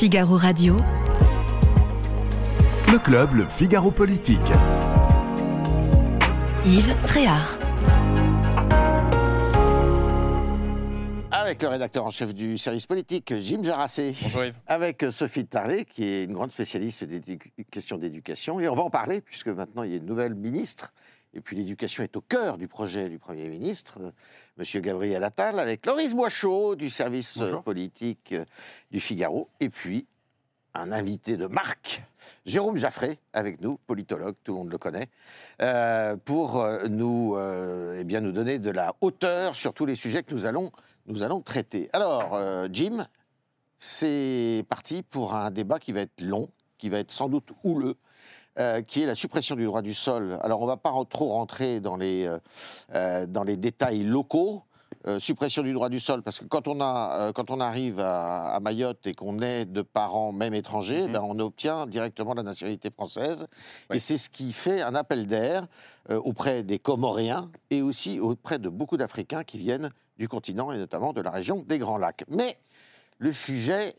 Figaro 0.00 0.38
Radio. 0.38 0.76
Le 2.90 2.98
club, 2.98 3.34
le 3.34 3.44
Figaro 3.44 3.90
Politique. 3.90 4.40
Yves 6.64 6.96
Tréhard. 7.04 7.58
Avec 11.30 11.60
le 11.60 11.68
rédacteur 11.68 12.06
en 12.06 12.10
chef 12.10 12.32
du 12.32 12.56
service 12.56 12.86
politique, 12.86 13.34
Jim 13.42 13.62
Jarassé. 13.62 14.16
Bonjour 14.22 14.44
Yves. 14.44 14.54
Avec 14.66 15.04
Sophie 15.10 15.44
Tarlet, 15.44 15.84
qui 15.84 16.04
est 16.04 16.24
une 16.24 16.32
grande 16.32 16.52
spécialiste 16.52 17.04
des 17.04 17.38
questions 17.70 17.98
d'éducation. 17.98 18.58
Et 18.58 18.68
on 18.68 18.74
va 18.74 18.84
en 18.84 18.90
parler, 18.90 19.20
puisque 19.20 19.48
maintenant 19.48 19.82
il 19.82 19.90
y 19.90 19.92
a 19.92 19.98
une 19.98 20.06
nouvelle 20.06 20.34
ministre. 20.34 20.94
Et 21.32 21.40
puis 21.40 21.56
l'éducation 21.56 22.02
est 22.02 22.16
au 22.16 22.20
cœur 22.20 22.58
du 22.58 22.66
projet 22.66 23.08
du 23.08 23.18
Premier 23.18 23.48
ministre, 23.48 23.98
euh, 24.00 24.10
Monsieur 24.56 24.80
Gabriel 24.80 25.22
Attal, 25.22 25.60
avec 25.60 25.86
Loris 25.86 26.14
Boischot 26.14 26.74
du 26.74 26.90
service 26.90 27.36
euh, 27.36 27.44
Bonjour. 27.44 27.62
politique 27.62 28.32
euh, 28.32 28.44
du 28.90 29.00
Figaro. 29.00 29.48
Et 29.60 29.70
puis 29.70 30.06
un 30.74 30.92
invité 30.92 31.36
de 31.36 31.46
marque, 31.46 32.02
Jérôme 32.46 32.76
Jaffré, 32.76 33.18
avec 33.32 33.60
nous, 33.60 33.78
politologue, 33.86 34.36
tout 34.44 34.52
le 34.52 34.58
monde 34.58 34.70
le 34.70 34.78
connaît, 34.78 35.08
euh, 35.62 36.16
pour 36.16 36.64
nous, 36.88 37.34
euh, 37.36 37.98
eh 38.00 38.04
bien, 38.04 38.20
nous 38.20 38.32
donner 38.32 38.58
de 38.58 38.70
la 38.70 38.94
hauteur 39.00 39.56
sur 39.56 39.74
tous 39.74 39.84
les 39.84 39.96
sujets 39.96 40.22
que 40.22 40.32
nous 40.32 40.46
allons, 40.46 40.70
nous 41.06 41.22
allons 41.22 41.40
traiter. 41.40 41.90
Alors, 41.92 42.34
euh, 42.34 42.68
Jim, 42.72 43.06
c'est 43.78 44.64
parti 44.68 45.02
pour 45.02 45.34
un 45.34 45.50
débat 45.50 45.80
qui 45.80 45.92
va 45.92 46.02
être 46.02 46.20
long, 46.20 46.48
qui 46.78 46.88
va 46.88 46.98
être 46.98 47.10
sans 47.10 47.28
doute 47.28 47.50
houleux, 47.64 47.96
euh, 48.58 48.82
qui 48.82 49.02
est 49.02 49.06
la 49.06 49.14
suppression 49.14 49.54
du 49.56 49.64
droit 49.64 49.82
du 49.82 49.94
sol. 49.94 50.38
Alors, 50.42 50.60
on 50.60 50.64
ne 50.64 50.70
va 50.70 50.76
pas 50.76 50.92
trop 51.08 51.28
rentrer 51.28 51.80
dans 51.80 51.96
les, 51.96 52.26
euh, 52.26 52.38
euh, 52.94 53.26
dans 53.26 53.44
les 53.44 53.56
détails 53.56 54.02
locaux. 54.02 54.62
Euh, 55.06 55.18
suppression 55.18 55.62
du 55.62 55.72
droit 55.72 55.88
du 55.88 55.98
sol, 55.98 56.22
parce 56.22 56.40
que 56.40 56.44
quand 56.44 56.68
on, 56.68 56.78
a, 56.82 57.32
quand 57.32 57.50
on 57.50 57.58
arrive 57.58 58.00
à, 58.00 58.48
à 58.48 58.60
Mayotte 58.60 59.06
et 59.06 59.14
qu'on 59.14 59.40
est 59.40 59.64
de 59.64 59.80
parents 59.80 60.30
même 60.30 60.52
étrangers, 60.52 61.06
Mhm. 61.06 61.12
ben, 61.12 61.22
on 61.22 61.38
obtient 61.38 61.86
directement 61.86 62.34
la 62.34 62.42
nationalité 62.42 62.90
française. 62.90 63.46
Et 63.94 63.98
c'est 63.98 64.18
ce 64.18 64.28
qui 64.28 64.52
fait 64.52 64.82
un 64.82 64.94
appel 64.94 65.26
d'air 65.26 65.68
auprès 66.10 66.64
des 66.64 66.78
Comoriens 66.78 67.50
et 67.70 67.80
aussi 67.80 68.20
auprès 68.20 68.58
de 68.58 68.68
beaucoup 68.68 68.98
d'Africains 68.98 69.42
qui 69.44 69.56
viennent 69.56 69.90
du 70.18 70.28
continent 70.28 70.70
et 70.70 70.76
notamment 70.76 71.14
de 71.14 71.22
la 71.22 71.30
région 71.30 71.64
des 71.66 71.78
Grands 71.78 71.96
Lacs. 71.96 72.24
Mais 72.28 72.58
le 73.16 73.32
sujet 73.32 73.94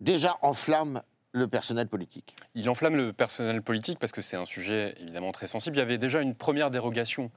déjà 0.00 0.36
enflamme 0.42 1.00
le 1.34 1.48
personnel 1.48 1.88
politique. 1.88 2.34
Il 2.54 2.70
enflamme 2.70 2.96
le 2.96 3.12
personnel 3.12 3.60
politique 3.60 3.98
parce 3.98 4.12
que 4.12 4.22
c'est 4.22 4.36
un 4.36 4.44
sujet 4.44 4.94
évidemment 5.00 5.32
très 5.32 5.48
sensible. 5.48 5.76
Il 5.76 5.80
y 5.80 5.82
avait 5.82 5.98
déjà 5.98 6.20
une 6.20 6.34
première 6.34 6.70
dérogation 6.70 7.30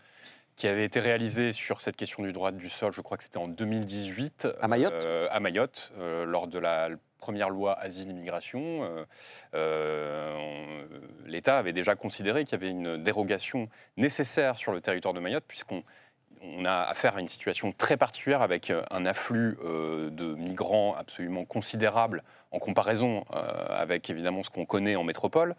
qui 0.55 0.67
avait 0.67 0.85
été 0.85 0.99
réalisée 0.99 1.51
sur 1.51 1.81
cette 1.81 1.95
question 1.95 2.23
du 2.23 2.31
droit 2.31 2.51
du 2.51 2.69
sol, 2.69 2.93
je 2.93 3.01
crois 3.01 3.17
que 3.17 3.23
c'était 3.23 3.37
en 3.37 3.47
2018. 3.47 4.47
À 4.61 4.67
Mayotte 4.67 5.05
euh, 5.05 5.27
À 5.31 5.39
Mayotte, 5.39 5.91
euh, 5.97 6.25
lors 6.25 6.47
de 6.47 6.59
la 6.59 6.89
première 7.17 7.49
loi 7.49 7.77
asile-immigration. 7.79 9.05
euh, 9.55 10.85
L'État 11.25 11.57
avait 11.57 11.73
déjà 11.73 11.95
considéré 11.95 12.43
qu'il 12.43 12.53
y 12.53 12.55
avait 12.55 12.69
une 12.69 13.01
dérogation 13.01 13.67
nécessaire 13.97 14.57
sur 14.57 14.71
le 14.71 14.81
territoire 14.81 15.13
de 15.13 15.19
Mayotte, 15.19 15.45
puisqu'on 15.47 15.83
on 16.41 16.65
a 16.65 16.71
affaire 16.71 17.15
à 17.15 17.21
une 17.21 17.27
situation 17.27 17.71
très 17.71 17.97
particulière 17.97 18.41
avec 18.41 18.69
euh, 18.69 18.81
un 18.91 19.05
afflux 19.05 19.57
euh, 19.63 20.09
de 20.09 20.35
migrants 20.35 20.95
absolument 20.95 21.45
considérable 21.45 22.23
en 22.51 22.59
comparaison 22.59 23.25
euh, 23.33 23.67
avec 23.69 24.09
évidemment 24.09 24.43
ce 24.43 24.49
qu'on 24.49 24.65
connaît 24.65 24.95
en 24.95 25.03
métropole. 25.03 25.55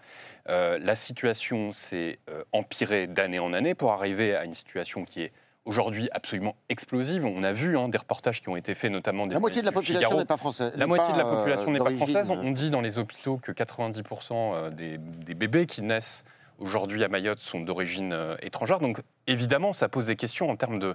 Euh, 0.48 0.78
la 0.80 0.94
situation 0.94 1.72
s'est 1.72 2.18
empirée 2.52 3.06
d'année 3.06 3.38
en 3.38 3.52
année 3.52 3.74
pour 3.74 3.92
arriver 3.92 4.34
à 4.34 4.44
une 4.44 4.54
situation 4.54 5.04
qui 5.04 5.22
est 5.22 5.32
aujourd'hui 5.64 6.08
absolument 6.12 6.56
explosive. 6.70 7.26
On 7.26 7.42
a 7.42 7.52
vu 7.52 7.76
hein, 7.76 7.88
des 7.88 7.98
reportages 7.98 8.40
qui 8.40 8.48
ont 8.48 8.56
été 8.56 8.74
faits 8.74 8.90
notamment 8.90 9.26
des 9.26 9.34
La 9.34 9.40
moitié 9.40 9.60
de 9.60 9.66
la 9.66 9.72
population 9.72 10.16
n'est 10.16 10.24
pas 10.24 10.38
française. 10.38 10.72
La 10.76 10.86
moitié 10.86 11.12
de 11.12 11.18
la 11.18 11.24
population 11.24 11.70
n'est 11.70 11.78
pas 11.78 11.90
française. 11.90 12.30
On 12.30 12.50
dit 12.52 12.70
dans 12.70 12.80
les 12.80 12.96
hôpitaux 12.96 13.36
que 13.36 13.52
90% 13.52 14.70
des, 14.70 14.96
des 14.98 15.34
bébés 15.34 15.66
qui 15.66 15.82
naissent 15.82 16.24
aujourd'hui 16.58 17.04
à 17.04 17.08
Mayotte 17.08 17.40
sont 17.40 17.60
d'origine 17.60 18.12
euh, 18.12 18.36
étrangère. 18.42 18.80
Donc 18.80 19.00
évidemment, 19.26 19.72
ça 19.72 19.88
pose 19.88 20.06
des 20.06 20.16
questions 20.16 20.50
en 20.50 20.56
termes 20.56 20.78
de, 20.78 20.94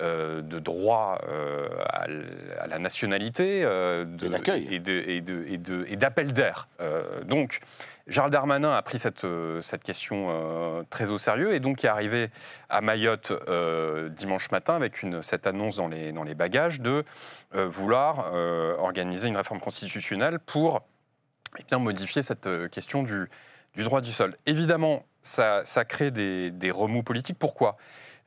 euh, 0.00 0.40
de 0.40 0.58
droit 0.58 1.18
euh, 1.28 1.64
à, 1.86 2.06
la 2.66 2.78
nationalité 2.78 3.62
euh, 3.62 4.04
de- 4.04 4.26
Et 5.86 5.96
d'appel 5.96 6.32
d'air. 6.32 6.68
Donc 7.26 7.60
Gérald 8.06 8.32
Darmanin 8.32 8.72
a 8.72 8.82
pris 8.82 8.98
cette, 8.98 9.26
cette 9.60 9.84
question 9.84 10.82
très 10.90 11.10
au 11.10 11.18
sérieux 11.18 11.54
et 11.54 11.60
donc 11.60 11.84
est 11.84 11.88
arrivé 11.88 12.30
à 12.68 12.80
Mayotte 12.80 13.32
dimanche 14.10 14.50
matin 14.50 14.74
avec 14.74 15.02
une, 15.02 15.22
cette 15.22 15.46
annonce 15.46 15.76
dans 15.76 15.88
les, 15.88 16.10
dans 16.12 16.24
les 16.24 16.34
bagages 16.34 16.80
de 16.80 17.04
vouloir 17.52 18.32
organiser 18.80 19.28
une 19.28 19.36
réforme 19.36 19.60
constitutionnelle 19.60 20.38
pour 20.40 20.82
eh 21.58 21.64
bien, 21.64 21.78
modifier 21.78 22.22
cette 22.22 22.48
question 22.70 23.02
du, 23.02 23.28
du 23.74 23.84
droit 23.84 24.00
du 24.00 24.12
sol. 24.12 24.36
Évidemment, 24.46 25.04
ça, 25.22 25.62
crée 25.86 26.10
des, 26.10 26.70
remous 26.70 27.02
politiques. 27.02 27.38
Pourquoi? 27.38 27.76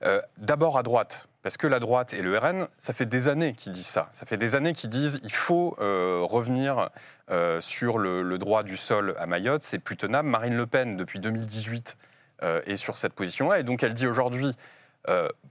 Euh, 0.03 0.21
D'abord 0.37 0.77
à 0.77 0.83
droite, 0.83 1.27
parce 1.45 1.57
que 1.57 1.67
la 1.67 1.79
droite 1.79 2.15
et 2.15 2.23
le 2.23 2.35
RN, 2.35 2.67
ça 2.79 2.91
fait 2.91 3.05
des 3.05 3.27
années 3.27 3.53
qu'ils 3.53 3.71
disent 3.71 3.85
ça. 3.85 4.09
Ça 4.13 4.25
fait 4.25 4.35
des 4.35 4.55
années 4.55 4.73
qu'ils 4.73 4.89
disent 4.89 5.19
il 5.23 5.31
faut 5.31 5.77
euh, 5.79 6.21
revenir 6.23 6.89
euh, 7.29 7.61
sur 7.61 7.99
le, 7.99 8.37
droit 8.39 8.63
du 8.63 8.77
sol 8.77 9.13
à 9.19 9.27
Mayotte, 9.27 9.61
c'est 9.61 9.77
plus 9.77 9.95
tenable. 9.95 10.27
Marine 10.27 10.57
Le 10.57 10.65
Pen, 10.65 10.97
depuis 10.97 11.19
2018, 11.19 11.97
euh, 12.41 12.63
est 12.65 12.77
sur 12.77 12.97
cette 12.97 13.13
position-là, 13.13 13.59
et 13.59 13.63
donc 13.63 13.83
elle 13.83 13.93
dit 13.93 14.07
aujourd'hui 14.07 14.55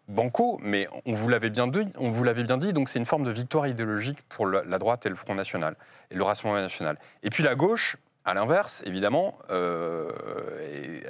banco, 0.09 0.59
mais 0.65 0.89
on 1.07 1.15
vous 1.15 1.29
l'avait 1.29 1.49
bien 1.49 1.69
dit, 1.69 1.87
on 1.97 2.11
vous 2.11 2.25
l'avait 2.25 2.43
bien 2.43 2.57
dit, 2.57 2.73
donc 2.73 2.89
c'est 2.89 2.99
une 2.99 3.07
forme 3.07 3.23
de 3.23 3.31
victoire 3.31 3.69
idéologique 3.69 4.19
pour 4.29 4.49
la 4.49 4.79
droite 4.79 5.07
et 5.07 5.09
le 5.09 5.15
Front 5.15 5.37
National 5.37 5.77
et 6.11 6.17
le 6.17 6.25
Rassemblement 6.25 6.61
National. 6.61 6.99
Et 7.23 7.31
puis 7.31 7.45
la 7.45 7.55
gauche, 7.55 7.97
à 8.25 8.33
l'inverse, 8.33 8.83
évidemment, 8.87 9.39
euh, 9.51 10.11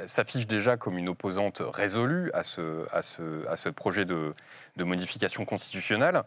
s'affiche 0.07 0.49
déjà 0.49 0.77
comme 0.77 0.99
une 0.99 1.09
opposante 1.09 1.63
résolue 1.73 2.31
à 2.35 2.43
ce, 2.43 3.69
projet 3.71 4.05
de, 4.05 4.35
modification 4.79 5.45
constitutionnelle. 5.45 6.23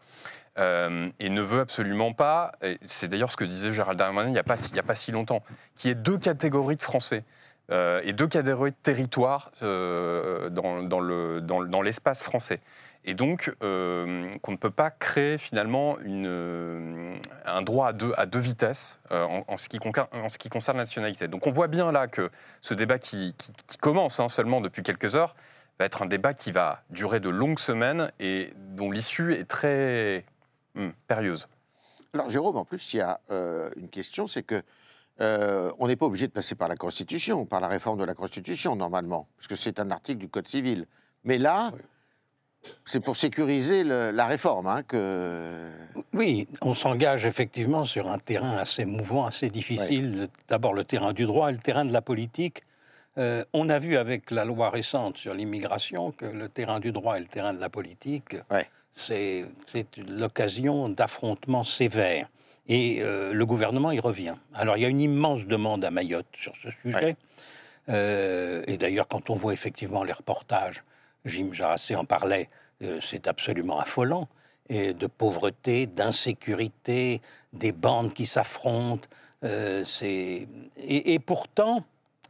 euh, 0.57 1.09
et 1.19 1.29
ne 1.29 1.41
veut 1.41 1.59
absolument 1.59 2.13
pas, 2.13 2.53
c'est 2.85 3.09
d'ailleurs 3.09 3.31
ce 3.31 3.37
que 3.37 3.43
disait 3.43 3.73
Gérald 3.73 3.99
Darmanin 3.99 4.29
il 4.29 4.33
n'y 4.33 4.39
a, 4.39 4.43
pas 4.43 4.95
si- 4.95 5.11
longtemps, 5.11 5.43
qu'il 5.75 5.89
y 5.89 5.91
ait 5.91 5.95
deux 5.95 6.17
catégories 6.17 6.77
de 6.77 6.81
Français 6.81 7.23
euh, 7.69 7.99
et 8.03 8.13
deux 8.13 8.27
catégories 8.27 8.71
de 8.71 8.77
territoires 8.81 9.51
dans 9.61 11.81
l'espace 11.83 12.23
français. 12.23 12.61
Et 13.09 13.13
donc, 13.13 13.55
euh, 13.63 14.29
qu'on 14.41 14.51
ne 14.51 14.57
peut 14.57 14.69
pas 14.69 14.91
créer 14.91 15.37
finalement 15.37 15.97
une, 15.99 16.25
euh, 16.27 17.15
un 17.45 17.61
droit 17.61 17.87
à 17.87 17.93
deux, 17.93 18.11
à 18.17 18.25
deux 18.25 18.39
vitesses 18.39 18.99
euh, 19.11 19.23
en, 19.23 19.45
en 19.47 19.57
ce 19.57 19.69
qui 19.69 19.77
conca- 19.79 20.09
en 20.11 20.27
ce 20.27 20.37
qui 20.37 20.49
concerne 20.49 20.75
la 20.77 20.83
nationalité. 20.83 21.29
Donc 21.29 21.47
on 21.47 21.51
voit 21.51 21.67
bien 21.69 21.93
là 21.93 22.07
que 22.07 22.29
ce 22.61 22.73
débat 22.73 22.99
qui, 22.99 23.33
qui- 23.37 23.53
qui 23.65 23.77
commence 23.77 24.19
hein, 24.19 24.27
seulement 24.27 24.59
depuis 24.59 24.83
quelques 24.83 25.15
heures 25.15 25.35
va 25.79 25.85
être 25.85 26.01
un 26.01 26.05
débat 26.05 26.33
qui 26.33 26.51
va 26.51 26.81
durer 26.89 27.21
de 27.21 27.29
longues 27.29 27.59
semaines 27.59 28.11
et 28.19 28.51
dont 28.75 28.91
l'issue 28.91 29.33
est 29.33 29.45
très 29.45 30.25
hum, 30.75 30.91
périlleuse. 31.07 31.47
Alors, 32.13 32.29
Jérôme, 32.29 32.57
en 32.57 32.65
plus, 32.65 32.93
il 32.93 32.97
y 32.97 33.01
a 33.01 33.21
euh, 33.31 33.69
une 33.77 33.87
question, 33.87 34.27
c'est 34.27 34.43
que 34.43 34.61
euh, 35.21 35.71
on 35.79 35.87
n'est 35.87 35.95
pas 35.95 36.07
obligé 36.07 36.27
de 36.27 36.33
passer 36.33 36.55
par 36.55 36.67
la 36.67 36.75
Constitution, 36.75 37.45
par 37.45 37.61
la 37.61 37.69
réforme 37.69 37.99
de 37.99 38.03
la 38.03 38.15
Constitution, 38.15 38.75
normalement, 38.75 39.27
parce 39.37 39.47
que 39.47 39.55
c'est 39.55 39.79
un 39.79 39.91
article 39.91 40.19
du 40.19 40.27
Code 40.27 40.47
civil. 40.47 40.87
Mais 41.23 41.37
là, 41.37 41.71
c'est 42.85 42.99
pour 42.99 43.15
sécuriser 43.15 43.83
le- 43.83 44.11
la 44.11 44.25
réforme 44.25 44.67
hein, 44.67 44.83
que... 44.83 45.69
Oui, 46.13 46.47
on 46.61 46.73
s'engage 46.73 47.25
effectivement 47.25 47.83
sur 47.83 48.09
un 48.09 48.19
terrain 48.19 48.57
assez 48.57 48.85
mouvant, 48.85 49.25
assez 49.25 49.49
difficile. 49.49 50.27
D'abord 50.47 50.73
le 50.73 50.83
terrain 50.83 51.13
du 51.13 51.25
droit 51.25 51.49
et 51.49 51.53
le 51.53 51.59
terrain 51.59 51.85
de 51.85 51.93
la 51.93 52.01
politique. 52.01 52.63
Euh, 53.17 53.43
on 53.53 53.69
a 53.69 53.79
vu 53.79 53.97
avec 53.97 54.29
la 54.31 54.45
loi 54.45 54.69
récente 54.69 55.17
sur 55.17 55.33
l'immigration 55.33 56.11
que 56.11 56.25
le 56.25 56.49
terrain 56.49 56.79
du 56.79 56.91
droit 56.91 57.17
et 57.17 57.19
le 57.19 57.25
terrain 57.27 57.53
de 57.53 57.59
la 57.59 57.69
politique, 57.69 58.35
Ouais. 58.51 58.67
c'est 58.93 59.45
c'est 59.65 59.87
l'occasion 59.97 60.87
d'affrontements 60.89 61.63
sévères. 61.63 62.27
Et 62.69 62.97
euh, 63.01 63.31
le 63.33 63.45
gouvernement 63.45 63.91
y 63.91 63.99
revient. 63.99 64.35
Alors 64.53 64.77
il 64.77 64.81
y 64.83 64.85
a 64.85 64.89
une 64.89 65.01
immense 65.01 65.45
demande 65.45 65.83
à 65.85 65.89
Mayotte 65.89 66.27
sur 66.37 66.53
ce 66.61 66.69
sujet. 66.83 66.95
Ouais. 67.05 67.15
Euh, 67.89 68.63
et 68.67 68.77
d'ailleurs, 68.77 69.07
quand 69.07 69.29
on 69.29 69.35
voit 69.35 69.53
effectivement 69.53 70.03
les 70.03 70.11
reportages, 70.13 70.83
Jim 71.25 71.49
Jarassé 71.53 71.95
en 71.95 72.05
parlait, 72.05 72.49
euh, 72.81 72.99
c'est 73.01 73.27
absolument 73.27 73.79
affolant. 73.79 74.27
Et 74.69 74.93
de 74.93 75.07
pauvreté, 75.07 75.85
d'insécurité, 75.85 77.21
des 77.53 77.71
bandes 77.71 78.13
qui 78.13 78.25
s'affrontent. 78.25 79.07
euh, 79.43 79.83
et, 80.01 80.47
et 81.13 81.19
pourtant, 81.19 81.83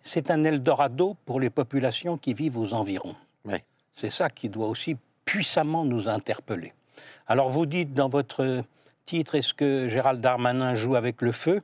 c'est 0.03 0.31
un 0.31 0.43
Eldorado 0.43 1.15
pour 1.25 1.39
les 1.39 1.49
populations 1.49 2.17
qui 2.17 2.33
vivent 2.33 2.57
aux 2.57 2.73
environs. 2.73 3.15
C'est 3.99 4.11
ça 4.11 4.29
qui 4.29 4.47
doit 4.47 4.67
aussi 4.67 4.95
puissamment 5.25 5.83
nous 5.83 6.07
interpeller. 6.07 6.71
Alors 7.25 7.49
vous 7.49 7.65
dites 7.65 7.95
dans 7.95 8.09
votre 8.09 8.63
titre, 9.07 9.33
est-ce 9.33 9.55
que 9.55 9.87
Gérald 9.87 10.21
Darmanin 10.21 10.75
joue 10.75 10.95
avec 10.95 11.23
le 11.23 11.31
feu? 11.31 11.63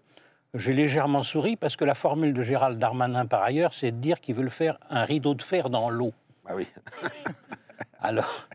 J'ai 0.56 0.74
légèrement 0.74 1.22
souri 1.22 1.56
parce 1.56 1.76
que 1.76 1.86
la 1.86 1.94
formule 1.94 2.34
de 2.34 2.42
Gérald 2.42 2.80
Darmanin 2.80 3.28
par 3.28 3.44
ailleurs, 3.44 3.76
c'est 3.76 3.92
de 3.92 3.98
dire 3.98 4.19
qu'il 4.19 4.34
veut 4.34 4.42
le 4.44 4.50
faire 4.50 4.80
un 4.90 5.06
rideau 5.06 5.36
de 5.36 5.44
fer 5.44 5.69
dans 5.69 5.92
l'eau. 5.92 6.12
Bah 6.45 6.51
oui. 6.56 6.68
Alors, 8.00 8.48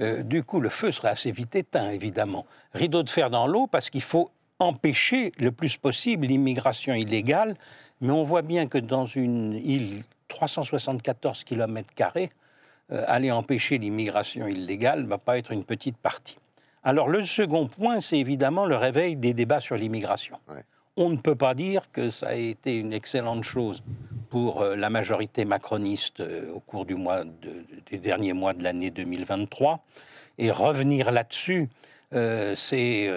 euh, 0.00 0.22
du 0.22 0.44
coup, 0.44 0.60
le 0.60 0.68
feu 0.68 0.92
serait 0.92 1.08
assez 1.08 1.30
vite 1.30 1.54
éteint, 1.54 1.90
évidemment. 1.90 2.46
Rideau 2.72 3.02
de 3.02 3.10
fer 3.10 3.30
dans 3.30 3.46
l'eau 3.46 3.66
parce 3.66 3.90
qu'il 3.90 4.02
faut 4.02 4.30
empêcher 4.58 5.32
le 5.38 5.50
plus 5.50 5.76
possible 5.76 6.26
l'immigration 6.26 6.94
illégale, 6.94 7.56
mais 8.00 8.12
on 8.12 8.24
voit 8.24 8.42
bien 8.42 8.68
que 8.68 8.78
dans 8.78 9.06
une 9.06 9.54
île 9.54 10.04
374 10.28 11.44
km, 11.44 11.88
aller 12.88 13.30
empêcher 13.30 13.78
l'immigration 13.78 14.46
illégale 14.46 15.02
ne 15.02 15.08
va 15.08 15.18
pas 15.18 15.38
être 15.38 15.50
une 15.50 15.64
petite 15.64 15.96
partie. 15.96 16.36
Alors 16.84 17.08
le 17.08 17.24
second 17.24 17.66
point, 17.66 18.00
c'est 18.00 18.18
évidemment 18.18 18.66
le 18.66 18.76
réveil 18.76 19.16
des 19.16 19.34
débats 19.34 19.60
sur 19.60 19.76
l'immigration. 19.76 20.38
Ouais. 20.48 20.64
On 20.96 21.08
ne 21.08 21.16
peut 21.16 21.34
pas 21.34 21.54
dire 21.54 21.90
que 21.90 22.10
ça 22.10 22.28
a 22.28 22.34
été 22.34 22.76
une 22.76 22.92
excellente 22.92 23.44
chose 23.44 23.82
pour 24.28 24.60
euh, 24.60 24.76
la 24.76 24.90
majorité 24.90 25.44
macroniste 25.46 26.20
euh, 26.20 26.52
au 26.52 26.60
cours 26.60 26.84
du 26.84 26.94
mois 26.94 27.24
de- 27.24 27.64
des 27.90 27.98
derniers 27.98 28.34
mois 28.34 28.52
de 28.52 28.62
l'année 28.62 28.90
2023. 28.90 29.80
Et 30.38 30.50
revenir 30.50 31.10
là-dessus, 31.10 31.68
euh, 32.12 32.54
c'est 32.54 33.10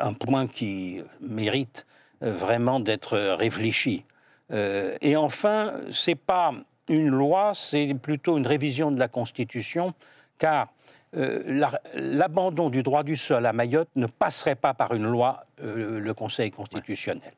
un 0.00 0.12
point 0.14 0.46
qui 0.46 1.02
mérite 1.20 1.86
vraiment 2.20 2.80
d'être 2.80 3.16
réfléchi. 3.18 4.04
Et 4.50 5.16
enfin, 5.16 5.74
c'est 5.92 6.14
pas 6.14 6.52
une 6.88 7.08
loi, 7.08 7.52
c'est 7.54 7.94
plutôt 7.94 8.38
une 8.38 8.46
révision 8.46 8.90
de 8.90 8.98
la 8.98 9.08
Constitution, 9.08 9.92
car 10.38 10.68
euh, 11.16 11.42
la- 11.46 11.80
l'abandon 11.94 12.68
du 12.70 12.82
droit 12.82 13.02
du 13.02 13.16
sol 13.16 13.46
à 13.46 13.52
Mayotte 13.52 13.88
ne 13.96 14.06
passerait 14.06 14.54
pas 14.56 14.74
par 14.74 14.94
une 14.94 15.06
loi, 15.06 15.44
euh, 15.62 15.98
le 15.98 16.14
Conseil 16.14 16.50
constitutionnel. 16.50 17.32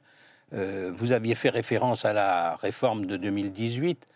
Euh, 0.53 0.91
vous 0.93 1.13
aviez 1.13 1.35
fait 1.37 1.51
référence 1.51 2.05
à 2.05 2.13
la 2.13 2.57
réforme 2.57 3.07
de 3.07 3.17
2018. 3.17 4.07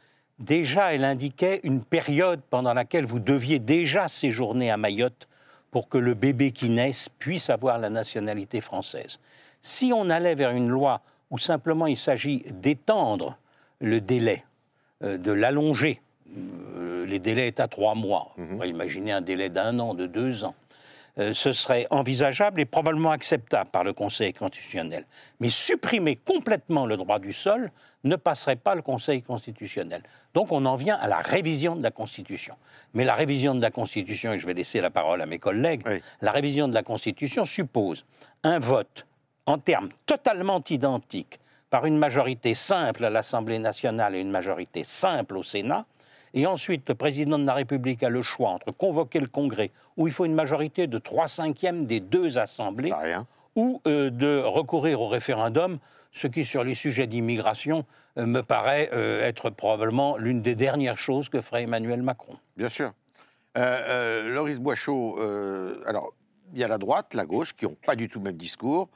Déjà, 0.41 0.93
elle 0.93 1.05
indiquait 1.05 1.61
une 1.63 1.85
période 1.85 2.41
pendant 2.51 2.75
laquelle 2.75 3.07
vous 3.07 3.21
deviez 3.21 3.61
déjà 3.61 4.09
séjourner 4.09 4.71
à 4.71 4.77
Mayotte 4.77 5.29
pour 5.71 5.89
que 5.89 5.99
le 5.99 6.15
bébé 6.15 6.51
qui 6.51 6.71
naisse 6.71 7.09
puisse 7.19 7.51
avoir 7.51 7.79
la 7.79 7.91
nationalité 7.91 8.61
française. 8.61 9.21
Si 9.63 9.93
on 9.95 10.11
allait 10.11 10.35
vers 10.35 10.51
une 10.51 10.69
loi 10.69 11.01
où 11.31 11.39
simplement 11.39 11.87
il 11.87 11.97
s'agit 11.97 12.45
d'étendre 12.51 13.39
le 13.81 14.01
délai, 14.01 14.45
de 15.01 15.33
l'allonger, 15.33 16.01
euh, 16.37 17.07
les 17.07 17.19
délais 17.19 17.49
est 17.49 17.61
à 17.61 17.69
trois 17.69 17.95
mois, 17.95 18.33
on 18.39 18.47
pourrait 18.47 18.69
imaginer 18.71 19.13
un 19.13 19.21
délai 19.21 19.49
d'un 19.49 19.79
an, 19.79 19.95
de 19.95 20.07
deux 20.07 20.45
ans, 20.45 20.55
euh, 21.19 21.33
ce 21.33 21.53
serait 21.53 21.87
envisageable 21.91 22.61
et 22.61 22.65
probablement 22.65 23.13
acceptable 23.13 23.71
par 23.71 23.85
le 23.85 23.93
Conseil 23.93 24.33
constitutionnel. 24.33 25.05
Mais 25.39 25.49
supprimer 25.51 26.17
complètement 26.17 26.87
le 26.87 26.97
droit 26.97 27.21
du 27.21 27.33
sol 27.33 27.71
ne 28.03 28.17
passerait 28.17 28.57
pas 28.57 28.75
le 28.75 28.83
Conseil 28.83 29.23
constitutionnel. 29.23 30.03
Donc 30.35 30.51
on 30.51 30.65
en 30.67 30.75
vient 30.75 30.97
à 30.97 31.07
la 31.07 31.19
révision 31.19 31.77
de 31.77 31.83
la 31.85 31.93
Constitution. 31.93 32.57
Mais 32.95 33.05
la 33.05 33.15
révision 33.15 33.55
de 33.55 33.63
la 33.63 33.71
Constitution, 33.71 34.33
et 34.33 34.39
je 34.39 34.47
vais 34.47 34.55
laisser 34.55 34.81
la 34.81 34.91
parole 34.91 35.23
à 35.23 35.27
mes 35.27 35.39
collègues, 35.39 35.83
Oui. 35.87 36.01
la 36.21 36.33
révision 36.33 36.67
de 36.67 36.75
la 36.75 36.83
Constitution 36.83 37.45
suppose 37.45 38.05
un 38.43 38.59
vote 38.59 39.07
en 39.47 39.59
termes 39.59 39.91
totalement 40.07 40.63
identiques 40.69 41.39
par 41.71 41.87
une 41.87 41.97
majorité 41.99 42.55
simple 42.55 43.05
à 43.05 43.11
l'Assemblée 43.11 43.59
nationale 43.61 44.17
et 44.17 44.21
une 44.21 44.31
majorité 44.31 44.83
simple 44.85 45.37
au 45.37 45.43
Sénat, 45.43 45.87
et 46.35 46.47
ensuite, 46.47 46.89
le 46.89 46.95
président 46.95 47.39
de 47.39 47.47
la 47.47 47.55
République 47.55 48.03
a 48.03 48.11
le 48.11 48.21
choix 48.23 48.51
entre 48.51 48.71
convoquer 48.73 49.21
le 49.21 49.29
Congrès, 49.29 49.71
où 49.97 50.07
il 50.07 50.13
faut 50.13 50.27
une 50.27 50.35
majorité 50.35 50.87
de 50.87 50.99
3 50.99 51.29
cinquièmes 51.29 51.87
des 51.87 52.01
deux 52.01 52.39
assemblées, 52.39 52.93
ou 53.57 53.81
euh, 53.87 54.11
de 54.11 54.41
recourir 54.41 55.01
au 55.01 55.09
référendum, 55.09 55.79
ce 56.13 56.27
qui, 56.27 56.45
sur 56.45 56.65
les 56.65 56.75
sujets 56.75 57.07
d'immigration, 57.07 57.85
euh, 58.17 58.27
me 58.27 58.43
paraît 58.43 58.91
euh, 58.93 59.23
être 59.23 59.51
probablement 59.51 60.17
l'une 60.17 60.41
des 60.41 60.55
dernières 60.55 60.99
choses 60.99 61.29
que 61.29 61.41
ferait 61.41 61.65
Emmanuel 61.65 62.03
Macron. 62.03 62.37
Bien 62.57 62.69
sûr. 62.69 62.93
Loris 63.57 64.61
euh, 64.89 65.77
alors, 65.87 66.13
il 66.53 66.61
y 66.61 66.65
a 66.65 66.69
la 66.69 66.79
droite, 66.79 67.15
la 67.15 67.25
gauche, 67.25 67.55
qui 67.55 67.65
n'ont 67.65 67.77
pas 67.87 67.97
du 67.97 68.09
tout 68.09 68.19
le 68.19 68.25
même 68.25 68.37
discours. 68.37 68.89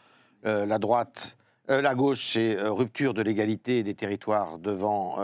La 0.44 0.78
droite, 0.78 1.36
la 1.68 1.94
gauche, 1.94 2.32
c'est 2.32 2.56
rupture 2.60 3.12
de 3.12 3.22
l'égalité 3.22 3.82
des 3.82 3.94
territoires 3.94 4.58
devant, 4.58 5.18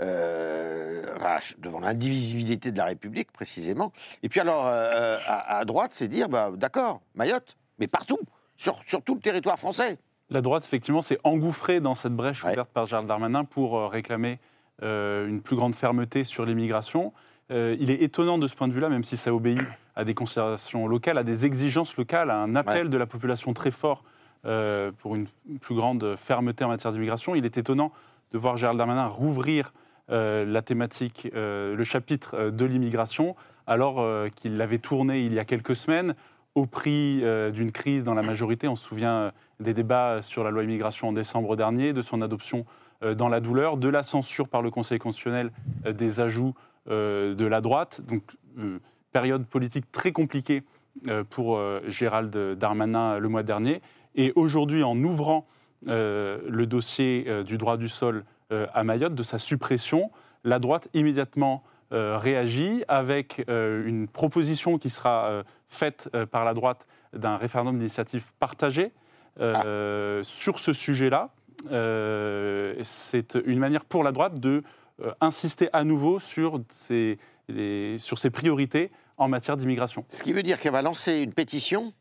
euh, 0.00 1.02
euh, 1.04 1.14
enfin, 1.16 1.36
devant 1.58 1.80
l'indivisibilité 1.80 2.72
de 2.72 2.76
la 2.78 2.84
République, 2.84 3.32
précisément. 3.32 3.92
Et 4.22 4.28
puis 4.28 4.40
alors, 4.40 4.66
euh, 4.66 5.18
à, 5.26 5.58
à 5.58 5.64
droite, 5.64 5.90
c'est 5.94 6.08
dire, 6.08 6.28
bah, 6.28 6.50
d'accord, 6.56 7.00
Mayotte, 7.14 7.56
mais 7.78 7.86
partout, 7.86 8.18
sur, 8.56 8.80
sur 8.86 9.02
tout 9.02 9.14
le 9.14 9.20
territoire 9.20 9.58
français. 9.58 9.98
La 10.30 10.40
droite, 10.40 10.64
effectivement, 10.64 11.00
s'est 11.00 11.18
engouffrée 11.24 11.80
dans 11.80 11.94
cette 11.94 12.14
brèche 12.14 12.44
Ouais. 12.44 12.52
ouverte 12.52 12.70
par 12.70 12.86
Gérald 12.86 13.08
Darmanin 13.08 13.44
pour 13.44 13.76
euh, 13.78 13.86
réclamer 13.88 14.38
euh, 14.82 15.28
une 15.28 15.40
plus 15.40 15.56
grande 15.56 15.74
fermeté 15.74 16.24
sur 16.24 16.44
l'immigration. 16.46 17.12
Euh, 17.50 17.76
il 17.78 17.90
est 17.90 18.02
étonnant 18.02 18.38
de 18.38 18.48
ce 18.48 18.56
point 18.56 18.68
de 18.68 18.72
vue-là, 18.72 18.88
même 18.88 19.04
si 19.04 19.16
ça 19.16 19.34
obéit 19.34 19.60
à 19.96 20.04
des 20.04 20.14
considérations 20.14 20.86
locales, 20.88 21.18
à 21.18 21.22
des 21.24 21.44
exigences 21.46 21.96
locales, 21.96 22.30
à 22.30 22.36
un 22.38 22.56
appel 22.56 22.88
de 22.88 22.96
la 22.96 23.06
population 23.06 23.52
très 23.52 23.70
fort 23.70 24.02
euh, 24.46 24.90
pour 24.98 25.14
une 25.14 25.26
plus 25.60 25.74
grande 25.74 26.16
fermeté 26.16 26.64
en 26.64 26.68
matière 26.68 26.90
d'immigration. 26.92 27.34
Il 27.34 27.44
est 27.44 27.56
étonnant 27.58 27.92
de 28.32 28.38
voir 28.38 28.56
Gérald 28.56 28.78
Darmanin 28.78 29.06
rouvrir 29.06 29.68
euh, 29.68 29.83
la 30.08 30.62
thématique, 30.62 31.28
euh, 31.34 31.74
le 31.74 31.84
chapitre 31.84 32.34
euh, 32.34 32.50
de 32.50 32.64
l'immigration, 32.64 33.36
alors 33.66 34.00
euh, 34.00 34.28
qu'il 34.28 34.56
l'avait 34.56 34.78
tourné 34.78 35.24
il 35.24 35.32
y 35.32 35.38
a 35.38 35.44
quelques 35.44 35.76
semaines 35.76 36.14
au 36.54 36.66
prix 36.66 37.20
euh, 37.22 37.50
d'une 37.50 37.72
crise 37.72 38.04
dans 38.04 38.14
la 38.14 38.22
majorité. 38.22 38.68
On 38.68 38.76
se 38.76 38.86
souvient 38.86 39.14
euh, 39.14 39.30
des 39.60 39.74
débats 39.74 40.22
sur 40.22 40.44
la 40.44 40.50
loi 40.50 40.62
immigration 40.62 41.08
en 41.08 41.12
décembre 41.12 41.56
dernier, 41.56 41.92
de 41.92 42.02
son 42.02 42.22
adoption 42.22 42.64
euh, 43.02 43.14
dans 43.14 43.28
la 43.28 43.40
douleur, 43.40 43.76
de 43.76 43.88
la 43.88 44.02
censure 44.02 44.48
par 44.48 44.62
le 44.62 44.70
Conseil 44.70 44.98
constitutionnel 44.98 45.50
euh, 45.86 45.92
des 45.92 46.20
ajouts 46.20 46.54
euh, 46.88 47.34
de 47.34 47.46
la 47.46 47.60
droite. 47.60 48.02
Donc, 48.06 48.22
euh, 48.58 48.78
période 49.12 49.46
politique 49.46 49.90
très 49.90 50.12
compliquée 50.12 50.62
euh, 51.08 51.24
pour 51.24 51.56
euh, 51.56 51.80
Gérald 51.88 52.36
Darmanin 52.58 53.14
euh, 53.14 53.18
le 53.18 53.28
mois 53.28 53.42
dernier. 53.42 53.80
Et 54.14 54.32
aujourd'hui, 54.36 54.82
en 54.82 54.96
ouvrant 55.02 55.46
euh, 55.88 56.40
le 56.48 56.66
dossier 56.66 57.24
euh, 57.26 57.42
du 57.42 57.58
droit 57.58 57.76
du 57.76 57.88
sol 57.88 58.16
euh, 58.16 58.33
à 58.50 58.84
Mayotte, 58.84 59.14
de 59.14 59.22
sa 59.22 59.38
suppression, 59.38 60.10
la 60.44 60.58
droite 60.58 60.88
immédiatement 60.94 61.62
euh, 61.92 62.18
réagit 62.18 62.82
avec 62.88 63.44
euh, 63.48 63.86
une 63.86 64.08
proposition 64.08 64.78
qui 64.78 64.90
sera 64.90 65.26
euh, 65.28 65.42
faite 65.68 66.08
euh, 66.14 66.26
par 66.26 66.44
la 66.44 66.54
droite 66.54 66.86
d'un 67.12 67.36
référendum 67.36 67.78
d'initiative 67.78 68.24
partagée 68.40 68.92
euh, 69.40 70.22
sur 70.22 70.58
ce 70.60 70.72
sujet-là. 70.72 71.30
Euh, 71.72 72.74
C'est 72.82 73.38
une 73.46 73.58
manière 73.58 73.84
pour 73.84 74.04
la 74.04 74.12
droite 74.12 74.40
de 74.40 74.62
euh, 75.02 75.12
insister 75.20 75.68
à 75.72 75.84
nouveau 75.84 76.18
sur 76.20 76.60
ses, 76.68 77.18
les- 77.48 77.98
sur 77.98 78.18
ses 78.18 78.30
priorités 78.30 78.90
en 79.16 79.28
matière 79.28 79.56
d'immigration. 79.56 80.04
Ce 80.08 80.22
qui 80.22 80.32
veut 80.32 80.42
dire 80.42 80.58
qu'elle 80.60 80.72
va 80.72 80.82
lancer 80.82 81.20
une 81.20 81.32
pétition 81.32 81.92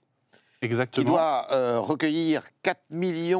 qui 0.64 0.68
Exactement. 0.68 1.12
doit 1.12 1.48
euh, 1.52 1.80
recueillir 1.80 2.44
4 2.64 2.80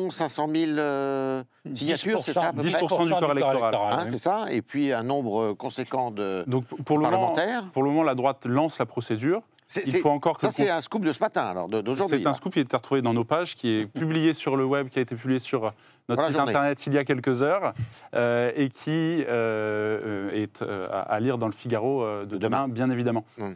500 0.10 0.48
000 0.54 0.72
euh, 0.78 1.44
signatures, 1.74 2.22
c'est 2.22 2.34
ça 2.34 2.48
à 2.50 2.54
peu 2.54 2.62
près? 2.62 2.70
10% 2.70 3.06
du 3.06 3.12
corps 3.12 3.32
électoral. 3.32 3.76
Hein, 3.76 4.00
oui. 4.06 4.12
c'est 4.12 4.20
ça? 4.20 4.46
Et 4.52 4.62
puis 4.62 4.92
un 4.92 5.04
nombre 5.04 5.42
euh, 5.42 5.56
conséquent 5.56 6.12
de 6.12 6.44
Donc 6.48 6.66
pour 6.66 6.98
le, 6.98 7.06
moment, 7.06 7.34
parlementaires? 7.34 7.70
pour 7.72 7.84
le 7.84 7.90
moment, 7.90 8.04
la 8.04 8.16
droite 8.16 8.46
lance 8.46 8.78
la 8.80 8.86
procédure. 8.86 9.42
C'est- 9.68 9.82
Il 9.88 9.92
c'est- 9.94 10.00
faut 10.00 10.10
encore 10.10 10.36
que 10.36 10.42
Ça, 10.42 10.52
c'est 10.52 10.70
un 10.70 10.82
scoop 10.82 11.04
de 11.04 11.12
ce 11.14 11.20
matin, 11.20 11.44
alors, 11.44 11.68
d'aujourd'hui. 11.70 12.20
C'est 12.20 12.26
un 12.26 12.30
là. 12.32 12.34
scoop 12.34 12.54
qui 12.54 12.60
a 12.60 12.62
été 12.64 12.76
retrouvé 12.76 13.02
dans 13.02 13.14
nos 13.14 13.24
pages, 13.24 13.56
qui 13.56 13.70
est 13.80 13.86
publié 13.86 14.34
sur 14.34 14.56
le 14.58 14.66
web, 14.66 14.90
qui 14.90 15.00
a 15.00 15.02
été 15.02 15.16
publié 15.16 15.40
sur 15.40 15.74
notre 16.10 16.24
site 16.26 16.34
journée. 16.36 16.52
internet 16.52 16.86
il 16.86 16.94
y 16.94 16.98
a 16.98 17.06
quelques 17.06 17.42
heures, 17.44 17.74
euh, 18.14 18.52
et 18.56 18.70
qui 18.70 19.24
euh, 19.28 20.30
est 20.32 20.62
euh, 20.62 20.88
à 20.92 21.20
lire 21.20 21.38
dans 21.38 21.48
le 21.48 21.54
Figaro 21.54 22.06
de 22.06 22.26
De 22.26 22.38
demain. 22.38 22.64
demain, 22.64 22.68
bien 22.74 22.90
évidemment. 22.90 23.26
Mm. 23.38 23.52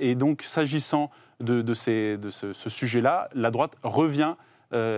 Et 0.00 0.14
donc, 0.14 0.42
s'agissant 0.42 1.10
de, 1.40 1.62
de 1.62 1.74
ces- 1.74 2.16
de 2.16 2.30
ce, 2.30 2.52
ce 2.52 2.70
sujet-là, 2.70 3.28
la 3.34 3.50
droite 3.50 3.76
revient 3.82 4.34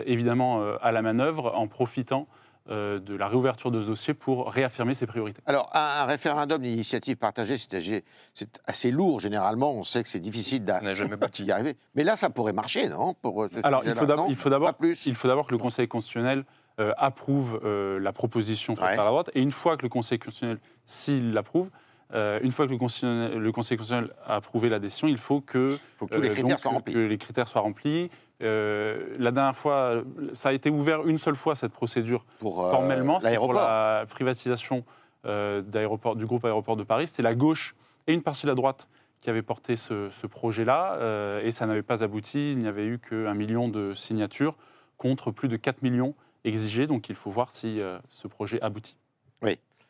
évidemment 0.06 0.62
à 0.80 0.90
la 0.92 1.02
manœuvre 1.02 1.52
en 1.54 1.66
profitant 1.68 2.26
de 2.68 3.16
la 3.16 3.28
réouverture 3.28 3.70
de 3.70 3.80
ce 3.82 3.86
dossier 3.88 4.12
pour 4.14 4.50
réaffirmer 4.50 4.94
ses 4.94 5.06
priorités. 5.06 5.40
Alors, 5.46 5.70
un, 5.74 6.02
un 6.02 6.04
référendum 6.04 6.60
d'initiative 6.60 7.16
partagée, 7.16 7.56
c'est 7.58 8.60
assez 8.66 8.90
lourd, 8.90 9.20
généralement. 9.20 9.72
On 9.72 9.84
sait 9.84 10.02
que 10.02 10.08
c'est 10.08 10.18
difficile 10.20 10.64
d'y 10.64 11.50
arriver. 11.52 11.76
Mais 11.94 12.02
là, 12.04 12.16
ça 12.16 12.30
pourrait 12.30 12.52
marcher, 12.52 12.88
non 12.88 13.14
pour, 13.14 13.44
euh, 13.44 13.48
ce 13.48 13.58
Alors, 13.62 13.82
il 13.84 13.94
faut 13.94 14.06
d'abord- 14.50 14.76
que 14.76 15.52
le 15.52 15.58
Conseil 15.58 15.88
constitutionnel 15.88 16.44
euh, 16.78 16.92
approuve 16.98 17.60
euh, 17.64 17.98
la 18.00 18.12
proposition 18.12 18.76
faite 18.76 18.84
Ouais. 18.84 18.96
par 18.96 19.04
la 19.06 19.10
droite. 19.10 19.30
Et 19.34 19.40
une 19.40 19.50
fois 19.50 19.76
que 19.78 19.82
le 19.82 19.88
Conseil 19.88 20.18
constitutionnel, 20.18 20.58
s'il 20.84 21.32
l'approuve, 21.32 21.70
euh, 22.14 22.38
une 22.42 22.52
fois 22.52 22.66
que 22.66 22.72
le, 22.72 22.76
Conseil 22.78 23.76
constitutionnel 23.78 24.10
a 24.26 24.36
approuvé 24.36 24.68
la 24.68 24.78
décision, 24.78 25.08
il 25.08 25.16
faut 25.18 25.40
que, 25.40 25.72
Il 25.74 25.78
faut 25.96 26.06
que 26.06 26.14
tous 26.14 26.20
les 26.20 26.28
euh, 26.28 26.32
critères 26.32 26.50
donc, 26.50 26.58
soient 26.60 26.70
remplis. 26.72 26.92
que 26.92 26.98
les 26.98 27.18
critères 27.18 27.48
soient 27.48 27.62
remplis. 27.62 28.10
Euh, 28.42 29.14
la 29.18 29.30
dernière 29.30 29.56
fois, 29.56 30.02
ça 30.32 30.50
a 30.50 30.52
été 30.52 30.70
ouvert 30.70 31.06
une 31.06 31.18
seule 31.18 31.36
fois, 31.36 31.54
cette 31.54 31.72
procédure, 31.72 32.24
pour 32.38 32.66
euh, 32.66 32.70
formellement. 32.70 33.20
C'était 33.20 33.36
pour 33.36 33.52
la 33.54 34.04
privatisation 34.08 34.84
euh, 35.24 35.62
du 35.62 36.26
groupe 36.26 36.44
aéroport 36.44 36.76
de 36.76 36.84
Paris. 36.84 37.06
C'était 37.08 37.22
la 37.22 37.34
gauche 37.34 37.74
et 38.06 38.14
une 38.14 38.22
partie 38.22 38.42
de 38.42 38.48
la 38.48 38.54
droite 38.54 38.88
qui 39.20 39.30
avaient 39.30 39.42
porté 39.42 39.74
ce, 39.74 40.08
ce 40.10 40.26
projet-là. 40.26 40.96
euh, 41.00 41.42
et 41.42 41.50
ça 41.50 41.66
n'avait 41.66 41.82
pas 41.82 42.04
abouti. 42.04 42.52
Il 42.52 42.58
n'y 42.58 42.68
avait 42.68 42.86
eu 42.86 42.98
qu'un 42.98 43.34
million 43.34 43.68
de 43.68 43.92
signatures 43.94 44.56
contre 44.98 45.30
plus 45.30 45.48
de 45.48 45.56
4 45.56 45.82
millions 45.82 46.14
exigés. 46.44 46.86
Donc 46.86 47.08
il 47.08 47.16
faut 47.16 47.30
voir 47.30 47.50
si 47.50 47.80
euh, 47.80 47.98
ce 48.08 48.28
projet 48.28 48.60
aboutit. 48.62 48.96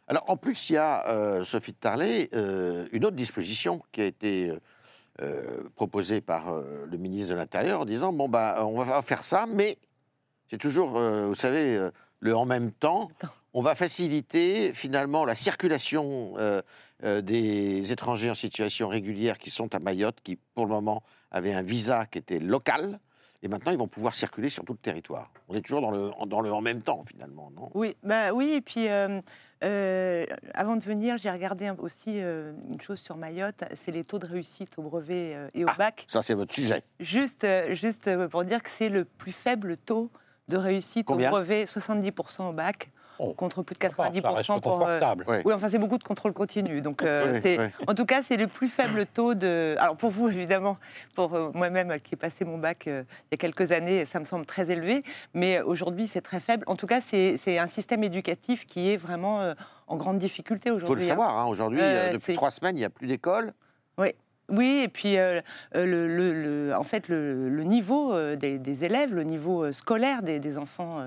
Alors, 0.09 0.23
en 0.29 0.37
plus, 0.37 0.71
il 0.71 0.75
y 0.75 0.76
a, 0.76 1.43
Sophie 1.45 1.73
de 1.73 1.79
Tarlet, 1.79 2.31
une 2.93 3.05
autre 3.05 3.17
disposition 3.17 3.83
qui 3.91 4.03
a 4.03 4.05
été 4.05 4.53
proposé 5.75 6.21
par 6.21 6.53
euh, 6.53 6.87
le 6.91 6.99
ministre 6.99 7.33
de 7.33 7.39
l'Intérieur 7.39 7.81
en 7.81 7.85
disant 7.85 8.13
bon 8.13 8.29
bah 8.29 8.65
on 8.67 8.83
va 8.83 9.01
faire 9.03 9.25
ça, 9.25 9.47
mais 9.47 9.79
c'est 10.49 10.59
toujours, 10.59 10.97
euh, 10.97 11.27
vous 11.27 11.35
savez, 11.35 11.77
euh, 11.77 11.91
le 12.21 12.37
en 12.37 12.45
même 12.45 12.71
temps. 12.73 13.11
On 13.53 13.63
va 13.63 13.75
faciliter 13.75 14.73
finalement 14.73 15.25
la 15.25 15.35
circulation 15.35 16.35
euh, 16.39 16.61
euh, 17.05 17.21
des 17.21 17.93
étrangers 17.93 18.31
en 18.31 18.35
situation 18.35 18.89
régulière 18.89 19.39
qui 19.39 19.51
sont 19.51 19.75
à 19.75 19.79
Mayotte, 19.79 20.19
qui 20.23 20.37
pour 20.55 20.67
le 20.67 20.73
moment 20.73 21.03
avaient 21.31 21.55
un 21.55 21.63
visa 21.63 22.07
qui 22.07 22.19
était 22.19 22.39
local. 22.39 23.01
Et 23.47 23.49
maintenant, 23.49 23.71
ils 23.71 23.79
vont 23.79 23.87
pouvoir 23.87 24.17
circuler 24.17 24.49
sur 24.50 24.65
tout 24.65 24.73
le 24.73 24.79
territoire. 24.81 25.31
On 25.49 25.55
est 25.55 25.61
toujours 25.61 25.81
dans 25.81 25.93
le, 25.93 26.11
dans 26.26 26.41
le 26.41 26.53
en 26.53 26.61
même 26.61 26.83
temps, 26.83 27.05
finalement, 27.07 27.53
non? 27.55 27.71
Oui, 27.75 27.97
bah 28.03 28.33
oui, 28.33 28.55
et 28.57 28.61
puis 28.61 28.88
euh, 28.88 29.21
euh, 29.62 30.26
avant 30.53 30.75
de 30.75 30.83
venir, 30.83 31.17
j'ai 31.17 31.31
regardé 31.31 31.71
aussi 31.79 32.21
euh, 32.21 32.53
une 32.69 32.81
chose 32.81 32.99
sur 32.99 33.17
Mayotte, 33.17 33.62
c'est 33.76 33.93
les 33.93 34.03
taux 34.05 34.19
de 34.19 34.26
réussite 34.26 34.76
au 34.81 34.83
brevet 34.83 35.37
et 35.55 35.65
au 35.65 35.69
Ah. 35.71 35.76
bac. 35.79 36.07
Ça, 36.09 36.23
c'est 36.23 36.35
votre 36.35 36.53
sujet. 36.53 36.83
Juste, 36.99 37.47
juste 37.71 38.11
pour 38.31 38.43
dire 38.45 38.61
que 38.65 38.69
c'est 38.69 38.88
le 38.88 39.05
plus 39.05 39.31
faible 39.31 39.76
taux 39.76 40.11
de 40.49 40.57
réussite 40.57 41.07
Combien? 41.07 41.29
au 41.29 41.31
brevet, 41.31 41.67
70% 41.67 42.49
au 42.49 42.53
bac, 42.53 42.91
Oh, 43.19 43.33
contre 43.35 43.63
plus 43.63 43.75
de 43.77 43.83
Ça 43.83 43.89
va, 43.89 44.05
ça 44.05 44.11
90% 44.11 44.35
reste 44.35 44.47
pour... 44.47 44.57
euh, 44.57 44.79
confortable. 44.79 45.25
Ouais. 45.27 45.43
oui, 45.45 45.53
enfin, 45.53 45.69
c'est 45.69 45.79
beaucoup 45.79 45.99
de 45.99 46.05
contrôle 46.05 46.33
continu. 46.33 46.81
Donc, 46.83 47.03
euh, 47.03 47.41
c'est- 47.43 47.59
en 47.87 47.95
tout 47.95 48.05
cas, 48.05 48.23
c'est 48.23 48.37
le 48.37 48.47
plus 48.47 48.69
faible 48.69 49.07
taux 49.07 49.35
de. 49.35 49.75
Alors, 49.79 49.97
pour 49.97 50.11
vous, 50.11 50.29
évidemment, 50.29 50.77
pour 51.15 51.35
euh, 51.35 51.51
moi-même 51.55 51.93
euh, 51.93 51.99
qui 51.99 52.15
ai 52.15 52.17
passé 52.17 52.45
mon 52.45 52.59
bac 52.59 52.87
euh, 52.89 53.05
il 53.25 53.27
y 53.33 53.35
a 53.35 53.39
quelques 53.39 53.73
années, 53.73 54.05
ça 54.07 54.21
me 54.21 54.25
semble 54.25 54.45
très 54.47 54.71
élevé. 54.71 55.03
Mais 55.35 55.59
euh, 55.59 55.65
aujourd'hui, 55.65 56.07
c'est 56.09 56.21
très 56.21 56.41
faible. 56.41 56.65
En 56.67 56.77
tout 56.77 56.87
cas, 56.87 57.01
c'est 57.01 57.37
c'est 57.39 57.59
un 57.59 57.67
système 57.69 58.05
éducatif 58.05 58.67
qui 58.67 58.91
est 58.91 58.97
vraiment 58.97 59.41
euh, 59.41 59.55
en 59.87 59.97
grande 59.97 60.19
difficulté 60.19 60.69
Il 60.69 60.73
faut 60.73 60.77
aujourd'hui. 60.77 61.05
le 61.05 61.11
hein. 61.11 61.15
savoir. 61.15 61.39
hein, 61.39 61.47
Aujourd'hui, 61.47 61.81
Euh, 61.81 62.11
euh, 62.11 62.13
depuis 62.15 62.35
trois 62.35 62.51
semaines, 62.51 62.77
il 62.77 62.81
n'y 62.81 62.85
a 62.85 62.91
plus 62.91 63.07
d'école. 63.07 63.53
Oui, 63.99 64.09
et 64.49 64.88
puis 64.88 65.19
euh, 65.19 65.41
euh, 65.75 65.85
le, 65.87 66.07
le- 66.07 66.33
le- 66.69 66.75
en 66.76 66.85
fait, 66.85 67.09
le, 67.09 67.49
le 67.49 67.62
niveau 67.65 68.15
euh, 68.15 68.37
des, 68.37 68.59
des 68.59 68.85
élèves, 68.85 69.12
le 69.15 69.23
niveau 69.25 69.65
euh, 69.65 69.73
scolaire 69.73 70.23
des, 70.23 70.38
des 70.38 70.59
enfants 70.59 71.03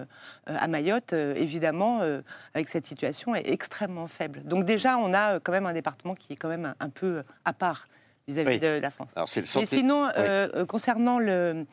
à 0.45 0.67
Mayotte, 0.67 1.13
évidemment, 1.13 2.01
avec 2.53 2.69
cette 2.69 2.85
situation, 2.85 3.35
est 3.35 3.49
extrêmement 3.49 4.07
faible. 4.07 4.41
Donc 4.43 4.65
déjà, 4.65 4.97
on 4.97 5.13
a 5.13 5.39
quand 5.39 5.51
même 5.51 5.65
un 5.65 5.73
département 5.73 6.15
qui 6.15 6.33
est 6.33 6.35
quand 6.35 6.49
même 6.49 6.65
un, 6.65 6.75
un 6.79 6.89
peu 6.89 7.23
à 7.45 7.53
part 7.53 7.87
vis-à-vis 8.27 8.49
Oui. 8.49 8.59
de 8.59 8.79
la 8.79 8.89
France. 8.91 9.11
Alors, 9.15 9.27
c'est 9.27 9.41
le 9.41 9.59
Mais 9.59 9.65
sinon, 9.65 10.07
concernant, 10.67 11.17
le, 11.19 11.65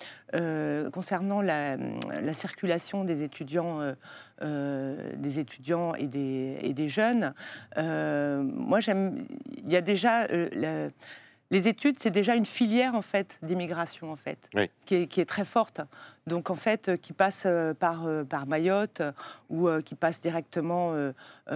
concernant 0.93 1.43
la, 1.43 1.77
la 1.77 2.33
circulation 2.33 3.05
des 3.05 3.23
étudiants, 3.23 3.81
des 4.43 5.39
étudiants 5.39 5.95
et 5.95 6.07
des, 6.07 6.59
et 6.63 6.73
des 6.73 6.89
jeunes, 6.89 7.35
moi 7.77 8.81
j'aime. 8.81 9.27
Il 9.65 9.73
y 9.73 9.77
a 9.77 9.81
déjà 9.83 10.27
la- 10.29 10.89
les 11.51 11.69
études, 11.69 11.97
c'est 12.01 12.11
déjà 12.11 12.35
une 12.35 12.47
filière 12.47 12.95
en 12.95 13.03
fait 13.03 13.39
d'immigration 13.43 14.11
en 14.11 14.17
fait, 14.17 14.51
Oui. 14.55 14.71
qui, 14.85 14.95
est, 14.95 15.07
qui 15.07 15.21
est 15.21 15.27
très 15.27 15.45
forte. 15.45 15.81
Donc 16.27 16.51
en 16.51 16.57
fait, 16.57 16.89
euh, 16.89 16.97
qui 16.97 17.13
passe 17.13 17.45
euh, 17.47 17.73
par, 17.73 18.07
euh, 18.07 18.25
par 18.25 18.47
Mayotte 18.47 19.03
ou 19.49 19.69
qui 19.85 19.95
passe 19.95 20.21
directement 20.21 20.93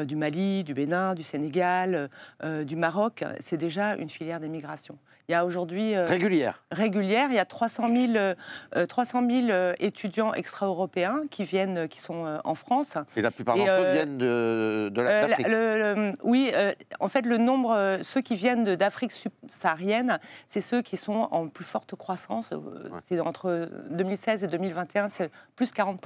du 0.04 0.16
Mali, 0.16 0.62
du 0.62 0.74
Bénin, 0.74 1.14
du 1.14 1.22
Sénégal, 1.22 2.08
du 2.44 2.76
Maroc. 2.76 3.24
C'est 3.40 3.56
déjà 3.56 3.96
une 3.96 4.08
filière 4.08 4.38
d'immigration. 4.38 4.96
Il 5.30 5.34
y 5.34 5.36
a 5.36 5.44
aujourd'hui 5.44 5.94
euh, 5.94 6.06
Régulière. 6.06 6.60
régulière. 6.72 7.28
Il 7.30 7.36
y 7.36 7.38
a 7.38 7.44
300 7.44 7.84
000, 7.94 8.16
euh, 8.16 8.34
euh, 8.74 8.84
300 8.86 9.22
000 9.30 9.50
euh, 9.50 9.74
étudiants 9.78 10.34
extra-européens 10.34 11.20
qui 11.30 11.44
viennent, 11.44 11.78
euh, 11.78 11.86
qui 11.86 12.00
sont 12.00 12.26
euh, 12.26 12.38
en 12.42 12.56
France. 12.56 12.96
Et 13.16 13.22
la 13.22 13.30
plupart 13.30 13.56
d'entre 13.56 13.70
eux 13.70 13.92
viennent 13.92 14.18
de, 14.18 14.90
de 14.92 15.00
la- 15.00 15.20
la- 15.22 15.26
d'Afrique. 15.28 15.46
le- 15.46 15.78
le- 15.94 16.12
oui, 16.24 16.50
en 16.98 17.06
fait, 17.06 17.24
le 17.26 17.36
nombre, 17.38 17.98
ceux 18.02 18.20
qui 18.22 18.34
viennent 18.34 18.74
d'Afrique 18.74 19.12
subsaharienne, 19.12 20.18
c'est 20.48 20.60
ceux 20.60 20.82
qui 20.82 20.96
sont 20.96 21.28
en 21.30 21.46
plus 21.46 21.64
forte 21.64 21.94
croissance. 21.94 22.50
Ouais. 22.50 22.98
C'est 23.08 23.20
entre 23.20 23.70
2016 23.90 24.42
et 24.42 24.48
2021, 24.48 25.08
c'est 25.10 25.30
plus 25.54 25.70
40 25.70 26.00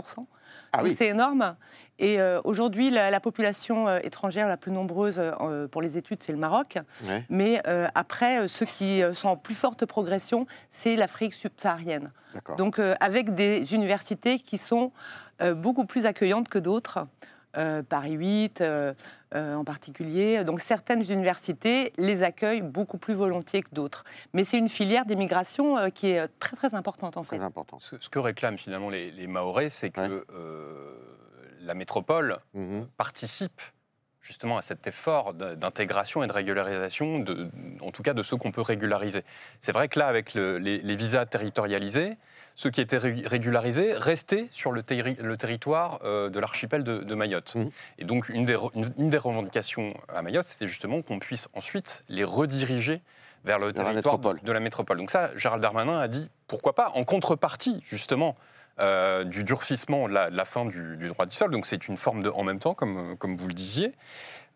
Ah 0.73 0.83
oui. 0.83 0.95
c'est 0.97 1.07
énorme. 1.09 1.57
Et 1.99 2.21
euh, 2.21 2.41
aujourd'hui, 2.45 2.91
la, 2.91 3.11
la 3.11 3.21
population 3.21 3.87
euh, 3.87 3.99
étrangère 4.03 4.49
la 4.49 4.57
plus 4.57 4.73
nombreuse 4.73 5.17
euh, 5.19 5.69
pour 5.69 5.81
les 5.81 5.97
études, 5.97 6.23
c'est 6.23 6.33
le 6.33 6.39
Maroc. 6.39 6.79
Ouais. 7.07 7.25
Mais 7.31 7.63
après, 7.95 8.49
ceux 8.49 8.67
qui 8.67 9.03
sont 9.13 9.29
en 9.29 9.37
plus 9.37 9.55
forte 9.55 9.87
progression, 9.87 10.47
c'est 10.71 10.97
l'Afrique 10.97 11.35
subsaharienne. 11.35 12.11
Donc 12.59 12.81
avec 13.01 13.35
des 13.35 13.75
universités 13.75 14.39
qui 14.39 14.59
sont 14.59 14.93
beaucoup 15.55 15.85
plus 15.85 16.07
accueillantes 16.07 16.49
que 16.49 16.59
d'autres. 16.59 17.07
Euh, 17.57 17.83
Paris 17.83 18.13
8 18.13 18.61
euh, 18.61 18.95
euh, 19.35 19.55
en 19.55 19.65
particulier. 19.65 20.43
Donc 20.45 20.61
certaines 20.61 21.09
universités 21.11 21.93
les 21.99 22.23
accueillent 22.23 22.63
beaucoup 22.63 22.99
plus 22.99 23.15
volontiers 23.15 23.63
que 23.63 23.73
d'autres. 23.73 24.05
Mais 24.33 24.45
c'est 24.45 24.59
une 24.59 24.69
filière 24.69 25.05
d'immigration 25.07 25.79
euh, 25.79 25.89
qui 25.91 26.09
est 26.09 26.27
très 26.41 26.57
très 26.57 26.75
importante 26.75 27.17
en 27.17 27.23
fait. 27.23 27.37
Très 27.37 27.45
important. 27.45 27.79
Ce, 27.79 27.97
ce 28.01 28.09
que 28.11 28.19
réclament 28.19 28.59
finalement 28.59 28.91
les, 28.91 29.11
les 29.11 29.27
Mahorais, 29.27 29.71
c'est 29.71 29.91
que 29.91 30.01
Ouais. 30.01 30.23
euh, 30.35 30.95
la 31.63 31.75
métropole 31.75 32.39
Mhm. 32.55 32.87
participe 32.97 33.61
justement 34.21 34.57
à 34.57 34.63
cet 34.63 34.87
effort 34.87 35.35
d'intégration 35.35 36.25
et 36.25 36.27
de 36.27 36.33
régularisation, 36.33 37.19
de, 37.19 37.51
en 37.83 37.91
tout 37.91 38.03
cas 38.03 38.15
de 38.15 38.23
ceux 38.23 38.39
qu'on 38.39 38.53
peut 38.53 38.63
régulariser. 38.63 39.23
C'est 39.61 39.73
vrai 39.73 39.89
que 39.89 39.99
là, 39.99 40.07
avec 40.07 40.33
le- 40.33 40.57
les, 40.59 40.79
les 40.79 40.97
visas 40.97 41.27
territorialisés, 41.27 42.17
ceux 42.57 42.71
qui 42.71 42.81
étaient 42.81 42.99
ré- 42.99 43.23
régularisés 43.27 43.95
restaient 43.95 44.47
sur 44.51 44.71
le, 44.73 44.83
terri- 44.83 45.17
le 45.21 45.37
territoire 45.37 46.01
euh, 46.05 46.29
de 46.31 46.39
l'archipel 46.39 46.85
de, 46.85 46.99
de 46.99 47.15
Mayotte. 47.15 47.55
Mhm. 47.57 47.71
Et 47.99 48.05
donc, 48.05 48.29
une 48.29 48.45
des, 48.45 48.55
re- 48.55 48.71
une- 48.75 48.93
une 48.99 49.11
des 49.11 49.19
revendications 49.19 49.95
à 50.15 50.23
Mayotte, 50.23 50.47
c'était 50.49 50.69
justement 50.69 51.03
qu'on 51.03 51.19
puisse 51.19 51.49
ensuite 51.55 52.05
les 52.09 52.25
rediriger 52.25 53.03
vers 53.45 53.59
le 53.59 53.73
Vers 53.73 53.85
territoire 53.87 54.19
de, 54.19 54.53
la 54.53 54.61
métropole. 54.61 54.97
Donc 54.99 55.11
ça, 55.11 55.31
Gérald 55.37 55.63
Darmanin 55.63 55.99
a 55.99 56.09
dit, 56.09 56.31
pourquoi 56.47 56.75
pas, 56.75 56.93
en 56.95 57.05
contrepartie, 57.05 57.83
justement, 57.85 58.37
euh, 58.81 59.23
du 59.25 59.45
durcissement 59.45 60.09
de 60.09 60.15
la, 60.15 60.31
de 60.31 60.37
la 60.37 60.45
fin 60.45 60.65
du, 60.65 60.97
du 60.97 61.09
droit 61.09 61.27
du 61.27 61.35
sol. 61.35 61.51
Donc 61.51 61.67
c'est 61.67 61.87
une 61.89 61.97
forme 61.97 62.23
de 62.23 62.31
en 62.31 62.43
même 62.43 62.59
temps, 62.59 62.75
comme, 62.75 63.17
comme 63.19 63.37
vous 63.37 63.49
le 63.49 63.55
disiez. 63.55 63.93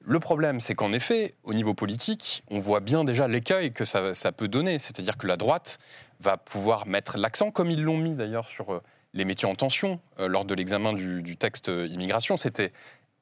Le 0.04 0.20
problème, 0.20 0.60
c'est 0.60 0.74
qu'en 0.74 0.92
effet, 0.92 1.34
au 1.44 1.52
niveau 1.52 1.74
politique, 1.74 2.42
on 2.50 2.60
voit 2.60 2.80
bien 2.80 3.04
déjà 3.04 3.28
l'écueil 3.28 3.72
que 3.72 3.84
ça, 3.84 4.14
ça 4.14 4.32
peut 4.32 4.48
donner. 4.48 4.78
C'est-à-dire 4.78 5.18
que 5.18 5.26
la 5.26 5.36
droite 5.36 5.78
va 6.20 6.36
pouvoir 6.36 6.86
mettre 6.86 7.16
l'accent, 7.18 7.50
comme 7.50 7.70
ils 7.70 7.82
l'ont 7.82 7.96
mis 7.96 8.14
d'ailleurs 8.14 8.48
sur 8.48 8.72
euh, 8.74 8.82
les 9.14 9.24
métiers 9.24 9.48
en 9.48 9.54
tension 9.54 10.00
euh, 10.20 10.28
lors 10.28 10.44
de 10.44 10.54
l'examen 10.54 10.92
du, 10.92 11.22
du 11.22 11.36
texte 11.36 11.68
euh, 11.68 11.86
immigration. 11.86 12.36
C'était 12.36 12.72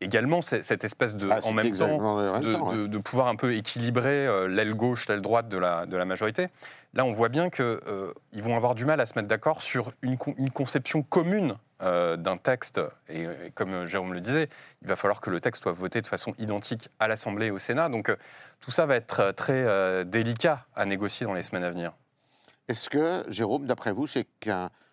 également 0.00 0.42
ce- 0.42 0.62
cette 0.62 0.84
espèce 0.84 1.14
de 1.16 1.28
Ah, 1.30 1.38
en 1.44 1.52
même 1.52 1.72
temps 1.72 1.86
même 2.00 2.40
de, 2.42 2.52
temps, 2.54 2.68
ouais. 2.70 2.76
de- 2.76 2.86
de 2.86 2.98
pouvoir 2.98 3.28
un 3.28 3.36
peu 3.36 3.54
équilibrer 3.54 4.26
euh, 4.26 4.46
l'aile 4.48 4.74
gauche, 4.74 5.08
l'aile 5.08 5.22
droite 5.22 5.48
de 5.48 5.58
la, 5.58 5.86
de 5.86 5.96
la 5.96 6.04
majorité. 6.04 6.48
Là, 6.94 7.04
on 7.04 7.12
voit 7.12 7.28
bien 7.28 7.50
qu'ils 7.50 8.42
vont 8.42 8.56
avoir 8.56 8.74
du 8.74 8.84
mal 8.86 9.00
à 9.00 9.06
se 9.06 9.12
mettre 9.16 9.28
d'accord 9.28 9.60
sur 9.62 9.92
une, 10.02 10.16
con- 10.18 10.34
une 10.38 10.50
conception 10.50 11.02
commune 11.02 11.56
euh, 11.82 12.16
d'un 12.16 12.38
texte. 12.38 12.80
Et, 13.08 13.24
et 13.24 13.50
comme 13.54 13.72
euh, 13.74 13.86
Jérôme 13.86 14.14
le 14.14 14.20
disait, 14.22 14.48
il 14.80 14.88
va 14.88 14.96
falloir 14.96 15.20
que 15.20 15.28
le 15.28 15.40
texte 15.40 15.62
soit 15.62 15.72
voté 15.72 16.00
de 16.00 16.06
façon 16.06 16.32
identique 16.38 16.88
à 16.98 17.06
l'Assemblée 17.08 17.46
et 17.46 17.50
au 17.50 17.58
Sénat. 17.58 17.90
Donc 17.90 18.08
euh, 18.08 18.16
tout 18.60 18.70
ça 18.70 18.86
va 18.86 18.96
être 18.96 19.20
euh, 19.20 19.32
très 19.32 19.62
euh, 19.66 20.04
délicat 20.04 20.64
à 20.74 20.86
négocier 20.86 21.26
dans 21.26 21.34
les 21.34 21.42
semaines 21.42 21.64
à 21.64 21.70
venir. 21.70 21.92
Est-ce 22.68 22.88
que, 22.90 23.24
Jérôme, 23.28 23.66
d'après 23.66 23.92
vous, 23.92 24.06
c'est 24.06 24.26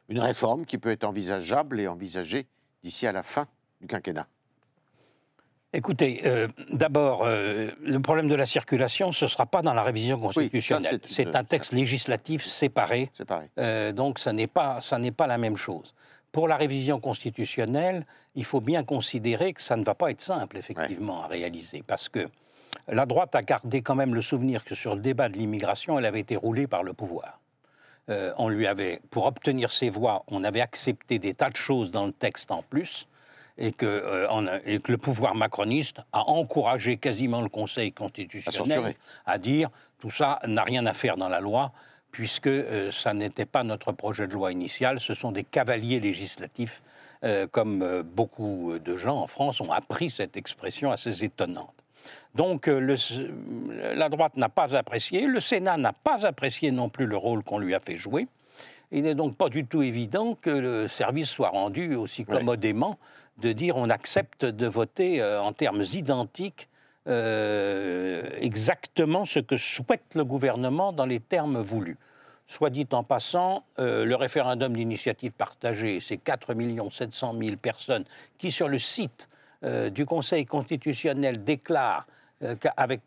une 0.09 0.19
réforme 0.19 0.65
qui 0.65 0.77
peut 0.77 0.91
être 0.91 1.03
envisageable 1.03 1.79
et 1.79 1.87
envisagée 1.87 2.45
d'ici 2.83 3.07
à 3.07 3.11
la 3.11 3.23
fin 3.23 3.47
du 3.81 3.87
quinquennat? 3.87 4.27
Écoutez, 5.75 6.21
euh, 6.25 6.47
d'abord, 6.71 7.23
euh, 7.23 7.71
le 7.81 7.99
problème 7.99 8.27
de 8.27 8.35
la 8.35 8.45
circulation, 8.45 9.11
ce 9.11 9.25
ne 9.25 9.29
sera 9.29 9.47
pas 9.47 9.63
dans 9.63 9.73
la 9.73 9.81
révision 9.81 10.19
constitutionnelle. 10.19 10.99
c'est- 11.07 11.13
c'est 11.31 11.35
un 11.35 11.43
texte 11.43 11.71
législatif 11.71 12.45
séparé, 12.45 13.09
euh, 13.57 13.91
donc 13.91 14.19
ça 14.19 14.33
n'est 14.33 14.45
pas, 14.45 14.81
ça 14.81 14.99
n'est 14.99 15.11
pas 15.11 15.25
la 15.25 15.39
même 15.39 15.57
chose. 15.57 15.95
Pour 16.31 16.47
la 16.47 16.57
révision 16.57 16.99
constitutionnelle, 16.99 18.05
il 18.35 18.45
faut 18.45 18.61
bien 18.61 18.83
considérer 18.83 19.53
que 19.53 19.61
ça 19.63 19.75
ne 19.75 19.83
va 19.83 19.95
pas 19.95 20.11
être 20.11 20.21
simple, 20.21 20.57
effectivement, 20.57 21.23
à 21.23 21.27
réaliser, 21.27 21.81
parce 21.85 22.07
que 22.07 22.29
la 22.87 23.07
droite 23.07 23.33
a 23.33 23.41
gardé 23.41 23.81
quand 23.81 23.95
même 23.95 24.13
le 24.13 24.21
souvenir 24.21 24.63
que 24.63 24.75
sur 24.75 24.93
le 24.93 25.01
débat 25.01 25.27
de 25.27 25.37
l'immigration, 25.39 25.97
elle 25.97 26.05
avait 26.05 26.19
été 26.19 26.35
roulée 26.35 26.67
par 26.67 26.83
le 26.83 26.93
pouvoir. 26.93 27.39
Euh, 28.09 28.33
on 28.37 28.49
lui 28.49 28.67
avait, 28.67 28.99
pour 29.11 29.25
obtenir 29.25 29.71
ses 29.71 29.89
voix, 29.89 30.23
on 30.27 30.43
avait 30.43 30.59
accepté 30.61 31.19
des 31.19 31.33
tas 31.33 31.49
de 31.49 31.55
choses 31.55 31.89
dans 31.89 32.05
le 32.05 32.11
texte 32.11 32.51
en 32.51 32.61
plus, 32.61 33.07
et 33.57 33.71
que, 33.71 33.85
euh, 33.85 34.27
on 34.29 34.45
a- 34.47 34.59
et 34.65 34.79
que 34.79 34.91
le 34.91 34.97
pouvoir 34.97 35.35
macroniste 35.35 35.97
a 36.11 36.21
encouragé 36.29 36.97
quasiment 36.97 37.41
le 37.41 37.49
Conseil 37.49 37.91
constitutionnel 37.93 38.79
à 39.25 39.37
dire 39.37 39.69
tout 39.99 40.11
ça 40.11 40.39
n'a 40.45 40.63
rien 40.63 40.85
à 40.85 40.91
faire 40.93 41.15
dans 41.15 41.29
la 41.29 41.39
loi, 41.39 41.71
puisque 42.11 42.47
euh, 42.47 42.91
ça 42.91 43.13
n'était 43.13 43.45
pas 43.45 43.63
notre 43.63 43.91
projet 43.93 44.27
de 44.27 44.33
loi 44.33 44.51
initial, 44.51 44.99
ce 44.99 45.13
sont 45.13 45.31
des 45.31 45.43
cavaliers 45.45 45.99
législatifs, 45.99 46.81
comme 47.53 48.01
beaucoup 48.01 48.73
de 48.83 48.97
gens 48.97 49.15
en 49.17 49.27
France 49.27 49.61
ont 49.61 49.71
appris 49.71 50.09
cette 50.09 50.35
expression 50.35 50.91
assez 50.91 51.23
étonnante. 51.23 51.73
Donc 52.35 52.67
euh, 52.67 52.79
le- 52.79 53.93
la 53.95 54.09
droite 54.09 54.35
n'a 54.37 54.49
pas 54.49 54.75
apprécié, 54.75 55.25
le 55.27 55.39
Sénat 55.39 55.77
n'a 55.77 55.93
pas 55.93 56.25
apprécié 56.25 56.71
non 56.71 56.89
plus 56.89 57.05
le 57.05 57.17
rôle 57.17 57.43
qu'on 57.43 57.59
lui 57.59 57.73
a 57.75 57.79
fait 57.79 57.97
jouer. 57.97 58.27
Il 58.91 59.03
n'est 59.03 59.15
donc 59.15 59.35
pas 59.37 59.49
du 59.49 59.65
tout 59.65 59.81
évident 59.81 60.35
que 60.39 60.49
le 60.51 60.87
service 60.87 61.29
soit 61.29 61.49
rendu 61.49 61.95
aussi 61.95 62.25
commodément 62.39 62.97
de 63.39 63.51
dire 63.51 63.75
on 63.77 63.89
accepte 63.89 64.45
de 64.45 64.67
voter 64.67 65.21
euh, 65.21 65.41
en 65.41 65.53
termes 65.53 65.83
identiques 65.93 66.69
euh, 67.07 68.23
exactement 68.39 69.25
ce 69.25 69.39
que 69.39 69.57
souhaite 69.57 70.13
le 70.15 70.23
gouvernement 70.23 70.93
dans 70.93 71.05
les 71.05 71.19
termes 71.19 71.59
voulus. 71.59 71.97
Soit 72.47 72.69
dit 72.69 72.87
en 72.91 73.03
passant, 73.03 73.63
euh, 73.79 74.05
le 74.05 74.15
référendum 74.15 74.75
d'initiative 74.75 75.31
partagée, 75.31 75.99
c'est 75.99 76.17
4 76.17 76.53
700 76.91 77.35
000 77.39 77.55
personnes 77.57 78.03
qui, 78.37 78.51
sur 78.51 78.67
le 78.67 78.79
site 78.79 79.27
euh, 79.63 79.89
du 79.89 80.05
Conseil 80.05 80.45
constitutionnel, 80.45 81.43
déclarent 81.43 82.05
euh, 82.43 82.55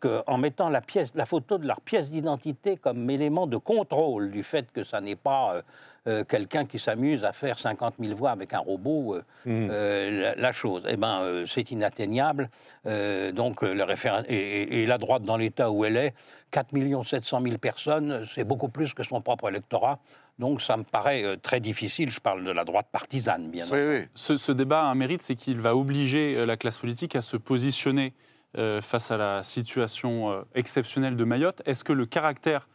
euh, 0.05 0.21
en 0.27 0.37
mettant 0.37 0.69
la, 0.69 0.81
pièce, 0.81 1.11
la 1.15 1.25
photo 1.25 1.57
de 1.57 1.67
leur 1.67 1.81
pièce 1.81 2.09
d'identité 2.09 2.77
comme 2.77 3.09
élément 3.09 3.45
de 3.47 3.57
contrôle 3.57 4.31
du 4.31 4.41
fait 4.43 4.71
que 4.71 4.83
ça 4.83 4.99
n'est 5.01 5.15
pas 5.15 5.61
euh, 6.07 6.23
quelqu'un 6.23 6.65
qui 6.65 6.79
s'amuse 6.79 7.23
à 7.25 7.33
faire 7.33 7.59
50 7.59 7.95
000 7.99 8.15
voix 8.15 8.31
avec 8.31 8.53
un 8.53 8.59
robot, 8.59 9.17
euh, 9.45 10.21
la, 10.21 10.35
la 10.35 10.51
chose. 10.53 10.83
Eh 10.87 10.95
ben, 10.97 11.43
c'est 11.45 11.69
inatteignable. 11.69 12.49
Donc, 12.85 13.61
le 13.61 13.83
référendum 13.83 14.25
et, 14.29 14.35
et- 14.37 14.83
et 14.83 14.85
la 14.85 14.97
droite 14.97 15.23
dans 15.23 15.37
l'état 15.37 15.69
où 15.69 15.83
elle 15.85 15.97
est, 15.97 16.13
4 16.51 16.69
700 17.05 17.41
000 17.43 17.57
personnes, 17.57 18.25
c'est 18.33 18.45
beaucoup 18.45 18.69
plus 18.69 18.93
que 18.93 19.03
son 19.03 19.19
propre 19.21 19.49
électorat. 19.49 19.99
Donc, 20.39 20.61
ça 20.61 20.77
me 20.77 20.83
paraît 20.83 21.23
euh, 21.23 21.35
très 21.35 21.59
difficile. 21.59 22.09
Je 22.09 22.19
parle 22.19 22.43
de 22.43 22.51
la 22.51 22.63
droite 22.63 22.87
partisane, 22.91 23.49
bien 23.49 23.65
Oui, 23.71 23.79
oui. 23.79 24.05
Ce, 24.13 24.37
ce 24.37 24.51
débat 24.51 24.83
a 24.83 24.85
un 24.85 24.95
mérite, 24.95 25.21
c'est 25.21 25.35
qu'il 25.35 25.59
va 25.59 25.75
obliger 25.75 26.35
euh, 26.37 26.45
la 26.45 26.57
classe 26.57 26.77
politique 26.79 27.15
à 27.15 27.21
se 27.21 27.37
positionner 27.37 28.13
euh, 28.57 28.81
face 28.81 29.11
à 29.11 29.17
la 29.17 29.43
situation 29.43 30.31
euh, 30.31 30.41
exceptionnelle 30.55 31.15
de 31.15 31.23
Mayotte. 31.23 31.61
Est-ce 31.65 31.83
que 31.83 31.93
le 31.93 32.05
caractère 32.05 32.67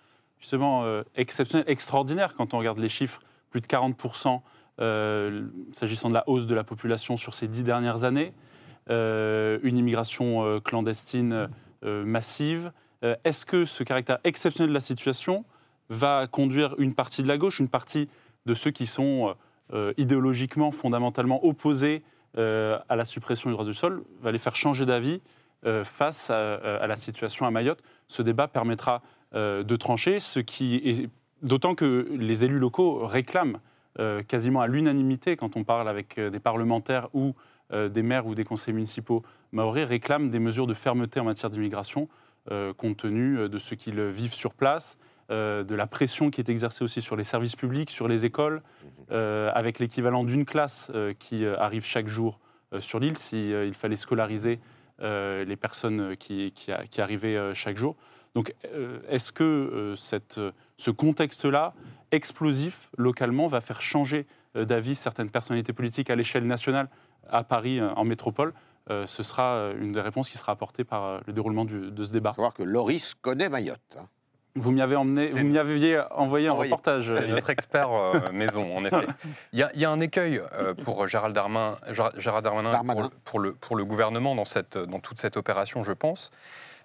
justement 0.43 0.85
euh, 0.85 1.05
exceptionnel, 1.15 1.65
extraordinaire, 1.69 2.35
quand 2.35 2.53
on 2.53 2.59
regarde 2.59 2.79
les 2.81 2.89
chiffres, 2.89 3.21
plus 3.51 3.61
de 3.61 3.67
40% 3.67 4.41
euh, 4.81 5.47
s'agissant 5.73 6.09
de 6.09 6.15
la 6.15 6.29
hausse 6.29 6.47
de 6.47 6.55
la 6.55 6.65
population 6.65 7.17
sur 7.17 7.35
ces 7.35 7.47
dix 7.47 7.63
dernières 7.63 8.03
années, 8.03 8.33
euh, 8.91 9.61
une 9.63 9.79
immigration 9.79 10.45
euh, 10.45 10.59
clandestine 10.59 11.49
euh, 11.85 12.05
massive, 12.05 12.73
euh, 13.05 13.15
est-ce 13.25 13.47
que 13.47 13.65
ce 13.65 13.85
caractère 13.85 14.19
exceptionnel 14.25 14.71
de 14.71 14.75
la 14.75 14.81
situation 14.81 15.45
va 15.93 16.27
conduire 16.27 16.75
une 16.79 16.95
partie 16.95 17.23
de 17.23 17.29
la 17.29 17.39
gauche, 17.39 17.61
une 17.61 17.69
partie 17.69 18.09
de 18.47 18.55
ceux 18.55 18.71
qui 18.71 18.87
sont 18.87 19.29
euh, 19.29 19.35
euh, 19.75 19.95
idéologiquement, 19.97 20.71
fondamentalement 20.71 21.45
opposés 21.45 22.03
euh, 22.39 22.79
à 22.89 22.97
la 22.97 23.05
suppression 23.05 23.51
du 23.51 23.55
droit 23.55 23.65
du 23.65 23.75
sol, 23.75 24.03
va 24.21 24.33
les 24.33 24.39
faire 24.39 24.57
changer 24.57 24.87
d'avis 24.87 25.21
face 25.85 26.29
à, 26.29 26.85
la 26.89 26.97
situation 26.97 27.47
à 27.47 27.53
Mayotte. 27.53 27.85
Ce 28.09 28.21
débat 28.21 28.49
permettra 28.49 29.01
de 29.33 29.77
trancher, 29.77 30.19
ce 30.19 30.41
qui 30.41 30.75
est 30.85 31.09
d'autant 31.41 31.77
que 31.77 32.09
les 32.19 32.45
élus 32.45 32.59
locaux 32.59 33.07
réclament 33.07 33.61
quasiment 34.27 34.61
à 34.61 34.67
l'unanimité 34.67 35.37
quand 35.37 35.57
on 35.57 35.63
parle 35.63 35.89
avec 35.89 36.19
des 36.19 36.41
parlementaires 36.41 37.11
ou 37.15 37.37
des 37.71 38.03
maires 38.03 38.27
ou 38.27 38.35
des 38.35 38.43
conseils 38.43 38.75
municipaux 38.75 39.23
maoris 39.53 39.85
réclament 39.85 40.31
des 40.31 40.41
mesures 40.41 40.67
de 40.67 40.75
fermeté 40.75 41.21
en 41.21 41.25
matière 41.27 41.49
d'immigration 41.49 42.09
compte 42.77 42.97
tenu 42.97 43.49
de 43.49 43.59
ce 43.59 43.77
qu'ils 43.77 44.03
vivent 44.03 44.35
sur 44.35 44.55
place, 44.55 44.99
euh, 45.33 45.65
de 45.65 45.75
la 45.75 45.87
pression 45.87 46.31
qui 46.31 46.41
est 46.41 46.49
exercée 46.49 46.85
aussi 46.85 47.01
sur 47.03 47.17
les 47.17 47.25
services 47.25 47.57
publics, 47.57 47.91
sur 47.91 48.07
les 48.07 48.25
écoles, 48.25 48.63
euh, 49.11 49.51
avec 49.55 49.79
l'équivalent 49.81 50.23
d'une 50.25 50.45
classe 50.45 50.93
euh, 50.95 51.13
qui 51.19 51.45
arrive 51.47 51.85
chaque 51.85 52.07
jour 52.09 52.39
sur 52.79 53.01
l'île 53.01 53.19
s'il 53.19 53.51
il 53.67 53.75
fallait 53.75 53.97
scolariser 53.97 54.61
les 55.01 55.57
personnes 55.57 56.17
qui, 56.17 56.53
qui, 56.53 56.71
a- 56.73 56.87
qui 56.87 57.01
arrivaient 57.03 57.55
chaque 57.55 57.77
jour. 57.77 57.97
Donc 58.35 58.55
est-ce 59.09 59.31
que 59.33 59.95
cette, 59.97 60.41
ce 60.79 60.91
contexte-là, 60.91 61.75
explosif 62.13 62.89
localement, 62.97 63.47
va 63.49 63.61
faire 63.61 63.81
changer 63.83 64.27
d'avis 64.55 64.95
certaines 64.95 65.29
personnalités 65.31 65.73
politiques 65.73 66.09
à 66.09 66.17
l'échelle 66.17 66.47
nationale, 66.47 66.89
à 67.29 67.43
Paris, 67.45 67.81
en 67.83 68.05
métropole? 68.05 68.55
Euh, 68.91 69.07
Ce 69.07 69.23
sera 69.23 69.71
une 69.79 69.93
des 69.93 70.01
réponses 70.01 70.29
qui 70.31 70.39
sera 70.39 70.53
apportée 70.53 70.85
par 70.85 71.21
le 71.27 71.33
déroulement 71.33 71.65
du- 71.65 71.91
de 71.91 72.05
ce 72.05 72.13
débat. 72.13 72.31
Il 72.31 72.35
faut 72.37 72.43
savoir 72.43 72.55
que 72.55 72.63
Loris 72.63 73.15
connaît 73.15 73.49
Mayotte. 73.49 73.81
hein. 73.99 74.07
Vous 74.55 74.71
m'y 74.71 74.83
avez 74.83 74.97
emmené, 74.97 75.27
C'est- 75.29 75.39
vous 75.41 75.47
m'y 75.47 75.57
aviez 75.59 76.01
envoyé 76.11 76.49
un 76.49 76.53
Envoyé. 76.53 76.71
reportage. 76.71 77.11
C'est 77.15 77.27
notre 77.27 77.49
expert 77.51 77.91
euh, 77.91 78.13
maison, 78.33 78.77
en 78.77 78.85
effet. 78.85 79.07
Il 79.55 79.59
y, 79.59 79.63
a- 79.63 79.71
il 79.73 79.81
y 79.81 79.85
a 79.87 79.91
un 79.91 80.01
écueil 80.01 80.43
euh, 80.53 80.75
pour 80.75 81.07
Gérald 81.09 81.35
Darmanin. 81.35 81.79
Pour, 82.87 83.11
pour 83.25 83.41
le, 83.41 83.55
pour 83.55 83.77
le 83.77 83.85
gouvernement 83.85 84.35
dans, 84.35 84.45
cette, 84.45 84.77
dans 84.77 84.99
toute 85.01 85.21
cette 85.21 85.37
opération, 85.39 85.85
je 85.85 85.93
pense. 85.93 86.31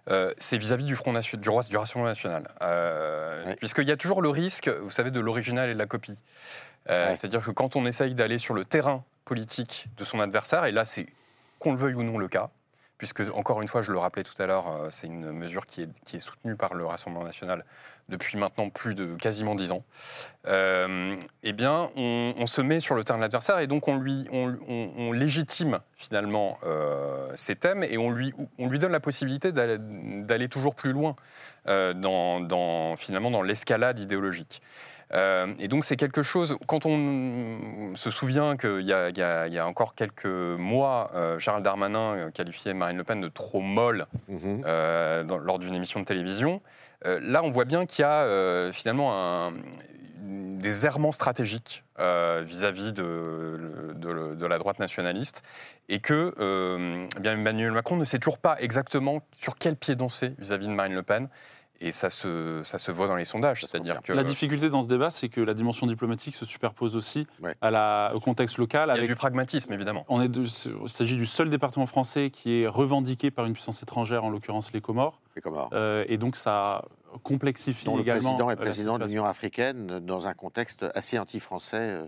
Euh, 0.10 0.32
c'est 0.38 0.58
vis-à-vis 0.58 0.86
du 0.86 0.96
Front 0.96 1.12
Nation- 1.12 1.38
du, 1.38 1.50
Rassemblement 1.50 2.06
National. 2.06 2.48
Euh, 2.62 3.46
Ouais. 3.46 3.56
Puisqu'il 3.58 3.88
y 3.88 3.92
a 3.92 3.98
toujours 3.98 4.22
le 4.22 4.30
risque, 4.30 4.70
vous 4.70 4.90
savez, 4.90 5.12
de 5.12 5.20
l'original 5.20 5.70
et 5.70 5.74
de 5.74 5.80
la 5.80 5.86
copie. 5.86 6.18
Euh, 6.90 7.10
Ouais. 7.10 7.16
C'est-à-dire 7.16 7.44
que 7.44 7.52
quand 7.52 7.76
on 7.76 7.86
essaye 7.86 8.16
d'aller 8.16 8.38
sur 8.38 8.54
le 8.54 8.64
terrain 8.64 9.04
politique 9.26 9.88
de 9.98 10.06
son 10.06 10.22
adversaire, 10.22 10.64
et 10.66 10.72
là 10.72 10.86
c'est 10.86 11.06
qu'on 11.60 11.74
le 11.74 11.78
veuille 11.78 11.96
ou 11.96 12.04
non 12.04 12.18
le 12.18 12.30
cas, 12.30 12.50
puisque 12.98 13.22
encore 13.34 13.62
une 13.62 13.68
fois, 13.68 13.82
je 13.82 13.92
le 13.92 14.00
rappelais 14.00 14.24
tout 14.24 14.40
à 14.42 14.48
l'heure, 14.48 14.68
euh, 14.68 14.88
c'est 14.90 15.08
une 15.08 15.32
mesure 15.32 15.66
qui 15.66 15.82
est, 15.82 16.20
soutenue 16.20 16.56
par 16.56 16.74
le 16.74 16.86
Rassemblement 16.86 17.24
national 17.24 17.64
depuis 18.10 18.38
maintenant 18.38 18.70
plus 18.70 18.96
de 18.96 19.16
quasiment 19.16 19.54
dix 19.54 19.72
ans. 19.72 19.84
Euh, 20.48 21.18
eh 21.44 21.54
bien, 21.54 21.92
on, 21.96 22.46
se 22.46 22.62
met 22.62 22.80
sur 22.80 22.96
le 22.96 23.04
terrain 23.04 23.18
de 23.18 23.22
l'adversaire 23.22 23.60
et 23.60 23.68
donc 23.68 23.90
on 23.90 23.98
lui, 23.98 24.28
légitime 25.12 25.80
finalement 25.98 26.58
euh, 26.64 27.30
ses 27.36 27.58
thèmes 27.58 27.84
et 27.84 27.98
on 27.98 28.10
lui, 28.10 28.34
on 28.58 28.70
lui 28.70 28.80
donne 28.80 28.94
la 28.94 29.02
possibilité 29.02 29.52
d'aller 29.52 30.48
toujours 30.48 30.74
plus 30.74 30.94
loin 30.94 31.16
finalement 31.66 33.30
dans 33.30 33.42
l'escalade 33.42 34.00
idéologique. 34.00 34.62
Euh, 35.14 35.54
et 35.60 35.68
donc 35.70 35.86
c'est 35.86 35.96
quelque 35.96 36.22
chose, 36.22 36.58
quand 36.68 36.86
on 36.86 37.94
se 37.96 38.12
souvient 38.12 38.58
qu'il 38.58 38.82
y, 38.82 38.88
y 38.88 38.94
a- 38.94 39.48
il 39.48 39.54
y 39.54 39.58
a 39.60 39.66
encore 39.68 39.96
quelques 39.96 40.26
mois, 40.26 41.12
euh, 41.16 41.40
Gérald 41.40 41.64
Darmanin 41.64 42.16
euh, 42.16 42.32
qualifiait 42.32 42.74
Marine 42.74 42.98
Le 42.98 43.04
Pen 43.06 43.22
de 43.22 43.30
trop 43.30 43.62
molle 43.62 44.06
Mhm. 44.28 44.64
euh, 44.66 45.24
dans- 45.24 45.38
lors 45.38 45.60
d'une 45.60 45.74
émission 45.76 46.00
de 46.02 46.06
télévision. 46.06 46.62
Là, 47.06 47.42
on 47.44 47.52
voit 47.52 47.66
bien 47.66 47.86
qu'il 47.86 48.02
y 48.02 48.06
a 48.06 48.72
finalement 48.74 49.14
un- 49.48 49.54
des 50.24 50.86
errements 50.88 51.12
stratégiques 51.12 51.84
vis-à-vis 51.98 52.92
de, 52.92 53.94
de- 53.96 54.34
de 54.36 54.46
la 54.48 54.58
droite 54.58 54.80
nationaliste 54.80 55.44
et 55.90 56.00
que 56.00 56.34
eh 57.16 57.20
bien, 57.20 57.34
Emmanuel 57.34 57.72
Macron 57.72 57.96
ne 57.98 58.04
sait 58.04 58.18
toujours 58.18 58.40
pas 58.40 58.58
exactement 58.60 59.22
sur 59.40 59.58
quel 59.58 59.76
pied 59.76 59.96
danser 59.96 60.34
vis-à-vis 60.40 60.68
de 60.68 60.74
Marine 60.74 60.96
Le 60.96 61.04
Pen. 61.04 61.30
Et 61.80 61.92
ça 61.92 62.10
se, 62.10 62.62
ça 62.66 62.80
se 62.80 62.92
voit 62.92 63.08
dans 63.08 63.16
les 63.16 63.26
sondages. 63.26 63.62
C'est-à-dire 63.62 64.02
que 64.02 64.12
La 64.14 64.24
difficulté 64.24 64.70
dans 64.70 64.82
ce 64.82 64.88
débat, 64.88 65.12
c'est 65.12 65.30
que 65.30 65.42
la 65.42 65.54
dimension 65.54 65.86
diplomatique 65.86 66.34
se 66.36 66.44
superpose 66.46 66.96
aussi 66.96 67.28
Ouais. 67.40 67.56
à 67.62 67.70
la, 67.70 68.12
au 68.16 68.20
contexte 68.20 68.58
local. 68.58 68.86
il 68.88 68.90
y 68.90 68.92
a 68.92 68.98
Avec, 68.98 69.10
du 69.10 69.16
pragmatisme, 69.16 69.72
évidemment. 69.74 70.04
on 70.10 70.20
est 70.22 70.28
de- 70.30 70.44
il 70.46 70.90
s'agit 70.90 71.16
du 71.16 71.26
seul 71.28 71.50
département 71.52 71.86
français 71.86 72.32
qui 72.32 72.62
est 72.64 72.68
revendiqué 72.68 73.30
par 73.30 73.46
une 73.46 73.54
puissance 73.54 73.84
étrangère, 73.84 74.24
en 74.24 74.30
l'occurrence 74.32 74.72
les 74.74 74.82
Comores. 74.82 75.22
C'est 75.36 75.42
comment 75.42 75.70
Euh, 75.74 76.04
et 76.08 76.18
donc 76.18 76.36
ça 76.36 76.84
complexifie 77.24 77.86
dont 77.86 77.96
le 77.96 78.02
également 78.02 78.36
président 78.36 78.48
euh, 78.50 78.52
est 78.52 78.56
la 78.56 78.62
président 78.62 78.98
de 79.00 79.06
l'Union 79.06 79.26
africaine 79.26 80.00
dans 80.00 80.28
un 80.28 80.34
contexte 80.34 80.86
assez 80.96 81.20
anti-français 81.20 81.78
euh, 81.80 82.08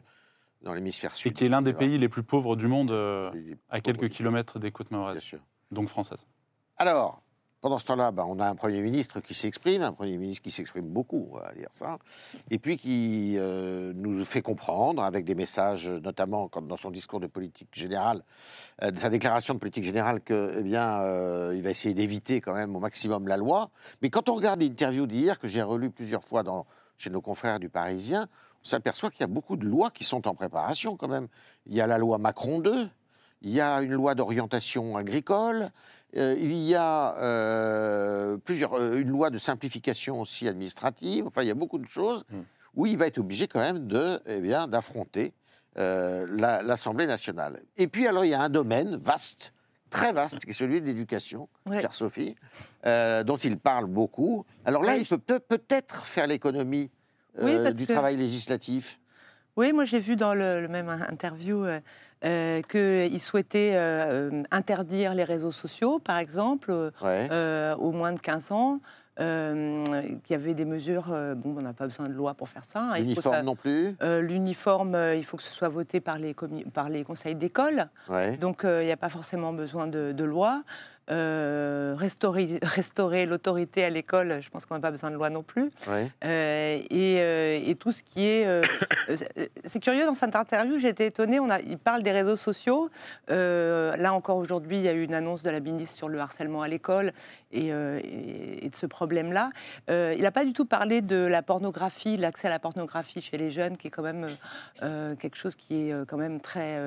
dans 0.64 0.74
l'hémisphère 0.74 1.14
sud. 1.16 1.32
Et 1.32 1.34
qui 1.36 1.46
est 1.46 1.50
l'un 1.50 1.62
des 1.62 1.74
pays 1.74 1.98
les 1.98 2.10
plus 2.10 2.24
pauvres 2.24 2.56
du 2.56 2.68
monde, 2.68 2.92
euh, 2.92 3.32
à 3.70 3.80
quelques 3.82 4.10
kilomètres 4.10 4.58
des 4.60 4.72
côtes 4.72 4.90
Bien 4.90 4.98
maoraises, 4.98 5.20
sûr. 5.22 5.40
donc 5.72 5.90
françaises. 5.90 6.26
Alors, 6.78 7.22
pendant 7.62 7.78
ce 7.78 7.86
temps-là, 7.86 8.12
bah, 8.12 8.26
on 8.28 8.40
a 8.40 8.48
un 8.48 8.56
Premier 8.56 8.82
ministre 8.82 9.20
qui 9.20 9.34
s'exprime, 9.34 9.82
un 9.82 9.92
Premier 9.92 10.18
ministre 10.18 10.44
qui 10.44 10.52
s'exprime 10.52 10.88
beaucoup, 10.88 11.30
on 11.32 11.40
va 11.40 11.52
dire 11.54 11.68
ça, 11.72 11.98
et 12.50 12.58
puis 12.58 12.78
qui 12.78 13.36
euh, 13.38 13.92
nous 13.96 14.24
fait 14.24 14.42
comprendre, 14.42 15.04
avec 15.04 15.26
des 15.26 15.36
messages, 15.36 15.88
notamment 15.90 16.50
dans 16.62 16.78
son 16.78 16.92
discours 16.92 17.20
de 17.20 17.28
politique 17.28 17.70
générale, 17.74 18.24
euh, 18.82 18.92
sa 18.96 19.10
déclaration 19.10 19.54
de 19.54 19.60
politique 19.60 19.84
générale, 19.84 20.22
que, 20.22 20.56
eh 20.60 20.64
bien, 20.64 21.02
euh, 21.02 21.60
va 21.62 21.70
essayer 21.70 21.94
d'éviter 21.94 22.40
quand 22.40 22.54
même 22.54 22.76
au 22.76 22.80
maximum 22.80 23.28
la 23.28 23.36
loi. 23.36 23.70
Mais 24.02 24.10
quand 24.10 24.30
on 24.30 24.36
regarde 24.36 24.62
l'interview 24.62 25.06
d'hier, 25.06 25.40
que 25.40 25.48
j'ai 25.48 25.62
relu 25.62 25.90
plusieurs 25.90 26.24
fois 26.24 26.44
chez 26.98 27.10
nos 27.10 27.22
confrères 27.22 27.60
du 27.60 27.70
Parisien, 27.70 28.30
on 28.64 28.68
s'aperçoit 28.68 29.10
qu'il 29.10 29.22
y 29.22 29.24
a 29.24 29.28
beaucoup 29.28 29.58
de 29.58 29.66
lois 29.66 29.90
qui 29.90 30.04
sont 30.04 30.28
en 30.28 30.34
préparation 30.34 30.96
quand 30.96 31.08
même. 31.08 31.28
Il 31.66 31.74
y 31.74 31.82
a 31.82 31.88
la 31.88 31.98
loi 31.98 32.18
Macron 32.18 32.60
2, 32.60 32.90
il 33.42 33.52
y 33.52 33.62
a 33.62 33.82
une 33.82 33.94
loi 33.94 34.16
d'orientation 34.16 34.98
agricole, 34.98 35.72
euh, 36.18 36.36
il 36.40 36.54
y 36.58 36.76
a 36.76 37.16
euh, 37.20 38.38
plusieurs, 38.38 38.74
euh, 38.74 39.00
une 39.00 39.10
loi 39.10 39.30
de 39.30 39.38
simplification 39.38 40.22
aussi 40.22 40.48
administrative. 40.48 41.28
Enfin, 41.28 41.42
il 41.44 41.48
y 41.48 41.52
a 41.52 41.56
beaucoup 41.56 41.78
de 41.80 41.88
choses 41.88 42.24
Mm. 42.32 42.38
où 42.76 42.86
il 42.88 42.98
va 42.98 43.08
être 43.08 43.18
obligé 43.20 43.48
quand 43.48 43.60
même 43.60 43.88
de, 43.88 44.20
eh 44.26 44.40
bien, 44.42 44.68
d'affronter 44.68 45.34
euh, 45.78 46.26
la- 46.30 46.62
l'Assemblée 46.64 47.06
nationale. 47.06 47.62
Et 47.78 47.88
puis, 47.88 48.08
alors, 48.08 48.26
il 48.26 48.30
y 48.30 48.34
a 48.34 48.42
un 48.42 48.50
domaine 48.50 48.98
vaste, 48.98 49.54
très 49.90 50.12
vaste, 50.12 50.40
qui 50.40 50.50
est 50.50 50.54
celui 50.54 50.82
de 50.82 50.86
l'éducation, 50.88 51.48
Ouais. 51.68 51.80
chère 51.80 51.94
Sophie, 51.94 52.36
euh, 52.86 53.24
dont 53.24 53.38
il 53.38 53.58
parle 53.58 53.86
beaucoup. 53.86 54.46
Alors 54.66 54.84
là, 54.84 54.94
Ouais. 54.94 55.02
il 55.02 55.08
peut 55.08 55.20
peut- 55.20 55.40
peut-être 55.40 56.06
faire 56.06 56.28
l'économie 56.28 56.90
Oui, 57.42 57.52
euh, 57.56 57.72
du 57.72 57.86
que- 57.86 57.94
travail 57.94 58.18
législatif. 58.18 59.00
Oui, 59.58 59.72
moi 59.74 59.86
j'ai 59.86 60.00
vu 60.00 60.16
dans 60.16 60.34
le, 60.34 60.62
le 60.62 60.68
même 60.68 60.90
interview 61.10 61.66
euh, 62.26 62.62
euh, 62.76 63.08
qu'il 63.08 63.20
souhaitait 63.20 63.72
euh, 63.76 64.44
interdire 64.52 65.14
les 65.14 65.24
réseaux 65.24 65.52
sociaux, 65.52 66.00
par 66.00 66.18
exemple, 66.18 66.72
euh, 66.72 66.92
Ouais. 67.02 67.76
aux 67.80 67.92
moins 67.92 68.12
de 68.14 68.20
15 68.20 68.52
ans. 68.52 68.80
Euh, 69.22 69.84
qu'il 70.24 70.32
y 70.32 70.34
avait 70.34 70.54
des 70.54 70.64
mesures, 70.64 71.08
euh, 71.12 71.36
bon, 71.36 71.54
on 71.58 71.62
n'a 71.62 71.74
pas 71.74 71.86
besoin 71.88 72.08
de 72.08 72.14
loi 72.14 72.36
pour 72.36 72.48
faire 72.48 72.64
ça. 72.64 72.80
hein, 72.80 72.94
il 72.96 73.00
faut 73.04 73.12
Uniforme 73.12 73.36
ça- 73.36 73.42
non 73.44 73.56
plus. 73.58 73.94
euh, 74.02 74.22
L'uniforme, 74.22 74.98
il 75.18 75.26
faut 75.26 75.36
que 75.36 75.44
ce 75.44 75.52
soit 75.52 75.68
voté 75.68 76.00
par 76.00 76.18
les, 76.18 76.32
commu- 76.34 76.70
par 76.72 76.88
les 76.88 77.04
conseils 77.04 77.36
d'école. 77.36 77.88
Ouais. 78.08 78.38
Donc, 78.38 78.62
il 78.64 78.86
n'y 78.86 78.92
a 78.94 78.98
pas 78.98 79.10
forcément 79.10 79.52
besoin 79.52 79.88
de, 79.88 80.14
de 80.14 80.24
loi. 80.24 80.64
Euh, 81.12 81.96
restaurer, 81.98 82.60
restaurer 82.64 83.26
l'autorité 83.26 83.84
à 83.84 83.90
l'école, 83.90 84.40
je 84.42 84.50
pense 84.50 84.66
qu'on 84.66 84.76
n'a 84.76 84.80
pas 84.80 84.92
besoin 84.92 85.10
de 85.12 85.16
loi 85.16 85.30
non 85.30 85.44
plus. 85.44 85.72
Ouais. 85.88 86.12
Euh, 86.24 86.80
et, 86.90 87.18
euh, 87.20 87.60
et 87.66 87.76
tout 87.76 87.92
ce 87.92 88.04
qui 88.04 88.26
est. 88.26 88.46
c'est 89.66 89.80
curieux, 89.80 90.06
dans 90.06 90.16
cette 90.16 90.36
interview, 90.36 90.80
j'ai 90.80 90.90
été 90.90 91.06
étonnée. 91.08 91.40
On 91.40 91.50
a, 91.50 91.60
il 91.62 91.78
parle 91.78 92.04
des 92.04 92.12
réseaux 92.12 92.36
sociaux. 92.36 92.90
Là 93.30 94.14
encore, 94.14 94.38
aujourd'hui, 94.38 94.78
il 94.78 94.84
y 94.84 94.88
a 94.90 94.94
eu 94.94 95.04
une 95.04 95.14
annonce 95.14 95.44
de 95.44 95.50
la 95.50 95.60
ministre 95.60 95.96
sur 95.96 96.10
le 96.10 96.20
harcèlement 96.20 96.62
à 96.62 96.68
l'école 96.68 97.12
et, 97.52 97.68
et- 97.70 98.66
et 98.66 98.70
de 98.70 98.76
ce 98.76 98.86
problème-là. 98.86 99.50
Il 99.90 100.22
n'a 100.22 100.32
pas 100.32 100.46
du 100.46 100.54
tout 100.54 100.66
parlé 100.66 101.02
de 101.02 101.16
la 101.18 101.42
pornographie, 101.42 102.18
l'accès 102.18 102.48
à 102.48 102.52
la 102.52 102.60
pornographie 102.60 103.22
chez 103.22 103.38
les 103.38 103.52
jeunes, 103.52 103.78
qui 103.78 103.88
est 103.88 103.92
quand 103.92 104.04
même 104.04 104.28
quelque 104.82 105.36
chose 105.36 105.56
qui 105.56 105.90
est 105.90 106.06
quand 106.08 106.18
même 106.18 106.40
très 106.40 106.78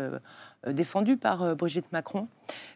défendu 0.70 1.16
par 1.16 1.42
euh, 1.42 1.54
Brigitte 1.54 1.90
Macron. 1.92 2.28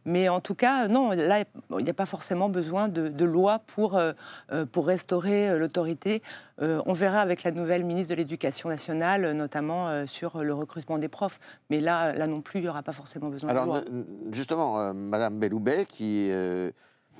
Mais 0.04 0.28
en 0.28 0.40
tout 0.40 0.54
cas, 0.54 0.88
non, 0.88 1.10
là, 1.10 1.44
il 1.78 1.84
n'y 1.84 1.90
a 1.90 1.94
pas 1.94 2.06
forcément 2.06 2.48
besoin 2.48 2.88
de, 2.88 3.08
de 3.08 3.24
loi 3.24 3.60
pour, 3.66 3.96
euh, 3.96 4.12
euh, 4.52 4.64
pour 4.66 4.86
restaurer 4.86 5.50
euh, 5.50 5.58
l'autorité. 5.58 6.22
Euh, 6.62 6.80
on 6.86 6.92
verra 6.94 7.20
avec 7.20 7.42
la 7.44 7.50
nouvelle 7.50 7.84
ministre 7.84 8.10
de 8.10 8.16
l'Éducation 8.16 8.68
nationale, 8.68 9.24
euh, 9.24 9.34
notamment 9.34 9.88
euh, 9.88 10.06
sur 10.06 10.42
le 10.42 10.54
recrutement 10.54 10.98
des 10.98 11.08
profs. 11.08 11.38
Mais 11.70 11.80
là, 11.80 12.12
là 12.14 12.26
non 12.26 12.40
plus, 12.40 12.60
il 12.60 12.62
n'y 12.62 12.68
aura 12.68 12.82
pas 12.82 12.92
forcément 12.92 13.28
besoin 13.28 13.50
Alors, 13.50 13.64
de 13.82 13.88
loi. 13.90 14.04
justement, 14.32 14.80
euh, 14.80 14.92
Madame 14.92 15.38
Belloubet, 15.38 15.86
qui 15.86 16.28
euh, 16.30 16.70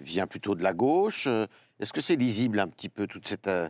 vient 0.00 0.26
plutôt 0.26 0.54
de 0.54 0.62
la 0.62 0.72
gauche, 0.72 1.26
euh, 1.26 1.46
est-ce 1.80 1.92
que 1.92 2.00
c'est 2.00 2.16
lisible 2.16 2.58
un 2.58 2.68
petit 2.68 2.88
peu 2.88 3.06
toute 3.06 3.28
cette. 3.28 3.48
euh, 3.48 3.68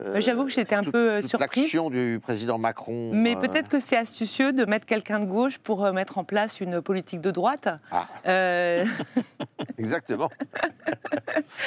euh, 0.00 0.20
J'avoue 0.20 0.44
que 0.46 0.50
j'étais 0.50 0.74
un 0.74 0.82
toute- 0.82 0.92
peu 0.92 1.10
euh, 1.12 1.20
toute 1.20 1.30
surprise. 1.30 1.62
L'action 1.64 1.90
du 1.90 2.18
président 2.22 2.56
Macron. 2.58 3.10
Mais 3.12 3.36
euh, 3.36 3.40
peut-être 3.40 3.68
que 3.68 3.78
c'est 3.80 3.96
astucieux 3.96 4.52
de 4.52 4.64
mettre 4.64 4.86
quelqu'un 4.86 5.20
de 5.20 5.26
gauche 5.26 5.58
pour 5.58 5.90
mettre 5.92 6.18
en 6.18 6.24
place 6.24 6.60
une 6.60 6.80
politique 6.80 7.20
de 7.20 7.30
droite. 7.30 7.68
Ah. 7.90 8.08
Euh, 8.26 8.84
Exactement. 9.78 10.30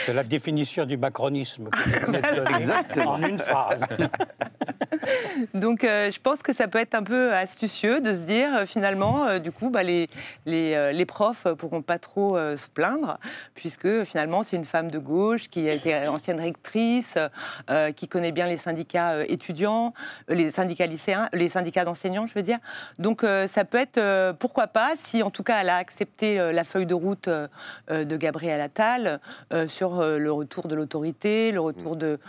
C'est 0.06 0.14
la 0.14 0.24
définition 0.24 0.86
du 0.86 0.98
macronisme 0.98 1.70
que 1.70 1.78
vous 2.00 2.06
venez 2.08 2.22
de 2.22 2.36
donner 2.44 2.58
Exactement. 2.58 3.12
en 3.12 3.22
une 3.24 3.38
phrase. 3.38 3.82
Donc, 5.54 5.84
euh, 5.84 6.12
je 6.12 6.20
pense 6.20 6.42
que 6.42 6.54
ça 6.54 6.68
peut 6.68 6.80
être 6.80 6.96
un 6.96 7.04
peu 7.04 7.34
astucieux 7.34 8.02
de 8.02 8.14
se 8.14 8.24
dire, 8.24 8.56
euh, 8.56 8.66
finalement, 8.66 9.26
euh, 9.26 9.40
du 9.40 9.52
coup, 9.52 9.70
bah, 9.70 9.84
les, 9.84 10.10
les, 10.46 10.94
les 10.94 11.06
profs 11.06 11.48
pourront 11.58 11.82
pas 11.82 12.00
trop 12.00 12.38
se 12.38 12.68
plaindre, 12.68 13.18
puisque 13.54 14.04
finalement, 14.04 14.44
c'est 14.44 14.56
une 14.56 14.66
femme 14.66 14.92
de 14.92 15.00
gauche 15.00 15.50
qui 15.50 15.70
a 15.70 15.74
été 15.74 16.08
ancienne 16.08 16.40
rectrice, 16.40 17.18
qui 17.96 18.08
connaît 18.08 18.32
bien 18.32 18.48
les 18.48 18.58
syndicats 18.58 19.24
étudiants, 19.26 19.94
les 20.28 20.52
syndicats 20.52 20.86
lycéens, 20.86 21.30
les 21.34 21.50
syndicats 21.50 21.86
d'enseignants, 21.86 22.28
je 22.28 22.34
veux 22.34 22.44
dire. 22.44 22.60
Donc, 23.00 23.26
ça 23.48 23.66
peut 23.66 23.78
être, 23.78 24.34
pourquoi 24.34 24.68
pas, 24.68 24.94
si 24.98 25.24
en 25.24 25.30
tout 25.30 25.44
cas 25.44 25.62
elle 25.62 25.70
a 25.70 25.78
accepté 25.78 26.38
la 26.52 26.64
feuille 26.64 26.86
de 26.86 26.94
route 26.94 27.30
de 27.90 28.18
Gabriel 28.18 28.62
Attal 28.62 29.20
sur 29.68 30.02
le 30.02 30.32
retour 30.32 30.68
de 30.68 30.76
l'autorité, 30.76 31.52
le 31.52 31.62
retour 31.62 31.96
de, 31.96 32.20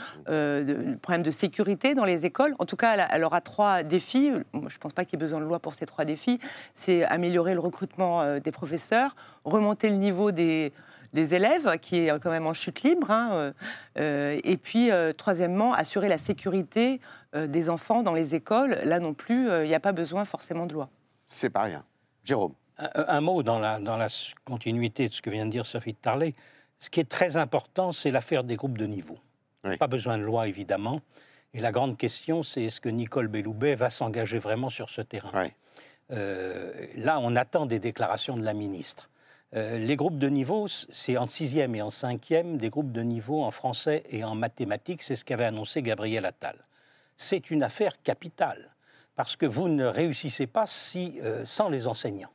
problème 1.03 1.23
de 1.23 1.31
sécurité 1.31 1.95
dans 1.95 2.05
les 2.05 2.27
écoles. 2.27 2.55
En 2.59 2.67
tout 2.67 2.77
cas, 2.77 2.95
elle, 2.95 3.01
a- 3.01 3.09
elle 3.15 3.25
aura 3.25 3.41
trois 3.41 3.83
défis. 3.83 4.31
Moi, 4.53 4.69
Je 4.69 4.77
ne 4.77 4.81
pense 4.81 4.93
pas 4.93 5.05
qu'il 5.05 5.19
y 5.19 5.23
ait 5.23 5.25
besoin 5.25 5.41
de 5.41 5.45
loi 5.45 5.59
pour 5.59 5.75
ces 5.75 5.87
trois 5.87 6.05
défis. 6.05 6.39
C'est 6.75 7.05
améliorer 7.05 7.55
le 7.55 7.61
recrutement 7.61 8.23
euh, 8.23 8.41
des 8.41 8.53
professeurs, 8.53 9.15
remonter 9.45 9.89
le 9.89 9.97
niveau 9.97 10.31
des, 10.33 10.73
des 11.13 11.35
élèves, 11.35 11.79
qui 11.81 12.07
est 12.07 12.19
quand 12.21 12.31
même 12.31 12.47
en 12.47 12.53
chute 12.53 12.83
libre, 12.83 13.11
hein, 13.11 13.31
euh, 13.33 13.53
euh, 13.99 14.41
et 14.45 14.57
puis, 14.57 14.91
euh, 14.91 15.13
troisièmement, 15.13 15.73
assurer 15.73 16.09
la 16.09 16.19
sécurité 16.19 17.01
euh, 17.35 17.47
des 17.47 17.69
enfants 17.71 18.03
dans 18.03 18.15
les 18.15 18.35
écoles. 18.35 18.79
Là 18.85 18.99
non 19.01 19.15
plus, 19.15 19.49
euh, 19.49 19.65
il 19.65 19.69
n'y 19.69 19.75
a 19.75 19.81
pas 19.81 19.93
besoin 19.93 20.25
forcément 20.25 20.67
de 20.67 20.75
loi. 20.75 20.89
C'est 21.27 21.51
pas 21.51 21.63
rien. 21.63 21.85
Jérôme. 22.25 22.55
Un, 22.79 22.91
un 23.09 23.21
mot 23.23 23.43
dans 23.43 23.59
la, 23.59 23.79
dans 23.79 23.97
la 23.97 24.09
continuité 24.45 25.09
de 25.09 25.15
ce 25.15 25.23
que 25.23 25.31
vient 25.31 25.47
de 25.47 25.51
dire 25.51 25.65
Sophie 25.65 25.93
de 25.93 25.99
Tarlet. 25.99 26.35
Ce 26.79 26.91
qui 26.91 27.01
est 27.01 27.09
très 27.09 27.39
important, 27.39 27.91
c'est 27.93 28.11
l'affaire 28.11 28.45
des 28.45 28.57
groupes 28.57 28.77
de 28.77 28.85
niveau. 28.85 29.17
Oui. 29.65 29.79
Pas 29.79 29.87
besoin 29.87 30.19
de 30.19 30.23
loi, 30.23 30.47
évidemment. 30.47 31.01
Et 31.55 31.61
la 31.61 31.73
grande 31.73 31.97
question, 31.97 32.43
c'est 32.43 32.65
est-ce 32.65 32.81
que 32.81 32.89
Nicole 32.89 33.29
Belloubet 33.29 33.75
va 33.75 33.91
s'engager 33.91 34.39
vraiment 34.39 34.71
sur 34.71 34.91
ce 34.91 35.01
terrain 35.01 35.31
Ouais. 35.33 35.55
Euh, 36.13 36.87
Là, 36.97 37.19
on 37.21 37.35
attend 37.37 37.67
des 37.67 37.79
déclarations 37.79 38.37
de 38.37 38.45
la 38.45 38.55
ministre. 38.55 39.11
Euh, 39.55 39.79
les 39.79 39.97
groupes 39.97 40.19
de 40.19 40.29
niveau, 40.29 40.67
c'est 40.69 41.17
en 41.17 41.27
sixième 41.27 41.75
et 41.75 41.83
en 41.83 41.91
cinquième, 41.91 42.59
des 42.59 42.69
groupes 42.69 42.93
de 42.93 43.03
niveau 43.03 43.43
en 43.43 43.51
français 43.51 44.03
et 44.11 44.25
en 44.25 44.35
mathématiques, 44.35 45.03
c'est 45.03 45.17
ce 45.17 45.25
qu'avait 45.25 45.45
annoncé 45.45 45.83
Gabriel 45.83 46.27
Attal. 46.27 46.57
C'est 47.17 47.51
une 47.51 47.63
affaire 47.63 48.03
capitale, 48.03 48.75
parce 49.15 49.37
que 49.37 49.47
vous 49.47 49.69
ne 49.69 49.87
réussissez 49.87 50.47
pas 50.47 50.67
si, 50.67 51.19
euh, 51.23 51.45
sans 51.47 51.69
les 51.69 51.87
enseignants. 51.87 52.31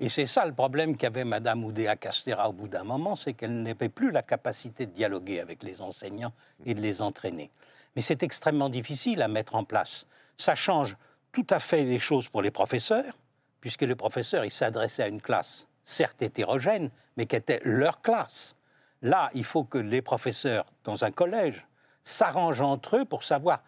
Et 0.00 0.08
c'est 0.08 0.26
ça 0.26 0.44
le 0.44 0.52
problème 0.52 0.96
qu'avait 0.96 1.24
Madame 1.24 1.64
Oudéa 1.64 1.94
Castera 1.94 2.48
au 2.48 2.52
bout 2.52 2.66
d'un 2.66 2.82
moment, 2.82 3.14
c'est 3.14 3.32
qu'elle 3.32 3.62
n'avait 3.62 3.88
plus 3.88 4.10
la 4.10 4.22
capacité 4.22 4.86
de 4.86 4.90
dialoguer 4.90 5.38
avec 5.38 5.62
les 5.62 5.80
enseignants 5.80 6.32
et 6.66 6.74
de 6.74 6.80
les 6.80 7.00
entraîner. 7.00 7.50
Mais 7.96 8.02
c'est 8.02 8.22
extrêmement 8.22 8.68
difficile 8.68 9.22
à 9.22 9.28
mettre 9.28 9.54
en 9.54 9.64
place. 9.64 10.06
Ça 10.36 10.54
change 10.54 10.96
tout 11.32 11.46
à 11.50 11.58
fait 11.58 11.84
les 11.84 11.98
choses 11.98 12.28
pour 12.28 12.42
les 12.42 12.50
professeurs, 12.50 13.18
puisque 13.60 13.82
les 13.82 13.94
professeurs, 13.94 14.44
ils 14.44 14.50
s'adressaient 14.50 15.04
à 15.04 15.08
une 15.08 15.22
classe, 15.22 15.66
certes 15.84 16.22
hétérogène, 16.22 16.90
mais 17.16 17.26
qui 17.26 17.36
était 17.36 17.60
leur 17.64 18.02
classe. 18.02 18.56
Là, 19.02 19.30
il 19.34 19.44
faut 19.44 19.64
que 19.64 19.78
les 19.78 20.02
professeurs, 20.02 20.66
dans 20.84 21.04
un 21.04 21.10
collège, 21.10 21.66
s'arrangent 22.04 22.60
entre 22.60 22.98
eux 22.98 23.04
pour 23.04 23.24
savoir 23.24 23.62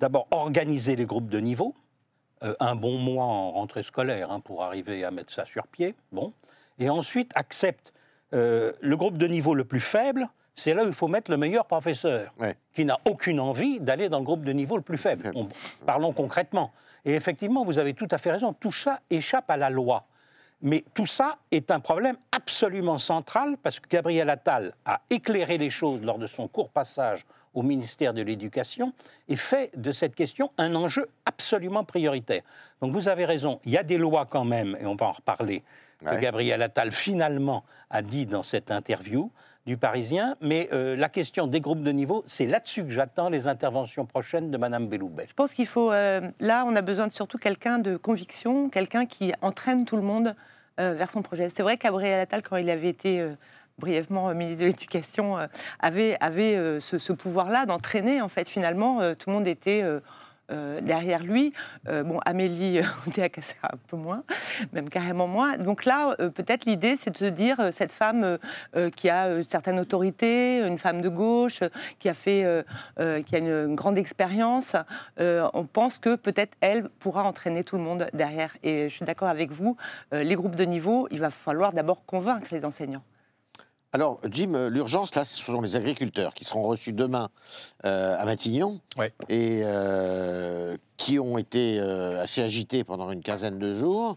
d'abord 0.00 0.28
organiser 0.30 0.96
les 0.96 1.06
groupes 1.06 1.28
de 1.28 1.38
niveau, 1.38 1.74
euh, 2.44 2.54
un 2.60 2.74
bon 2.74 2.98
mois 2.98 3.24
en 3.24 3.50
rentrée 3.52 3.82
scolaire 3.82 4.30
hein, 4.30 4.40
pour 4.40 4.62
arriver 4.62 5.04
à 5.04 5.10
mettre 5.10 5.32
ça 5.32 5.44
sur 5.44 5.66
pied, 5.66 5.94
bon, 6.12 6.32
et 6.78 6.88
ensuite 6.88 7.32
acceptent 7.34 7.92
euh, 8.32 8.72
le 8.80 8.96
groupe 8.96 9.18
de 9.18 9.26
niveau 9.26 9.54
le 9.54 9.64
plus 9.64 9.80
faible, 9.80 10.28
c'est 10.58 10.74
là 10.74 10.84
où 10.84 10.88
il 10.88 10.92
faut 10.94 11.08
mettre 11.08 11.30
le 11.30 11.36
meilleur 11.36 11.64
professeur, 11.66 12.32
Ouais. 12.38 12.56
qui 12.74 12.84
n'a 12.84 12.98
aucune 13.04 13.40
envie 13.40 13.80
d'aller 13.80 14.08
dans 14.08 14.18
le 14.18 14.24
groupe 14.24 14.42
de 14.44 14.52
niveau 14.52 14.76
le 14.76 14.82
plus 14.82 14.98
faible. 14.98 15.22
Faible. 15.24 15.36
On- 15.38 15.48
parlons 15.86 16.12
concrètement. 16.12 16.72
Et 17.04 17.14
effectivement, 17.14 17.64
vous 17.64 17.78
avez 17.78 17.94
tout 17.94 18.08
à 18.10 18.18
fait 18.18 18.32
raison, 18.32 18.52
tout 18.52 18.72
ça 18.72 19.00
échappe 19.10 19.48
à 19.50 19.56
la 19.56 19.70
loi. 19.70 20.04
Mais 20.60 20.84
tout 20.92 21.06
ça 21.06 21.36
est 21.52 21.70
un 21.70 21.78
problème 21.78 22.16
absolument 22.32 22.98
central 22.98 23.56
parce 23.62 23.78
que 23.78 23.88
Gabriel 23.88 24.28
Attal 24.28 24.74
a 24.84 25.00
éclairé 25.08 25.56
les 25.56 25.70
choses 25.70 26.02
lors 26.02 26.18
de 26.18 26.26
son 26.26 26.48
court 26.48 26.68
passage 26.70 27.24
au 27.54 27.62
ministère 27.62 28.12
de 28.12 28.22
l'Éducation 28.22 28.92
et 29.28 29.36
fait 29.36 29.70
de 29.76 29.92
cette 29.92 30.16
question 30.16 30.50
un 30.58 30.74
enjeu 30.74 31.08
absolument 31.26 31.84
prioritaire. 31.84 32.42
Donc 32.82 32.92
vous 32.92 33.06
avez 33.08 33.24
raison, 33.24 33.60
il 33.64 33.70
y 33.70 33.78
a 33.78 33.84
des 33.84 33.98
lois 33.98 34.26
quand 34.28 34.44
même, 34.44 34.76
et 34.80 34.86
on 34.86 34.96
va 34.96 35.06
en 35.06 35.12
reparler, 35.12 35.62
Ouais. 36.02 36.14
que 36.16 36.20
Gabriel 36.20 36.62
Attal 36.62 36.92
finalement 36.92 37.64
a 37.90 38.02
dit 38.02 38.24
dans 38.26 38.42
cette 38.44 38.70
interview 38.72 39.30
du 39.68 39.76
Parisien, 39.76 40.34
mais 40.40 40.70
euh, 40.72 40.96
la 40.96 41.10
question 41.10 41.46
des 41.46 41.60
groupes 41.60 41.82
de 41.82 41.92
niveau, 41.92 42.24
c'est 42.26 42.46
là-dessus 42.46 42.84
que 42.84 42.90
j'attends 42.90 43.28
les 43.28 43.46
interventions 43.46 44.06
prochaines 44.06 44.50
de 44.50 44.56
Madame 44.56 44.88
Belloubet. 44.88 45.26
Je 45.28 45.34
pense 45.34 45.52
qu'il 45.52 45.66
faut. 45.66 45.92
euh, 45.92 46.22
là, 46.40 46.64
on 46.66 46.74
a 46.74 46.80
besoin 46.80 47.06
de 47.06 47.12
surtout 47.12 47.36
quelqu'un 47.36 47.78
de 47.78 47.98
conviction, 47.98 48.70
quelqu'un 48.70 49.04
qui 49.04 49.32
entraîne 49.42 49.84
tout 49.84 49.96
le 49.96 50.02
monde 50.02 50.34
euh, 50.80 50.94
vers 50.94 51.10
son 51.10 51.20
projet. 51.20 51.50
C'est 51.54 51.62
vrai 51.62 51.76
qu'Abriel 51.76 52.18
Attal, 52.18 52.42
quand 52.42 52.56
il 52.56 52.70
avait 52.70 52.88
été 52.88 53.22
brièvement 53.78 54.34
ministre 54.34 54.62
de 54.62 54.66
l'Éducation, 54.68 55.36
avait, 55.80 56.16
avait 56.20 56.80
ce, 56.80 57.12
pouvoir-là 57.12 57.66
d'entraîner. 57.66 58.22
En 58.22 58.28
fait, 58.28 58.48
finalement, 58.48 59.00
tout 59.14 59.28
le 59.28 59.34
monde 59.34 59.46
était. 59.46 59.84
Euh, 60.50 60.80
derrière 60.80 61.22
lui, 61.22 61.52
Euh, 61.88 62.02
bon, 62.02 62.20
Amélie 62.24 62.78
euh, 62.78 62.82
Oudéa 63.06 63.28
Castéra 63.28 63.70
un 63.72 63.78
peu 63.88 63.96
moins, 63.96 64.24
même 64.72 64.88
carrément 64.88 65.26
moins. 65.26 65.56
Donc 65.56 65.84
là, 65.84 66.14
euh, 66.20 66.28
peut-être 66.28 66.64
l'idée, 66.64 66.96
c'est 66.96 67.10
de 67.10 67.16
se 67.16 67.24
dire, 67.24 67.56
cette 67.72 67.92
femme 67.92 68.38
qui 68.96 69.08
a 69.08 69.26
euh, 69.26 69.42
certaines 69.48 69.78
autorités, 69.78 70.60
une 70.60 70.78
femme 70.78 71.00
de 71.00 71.08
gauche, 71.08 71.60
qui 71.98 72.08
a 72.08 72.14
fait, 72.14 72.64
qui 73.26 73.36
a 73.36 73.38
une, 73.38 73.46
une 73.46 73.74
grande 73.74 73.98
expérience, 73.98 74.76
on 75.18 75.64
pense 75.64 75.98
que 75.98 76.16
peut-être 76.16 76.54
elle 76.60 76.88
pourra 76.88 77.24
entraîner 77.24 77.64
tout 77.64 77.76
le 77.76 77.82
monde 77.82 78.06
derrière. 78.12 78.56
Et 78.62 78.88
je 78.88 78.94
suis 78.94 79.04
d'accord 79.04 79.28
avec 79.28 79.50
vous, 79.50 79.76
les 80.12 80.34
groupes 80.34 80.56
de 80.56 80.64
niveau, 80.64 81.08
il 81.10 81.20
va 81.20 81.30
falloir 81.30 81.72
d'abord 81.72 82.04
convaincre 82.04 82.48
les 82.50 82.64
enseignants. 82.64 83.02
Alors, 83.92 84.20
Jim, 84.30 84.52
euh, 84.54 84.68
l'urgence, 84.68 85.14
là, 85.14 85.24
ce 85.24 85.40
sont 85.42 85.60
les 85.62 85.74
agriculteurs 85.76 86.34
qui 86.34 86.44
seront 86.44 86.62
reçus 86.62 86.92
demain 86.92 87.30
euh, 87.84 88.16
à 88.18 88.24
Matignon 88.26 88.80
Ouais. 88.98 89.12
et 89.30 89.60
euh, 89.64 90.76
qui 90.98 91.18
ont 91.18 91.38
été 91.38 91.78
euh, 91.80 92.22
assez 92.22 92.42
agités 92.42 92.84
pendant 92.84 93.10
une 93.10 93.22
quinzaine 93.22 93.58
de 93.58 93.74
jours. 93.76 94.16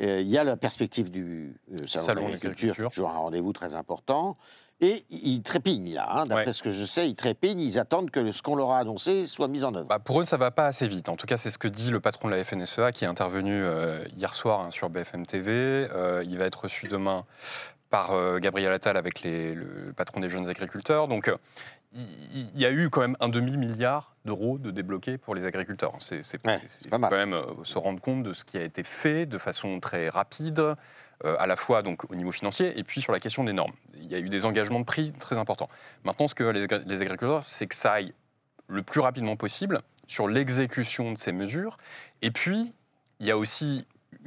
Il 0.00 0.22
y 0.22 0.36
a 0.38 0.42
la 0.42 0.56
perspective 0.56 1.08
du 1.12 1.56
salon, 1.86 2.04
Salon 2.04 2.26
de 2.26 2.32
l'agriculture, 2.32 2.90
toujours 2.90 3.10
un 3.10 3.18
rendez-vous 3.18 3.52
très 3.52 3.76
important. 3.76 4.36
Et 4.80 5.04
ils 5.08 5.40
trépignent, 5.40 5.94
là. 5.94 6.08
hein, 6.10 6.26
D'après 6.26 6.46
Ouais. 6.46 6.52
ce 6.52 6.64
que 6.64 6.72
je 6.72 6.84
sais, 6.84 7.08
ils 7.08 7.14
trépignent. 7.14 7.60
Ils 7.60 7.78
attendent 7.78 8.10
que 8.10 8.32
ce 8.32 8.42
qu'on 8.42 8.56
leur 8.56 8.72
a 8.72 8.78
annoncé 8.80 9.28
soit 9.28 9.46
mis 9.46 9.62
en 9.62 9.72
œuvre. 9.72 9.86
Bah, 9.86 10.00
pour 10.00 10.20
eux, 10.20 10.24
ça 10.24 10.36
va 10.36 10.50
pas 10.50 10.66
assez 10.66 10.88
vite. 10.88 11.08
En 11.08 11.14
tout 11.14 11.26
cas, 11.26 11.36
c'est 11.36 11.52
ce 11.52 11.58
que 11.58 11.68
dit 11.68 11.92
le 11.92 12.00
patron 12.00 12.28
de 12.28 12.34
la 12.34 12.42
FNSEA 12.42 12.90
qui 12.90 13.04
est 13.04 13.06
intervenu 13.06 13.52
euh, 13.54 14.04
hier 14.16 14.34
soir 14.34 14.62
hein, 14.62 14.72
sur 14.72 14.90
BFM 14.90 15.26
TV. 15.26 15.52
Euh, 15.92 16.24
il 16.26 16.36
va 16.38 16.46
être 16.46 16.62
reçu 16.64 16.88
demain 16.88 17.24
par 17.94 18.10
euh, 18.10 18.40
Gabriel 18.40 18.72
Attal 18.72 18.96
avec 18.96 19.22
les- 19.22 19.54
le 19.54 19.92
patron 19.94 20.18
des 20.18 20.28
jeunes 20.28 20.48
agriculteurs. 20.48 21.06
Donc, 21.06 21.28
euh, 21.28 21.36
il 21.94 22.58
y 22.58 22.66
a 22.66 22.72
eu 22.72 22.90
quand 22.90 23.02
même 23.02 23.16
un 23.20 23.28
demi-milliard 23.28 24.16
d'euros 24.24 24.58
de 24.58 24.72
débloqués 24.72 25.16
pour 25.16 25.36
les 25.36 25.44
agriculteurs. 25.44 25.94
C'est 26.00 26.24
c'est- 26.24 26.44
Ouais, 26.44 26.58
quand 27.08 27.16
même 27.16 27.34
euh, 27.34 27.44
se 27.62 27.78
rendre 27.78 28.00
compte 28.00 28.24
de 28.24 28.32
ce 28.32 28.42
qui 28.44 28.58
a 28.58 28.62
été 28.64 28.82
fait 28.82 29.26
de 29.26 29.38
façon 29.38 29.78
très 29.78 30.08
rapide, 30.08 30.58
euh, 30.58 31.36
à 31.38 31.46
la 31.46 31.54
fois 31.54 31.82
donc 31.82 32.10
au 32.10 32.16
niveau 32.16 32.32
financier 32.32 32.76
et 32.76 32.82
puis 32.82 33.00
sur 33.00 33.12
la 33.12 33.20
question 33.20 33.44
des 33.44 33.52
normes. 33.52 33.74
Il 33.98 34.10
y 34.10 34.16
a 34.16 34.18
eu 34.18 34.28
des 34.28 34.44
engagements 34.44 34.80
de 34.80 34.84
prix 34.84 35.12
très 35.12 35.38
importants. 35.38 35.68
Maintenant, 36.02 36.26
ce 36.26 36.34
que 36.34 36.42
les, 36.42 36.66
les 36.66 37.00
agriculteurs, 37.02 37.44
c'est 37.46 37.68
que 37.68 37.76
ça 37.76 37.92
aille 37.92 38.12
le 38.66 38.82
plus 38.82 39.00
rapidement 39.02 39.36
possible 39.36 39.82
sur 40.08 40.26
l'exécution 40.26 41.12
de 41.12 41.16
ces 41.18 41.30
mesures. 41.32 41.76
Et 42.22 42.32
puis, 42.32 42.74
il 43.20 43.26
y 43.26 43.30
a 43.30 43.38
aussi 43.38 43.86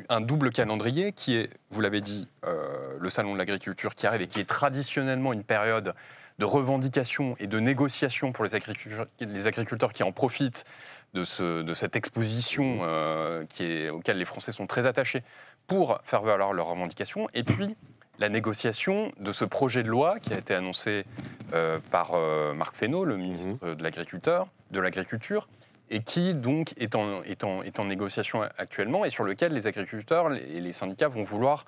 un 0.10 0.22
double 0.22 0.52
calendrier 0.52 1.12
qui 1.12 1.38
est, 1.38 1.50
vous 1.72 1.82
l'avez 1.82 2.02
dit, 2.02 2.28
euh, 2.46 2.98
le 3.00 3.10
salon 3.10 3.34
de 3.34 3.38
l'agriculture 3.38 3.96
qui 3.96 4.08
arrive 4.08 4.22
et 4.22 4.28
qui 4.28 4.40
est 4.40 4.48
traditionnellement 4.50 5.34
une 5.34 5.44
période 5.44 5.94
de 6.40 6.46
revendication 6.46 7.36
et 7.40 7.48
de 7.48 7.60
négociation 7.60 8.32
pour 8.32 8.44
les 8.46 8.54
agriculteurs, 8.54 9.08
les 9.20 9.48
agriculteurs 9.48 9.92
qui 9.92 10.04
en 10.04 10.12
profitent 10.12 10.66
de, 11.14 11.24
ce- 11.26 11.64
de 11.64 11.74
cette 11.74 11.96
exposition 11.96 12.80
euh, 12.84 13.44
qui 13.50 13.64
est, 13.64 13.90
auquel 13.90 14.18
les 14.18 14.26
Français 14.26 14.52
sont 14.52 14.68
très 14.68 14.86
attachés 14.86 15.24
pour 15.66 16.00
faire 16.04 16.22
valoir 16.22 16.54
leurs 16.54 16.68
revendications. 16.68 17.28
Et 17.34 17.44
puis, 17.44 17.76
la 18.20 18.30
négociation 18.30 19.12
de 19.20 19.32
ce 19.32 19.46
projet 19.46 19.84
de 19.84 19.90
loi 19.90 20.20
qui 20.20 20.34
a 20.34 20.38
été 20.38 20.54
annoncé 20.54 21.06
euh, 21.54 21.80
par 21.92 22.12
euh, 22.14 22.54
Marc 22.54 22.76
Fesneau, 22.76 23.04
le 23.04 23.18
ministre 23.18 23.56
l'Agriculteur, 23.80 24.48
de 24.72 24.80
l'Agriculture, 24.80 25.48
et 25.90 26.02
qui 26.02 26.34
donc 26.34 26.74
est 26.78 26.96
en, 26.96 27.86
négociation 27.86 28.42
actuellement 28.58 29.06
et 29.06 29.10
sur 29.10 29.24
lequel 29.24 29.54
les 29.54 29.68
agriculteurs 29.68 30.34
et 30.34 30.60
les 30.60 30.74
syndicats 30.74 31.08
vont 31.08 31.24
vouloir 31.24 31.66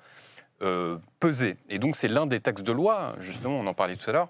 euh, 0.62 0.98
peser. 1.20 1.56
Et 1.68 1.78
donc 1.78 1.96
c'est 1.96 2.08
l'un 2.08 2.26
des 2.26 2.40
textes 2.40 2.66
de 2.66 2.72
loi, 2.72 3.14
justement, 3.18 3.58
on 3.58 3.66
en 3.66 3.74
parlait 3.74 3.96
tout 3.96 4.10
à 4.10 4.12
l'heure, 4.12 4.28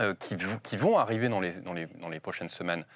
euh, 0.00 0.14
qui, 0.18 0.76
vont 0.76 0.98
arriver 0.98 1.28
dans 1.28 1.40
les, 1.40 2.20
prochaines 2.20 2.48
semaines 2.48 2.86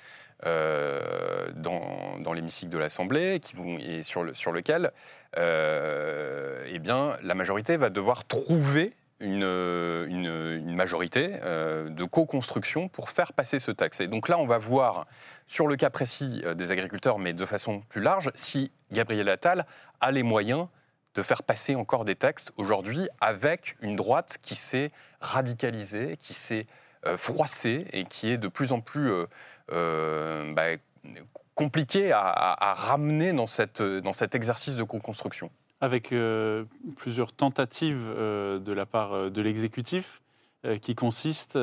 euh, 0.46 1.50
dans, 1.54 2.32
l'hémicycle 2.32 2.72
de 2.72 2.78
l'Assemblée, 2.78 3.40
et 3.80 4.02
sur, 4.02 4.22
le, 4.22 4.32
sur 4.32 4.52
lequel 4.52 4.90
eh 5.36 6.78
la 6.86 7.34
majorité 7.34 7.76
va 7.76 7.90
devoir 7.90 8.24
trouver 8.24 8.94
une, 9.20 9.44
une, 9.44 10.26
une 10.26 10.74
majorité 10.74 11.38
euh, 11.42 11.88
de 11.88 12.04
co-construction 12.04 12.88
pour 12.88 13.10
faire 13.10 13.32
passer 13.32 13.58
ce 13.58 13.70
texte. 13.70 14.00
Et 14.00 14.08
donc 14.08 14.28
là, 14.28 14.38
on 14.38 14.46
va 14.46 14.58
voir 14.58 15.06
sur 15.46 15.66
le 15.66 15.76
cas 15.76 15.90
précis 15.90 16.42
euh, 16.44 16.54
des 16.54 16.70
agriculteurs, 16.70 17.18
mais 17.18 17.32
de 17.32 17.46
façon 17.46 17.80
plus 17.88 18.02
large, 18.02 18.30
si 18.34 18.72
Gabriel 18.92 19.28
Attal 19.28 19.66
a 20.00 20.12
les 20.12 20.22
moyens 20.22 20.66
de 21.14 21.22
faire 21.22 21.42
passer 21.42 21.74
encore 21.76 22.04
des 22.04 22.14
textes 22.14 22.52
aujourd'hui 22.58 23.08
avec 23.22 23.76
une 23.80 23.96
droite 23.96 24.36
qui 24.42 24.54
s'est 24.54 24.90
radicalisée, 25.20 26.18
qui 26.18 26.34
s'est 26.34 26.66
euh, 27.06 27.16
froissée 27.16 27.86
et 27.92 28.04
qui 28.04 28.30
est 28.30 28.36
de 28.38 28.48
plus 28.48 28.72
en 28.72 28.80
plus 28.82 29.10
euh, 29.10 29.26
euh, 29.72 30.52
bah, 30.52 30.76
compliquée 31.54 32.12
à, 32.12 32.20
à- 32.20 32.70
à 32.70 32.74
ramener 32.74 33.32
dans, 33.32 33.46
cette, 33.46 33.80
dans 33.80 34.12
cet 34.12 34.34
exercice 34.34 34.76
de 34.76 34.82
co-construction. 34.82 35.50
Avec 35.80 36.12
euh, 36.12 36.64
plusieurs 36.96 37.32
tentatives 37.32 38.02
euh, 38.06 38.58
de 38.58 38.72
la 38.72 38.86
part 38.86 39.12
euh, 39.12 39.30
de 39.30 39.42
l'exécutif 39.42 40.22
euh, 40.64 40.78
qui 40.78 40.94
consistent 40.94 41.58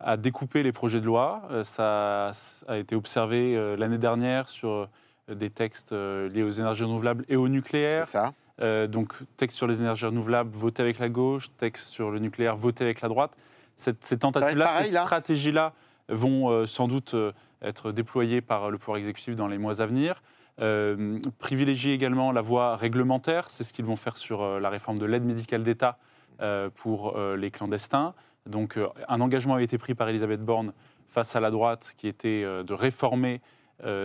à 0.00 0.16
découper 0.16 0.62
les 0.62 0.72
projets 0.72 1.00
de 1.00 1.06
loi. 1.06 1.42
Ça 1.62 2.32
a 2.68 2.76
été 2.78 2.94
observé 2.96 3.76
l'année 3.78 3.96
dernière 3.96 4.48
sur 4.48 4.88
des 5.28 5.48
textes 5.50 5.92
liés 5.92 6.42
aux 6.42 6.50
énergies 6.50 6.82
renouvelables 6.84 7.24
et 7.28 7.36
au 7.36 7.48
nucléaire. 7.48 8.04
C'est 8.06 8.18
ça. 8.18 8.86
Donc, 8.88 9.14
texte 9.36 9.56
sur 9.56 9.66
les 9.66 9.80
énergies 9.80 10.04
renouvelables, 10.04 10.50
voté 10.50 10.82
avec 10.82 10.98
la 10.98 11.08
gauche, 11.08 11.46
texte 11.56 11.88
sur 11.88 12.10
le 12.10 12.18
nucléaire, 12.18 12.56
voté 12.56 12.84
avec 12.84 13.00
la 13.00 13.08
droite. 13.08 13.32
Cette- 13.76 14.04
ces 14.04 14.18
tentatives-là, 14.18 14.82
ces 14.84 14.90
là 14.90 15.02
stratégies-là 15.04 15.72
vont 16.08 16.66
sans 16.66 16.86
doute 16.88 17.14
être 17.62 17.92
déployées 17.92 18.40
par 18.42 18.70
le 18.70 18.76
pouvoir 18.78 18.98
exécutif 18.98 19.36
dans 19.36 19.48
les 19.48 19.58
mois 19.58 19.80
à 19.80 19.86
venir. 19.86 20.22
Euh, 20.60 21.18
privilégier 21.38 21.94
également 21.94 22.30
la 22.30 22.40
voie 22.40 22.76
réglementaire, 22.76 23.50
c'est 23.50 23.64
ce 23.64 23.72
qu'ils 23.72 23.84
vont 23.84 23.96
faire 23.96 24.16
sur 24.16 24.42
euh, 24.42 24.60
la 24.60 24.70
réforme 24.70 24.98
de 24.98 25.06
l'aide 25.06 25.24
médicale 25.24 25.64
d'État 25.64 25.98
euh, 26.40 26.70
pour 26.74 27.18
les 27.36 27.50
clandestins. 27.50 28.14
Donc, 28.46 28.78
un 29.08 29.20
engagement 29.20 29.54
avait 29.54 29.64
été 29.64 29.78
pris 29.78 29.94
par 29.94 30.08
Elisabeth 30.08 30.44
Borne 30.44 30.72
face 31.08 31.34
à 31.34 31.40
la 31.40 31.50
droite 31.50 31.94
qui 31.96 32.08
était 32.08 32.42
de 32.42 32.74
réformer 32.74 33.40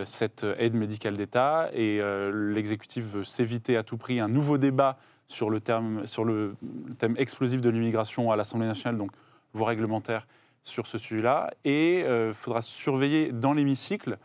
cette 0.04 0.46
aide 0.56 0.74
médicale 0.74 1.16
d'État 1.16 1.68
et 1.74 2.00
l'exécutif 2.32 3.04
veut 3.04 3.24
s'éviter 3.24 3.76
à 3.76 3.82
tout 3.82 3.98
prix 3.98 4.18
un 4.18 4.28
nouveau 4.28 4.56
débat 4.56 4.96
sur 5.28 5.50
le, 5.50 5.60
sur 6.04 6.24
le 6.24 6.56
thème 6.98 7.16
explosif 7.18 7.60
de 7.60 7.68
l'immigration 7.68 8.32
à 8.32 8.36
l'Assemblée 8.36 8.66
nationale, 8.66 8.96
donc 8.96 9.10
voie 9.52 9.68
réglementaire 9.68 10.26
sur 10.62 10.86
ce 10.86 10.96
sujet-là. 10.96 11.50
Et 11.66 11.98
il 11.98 12.32
faudra 12.32 12.62
surveiller 12.62 13.32
dans 13.32 13.52
l'hémicycle 13.52 14.16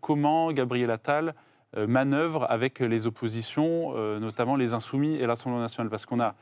comment 0.00 0.52
Gabriel 0.52 0.90
Attal 0.90 1.34
euh, 1.74 1.86
manœuvre 1.86 2.46
avec 2.50 2.80
les 2.80 3.06
oppositions, 3.06 3.94
euh, 3.96 4.18
notamment 4.18 4.56
les 4.56 4.74
insoumis 4.74 5.14
et 5.14 5.26
l'Assemblée 5.26 5.58
nationale, 5.58 5.88
parce 5.88 6.04
qu'on 6.04 6.20
a 6.20 6.34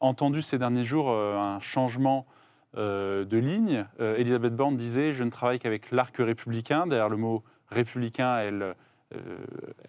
entendu 0.00 0.42
ces 0.42 0.58
derniers 0.58 0.84
jours 0.84 1.10
euh, 1.10 1.38
un 1.38 1.60
changement 1.60 2.26
euh, 2.76 3.24
de 3.24 3.38
ligne. 3.38 3.86
Euh, 4.00 4.16
Elisabeth 4.16 4.56
Borne 4.56 4.76
disait 4.76 5.12
Je 5.12 5.22
ne 5.22 5.30
travaille 5.30 5.60
qu'avec 5.60 5.92
l'arc 5.92 6.16
républicain. 6.16 6.88
Derrière 6.88 7.08
le 7.08 7.16
mot 7.16 7.44
républicain, 7.70 8.38
elle, 8.38 8.74
euh, 9.14 9.36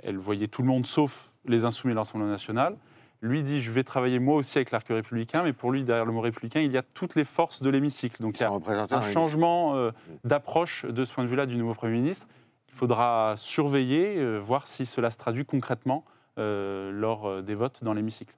elle 0.04 0.18
voyait 0.18 0.48
tout 0.48 0.62
le 0.62 0.68
monde 0.68 0.86
sauf 0.86 1.32
les 1.46 1.66
insoumis 1.66 1.94
et 1.94 1.96
l'Assemblée 1.96 2.28
nationale. 2.28 2.76
Lui 3.24 3.42
dit 3.42 3.64
Je 3.64 3.72
vais 3.72 3.84
travailler 3.84 4.20
moi 4.20 4.36
aussi 4.36 4.60
avec 4.60 4.70
l'arc 4.70 4.88
républicain, 4.90 5.42
mais 5.42 5.54
pour 5.54 5.72
lui, 5.72 5.84
derrière 5.84 6.06
le 6.06 6.12
mot 6.12 6.22
républicain, 6.22 6.60
il 6.60 6.72
y 6.72 6.78
a 6.78 6.84
toutes 6.84 7.16
les 7.16 7.24
forces 7.24 7.64
de 7.64 7.70
l'hémicycle. 7.72 8.22
Donc 8.22 8.40
il 8.40 8.44
y 8.44 8.46
a 8.46 8.52
un 8.92 9.02
changement 9.02 9.76
euh, 9.76 9.92
d'approche 10.24 10.86
de 10.86 11.04
ce 11.04 11.14
point 11.14 11.24
de 11.24 11.30
vue-là 11.30 11.48
du 11.48 11.58
nouveau 11.58 11.74
Premier 11.74 11.94
ministre. 11.94 12.28
Il 12.74 12.78
faudra 12.78 13.36
surveiller, 13.38 14.18
euh, 14.18 14.40
voir 14.40 14.66
si 14.66 14.88
cela 14.88 15.12
se 15.12 15.18
traduit 15.20 15.46
concrètement 15.46 16.04
euh, 16.40 16.90
lors 16.92 17.28
euh, 17.28 17.42
des 17.44 17.54
votes 17.54 17.84
dans 17.84 17.94
l'hémicycle. 17.94 18.34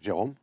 Jérôme? 0.00 0.34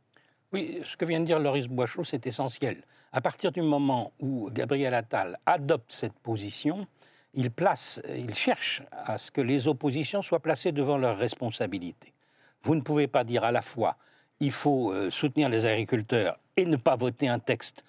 Oui, 0.54 0.80
ce 0.84 0.96
que 0.96 1.06
vient 1.06 1.20
de 1.20 1.26
dire 1.26 1.40
Loris 1.40 1.68
Boischot, 1.68 2.04
c'est 2.04 2.28
essentiel. 2.28 2.84
À 3.12 3.20
partir 3.20 3.52
du 3.52 3.64
moment 3.64 4.12
où 4.20 4.52
Gabriel 4.52 4.94
Attal 4.94 5.40
adopte 5.48 5.92
cette 5.92 6.14
position, 6.20 6.86
il, 7.34 7.50
place, 7.50 8.00
il 8.16 8.36
cherche 8.36 8.84
à 8.92 9.18
ce 9.18 9.32
que 9.32 9.42
les 9.42 9.68
oppositions 9.68 10.22
soient 10.22 10.40
placées 10.40 10.72
devant 10.72 11.00
leurs 11.00 11.18
responsabilités. 11.18 12.14
Vous 12.62 12.76
ne 12.76 12.82
pouvez 12.82 13.08
pas 13.08 13.24
dire 13.24 13.44
à 13.44 13.52
la 13.52 13.64
fois 13.64 13.98
il 14.40 14.52
faut 14.52 14.94
soutenir 15.12 15.50
les 15.50 15.66
agriculteurs 15.68 16.40
et 16.58 16.66
ne 16.66 16.76
pas 16.76 16.96
voter 16.96 17.28
un 17.28 17.38
texte 17.38 17.84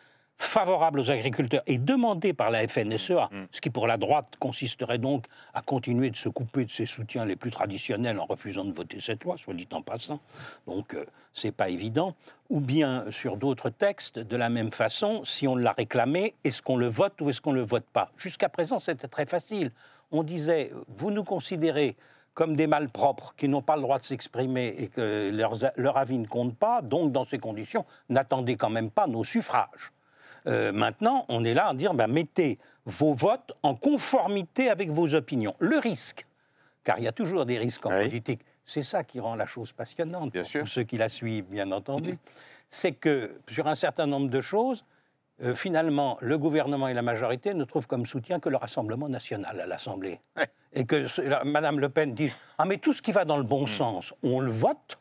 favorable 0.52 1.00
aux 1.00 1.10
agriculteurs 1.10 1.62
et 1.66 1.78
demandé 1.78 2.34
par 2.34 2.50
la 2.50 2.68
FNSEA, 2.68 3.30
ce 3.50 3.60
qui 3.62 3.70
pour 3.70 3.86
la 3.86 3.96
droite 3.96 4.34
consisterait 4.38 4.98
donc 4.98 5.24
à 5.54 5.62
continuer 5.62 6.10
de 6.10 6.16
se 6.16 6.28
couper 6.28 6.66
de 6.66 6.70
ses 6.70 6.84
soutiens 6.84 7.24
les 7.24 7.36
plus 7.36 7.50
traditionnels 7.50 8.20
en 8.20 8.26
refusant 8.26 8.66
de 8.66 8.72
voter 8.72 9.00
cette 9.00 9.24
loi, 9.24 9.38
soit 9.38 9.54
dit 9.54 9.68
en 9.72 9.80
passant. 9.80 10.20
Donc 10.66 10.92
euh, 10.92 11.06
c'est 11.32 11.52
pas 11.52 11.70
évident. 11.70 12.14
Ou 12.50 12.60
bien 12.60 13.06
sur 13.10 13.38
d'autres 13.38 13.70
textes, 13.70 14.18
de 14.18 14.36
la 14.36 14.50
même 14.50 14.70
façon, 14.70 15.24
si 15.24 15.48
on 15.48 15.56
l'a 15.56 15.72
réclamé, 15.72 16.34
est-ce 16.44 16.60
qu'on 16.60 16.76
le 16.76 16.88
vote 16.88 17.18
ou 17.22 17.30
est-ce 17.30 17.40
qu'on 17.40 17.52
le 17.52 17.64
vote 17.64 17.86
pas? 17.90 18.10
Jusqu'à 18.18 18.50
présent, 18.50 18.78
c'était 18.78 19.08
très 19.08 19.24
facile. 19.24 19.72
On 20.10 20.22
disait, 20.22 20.70
vous 20.98 21.10
nous 21.10 21.24
considérez 21.24 21.96
comme 22.34 22.56
des 22.56 22.66
malpropres 22.66 23.34
qui 23.36 23.48
n'ont 23.48 23.62
pas 23.62 23.76
le 23.76 23.82
droit 23.82 23.98
de 23.98 24.04
s'exprimer 24.04 24.74
et 24.78 24.88
que 24.88 25.30
leur 25.76 25.96
avis 25.96 26.18
ne 26.18 26.26
compte 26.26 26.54
pas, 26.56 26.82
donc 26.82 27.10
dans 27.10 27.24
ces 27.24 27.38
conditions, 27.38 27.86
n'attendez 28.10 28.56
quand 28.56 28.70
même 28.70 28.90
pas 28.90 29.06
nos 29.06 29.24
suffrages. 29.24 29.92
Euh, 30.46 30.72
maintenant, 30.72 31.24
on 31.28 31.44
est 31.44 31.54
là 31.54 31.68
à 31.68 31.74
dire, 31.74 31.94
ben, 31.94 32.06
mettez 32.08 32.58
vos 32.84 33.14
votes 33.14 33.52
en 33.62 33.74
conformité 33.74 34.68
avec 34.70 34.90
vos 34.90 35.14
opinions. 35.14 35.54
Le 35.58 35.78
risque, 35.78 36.26
car 36.84 36.98
il 36.98 37.04
y 37.04 37.08
a 37.08 37.12
toujours 37.12 37.46
des 37.46 37.58
risques 37.58 37.86
en 37.86 37.90
Oui. 37.96 38.04
politique, 38.08 38.40
c'est 38.64 38.82
ça 38.82 39.04
qui 39.04 39.20
rend 39.20 39.34
la 39.34 39.46
chose 39.46 39.72
passionnante, 39.72 40.32
Bien 40.32 40.42
pour 40.42 40.50
sûr. 40.50 40.68
ceux 40.68 40.82
qui 40.84 40.96
la 40.96 41.08
suivent, 41.08 41.44
bien 41.46 41.70
entendu, 41.72 42.18
c'est 42.68 42.92
que 42.92 43.36
sur 43.48 43.66
un 43.68 43.74
certain 43.74 44.06
nombre 44.06 44.28
de 44.30 44.40
choses, 44.40 44.84
euh, 45.42 45.54
finalement, 45.54 46.18
le 46.20 46.38
gouvernement 46.38 46.88
et 46.88 46.94
la 46.94 47.02
majorité 47.02 47.54
ne 47.54 47.64
trouvent 47.64 47.86
comme 47.86 48.06
soutien 48.06 48.38
que 48.40 48.48
le 48.48 48.56
Rassemblement 48.56 49.08
national 49.08 49.60
à 49.60 49.66
l'Assemblée. 49.66 50.20
Et 50.72 50.84
que 50.86 51.06
Madame 51.44 51.80
Le 51.80 51.88
Pen 51.88 52.12
dit 52.12 52.30
Ah, 52.58 52.64
mais 52.64 52.78
tout 52.78 52.92
ce 52.92 53.02
qui 53.02 53.12
va 53.12 53.24
dans 53.24 53.36
le 53.36 53.42
bon 53.42 53.66
sens, 53.66 54.14
on 54.22 54.40
le 54.40 54.50
vote 54.50 54.98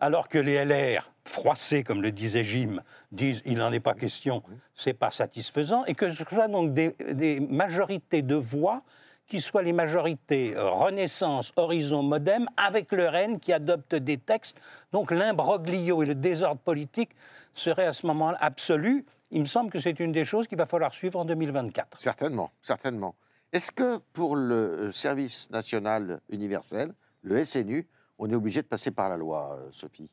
alors 0.00 0.28
que 0.28 0.38
les 0.38 0.64
LR, 0.64 1.10
froissés, 1.24 1.84
comme 1.84 2.02
le 2.02 2.12
disait 2.12 2.44
Jim, 2.44 2.82
disent 3.12 3.42
il 3.44 3.58
n'en 3.58 3.72
est 3.72 3.80
pas 3.80 3.94
question, 3.94 4.42
c'est 4.74 4.94
pas 4.94 5.10
satisfaisant, 5.10 5.84
et 5.86 5.94
que 5.94 6.10
ce 6.12 6.24
soit 6.24 6.48
donc 6.48 6.74
des, 6.74 6.90
des 7.12 7.40
majorités 7.40 8.22
de 8.22 8.34
voix 8.34 8.82
qui 9.26 9.40
soient 9.40 9.62
les 9.62 9.72
majorités 9.72 10.56
euh, 10.56 10.70
Renaissance, 10.70 11.52
Horizon, 11.56 12.02
Modem, 12.02 12.46
avec 12.56 12.92
le 12.92 13.08
RN 13.08 13.40
qui 13.40 13.52
adoptent 13.52 13.94
des 13.94 14.18
textes. 14.18 14.56
Donc 14.92 15.10
l'imbroglio 15.10 16.02
et 16.02 16.06
le 16.06 16.14
désordre 16.14 16.60
politique 16.60 17.10
seraient 17.54 17.86
à 17.86 17.92
ce 17.92 18.06
moment-là 18.06 18.38
absolus. 18.40 19.04
Il 19.30 19.40
me 19.40 19.46
semble 19.46 19.70
que 19.70 19.80
c'est 19.80 19.98
une 20.00 20.12
des 20.12 20.24
choses 20.24 20.46
qu'il 20.46 20.58
va 20.58 20.66
falloir 20.66 20.92
suivre 20.92 21.18
en 21.18 21.24
2024. 21.24 22.00
Certainement, 22.00 22.52
certainement. 22.60 23.14
Est-ce 23.52 23.72
que 23.72 23.98
pour 24.12 24.36
le 24.36 24.54
euh, 24.54 24.92
service 24.92 25.50
national 25.50 26.20
universel, 26.28 26.92
le 27.22 27.44
SNU, 27.44 27.88
on 28.18 28.30
est 28.30 28.34
obligé 28.34 28.62
de 28.62 28.66
passer 28.66 28.90
par 28.90 29.08
la 29.08 29.16
loi, 29.16 29.56
euh, 29.58 29.68
Sophie 29.72 30.08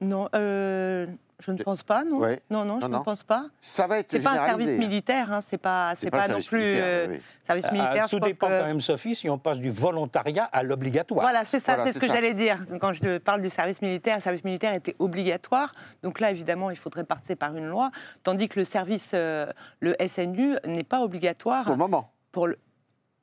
Non, 0.00 0.28
euh, 0.34 1.06
je 1.38 1.52
ne 1.52 1.62
pense 1.62 1.82
pas, 1.82 2.04
non. 2.04 2.18
Ouais. 2.18 2.40
Non, 2.50 2.64
non, 2.64 2.76
je 2.80 2.86
Non, 2.86 2.88
non. 2.88 2.98
ne 3.00 3.04
pense 3.04 3.22
pas. 3.22 3.46
Ça 3.60 3.86
va 3.86 3.98
être 3.98 4.10
C'est 4.10 4.22
pas 4.22 4.30
un 4.32 4.46
service 4.48 4.78
militaire, 4.78 5.32
hein, 5.32 5.40
c'est 5.40 5.58
pas, 5.58 5.92
c'est 5.94 6.02
C'est 6.06 6.10
pas, 6.10 6.22
non 6.22 6.26
service 6.40 6.48
plus 6.48 6.58
militaire, 6.60 6.84
euh, 6.84 7.06
oui, 7.10 7.14
oui. 7.16 7.22
service 7.46 7.64
Ah, 7.68 7.72
militaire. 7.72 8.04
tout 8.08 8.16
je 8.16 8.20
pense 8.20 8.28
dépend 8.28 8.48
que- 8.48 8.60
quand 8.60 8.66
même, 8.66 8.80
Sophie, 8.80 9.14
si 9.14 9.28
on 9.30 9.38
passe 9.38 9.58
du 9.60 9.70
volontariat 9.70 10.44
à 10.44 10.62
l'obligatoire. 10.62 11.22
Voilà, 11.22 11.44
c'est 11.44 11.60
ça, 11.60 11.74
Voilà, 11.76 11.86
c'est 11.92 11.98
ce 11.98 12.04
que 12.04 12.08
ça. 12.08 12.14
j'allais 12.14 12.34
dire. 12.34 12.64
Quand 12.80 12.92
je 12.92 13.18
parle 13.18 13.42
du 13.42 13.50
service 13.50 13.80
militaire, 13.82 14.16
le 14.16 14.22
service 14.22 14.44
militaire 14.44 14.74
était 14.74 14.96
obligatoire. 14.98 15.74
Donc 16.02 16.18
là, 16.20 16.30
évidemment, 16.30 16.70
il 16.70 16.76
faudrait 16.76 17.04
passer 17.04 17.36
par 17.36 17.54
une 17.56 17.66
loi. 17.68 17.90
Tandis 18.24 18.48
que 18.48 18.58
le 18.58 18.64
service, 18.64 19.12
euh, 19.14 19.46
le 19.80 19.94
SNU, 20.00 20.56
n'est 20.66 20.84
pas 20.84 21.00
obligatoire. 21.02 21.64
Pour 21.64 21.72
le 21.74 21.78
moment, 21.78 22.10
Pour 22.32 22.46
le... 22.48 22.56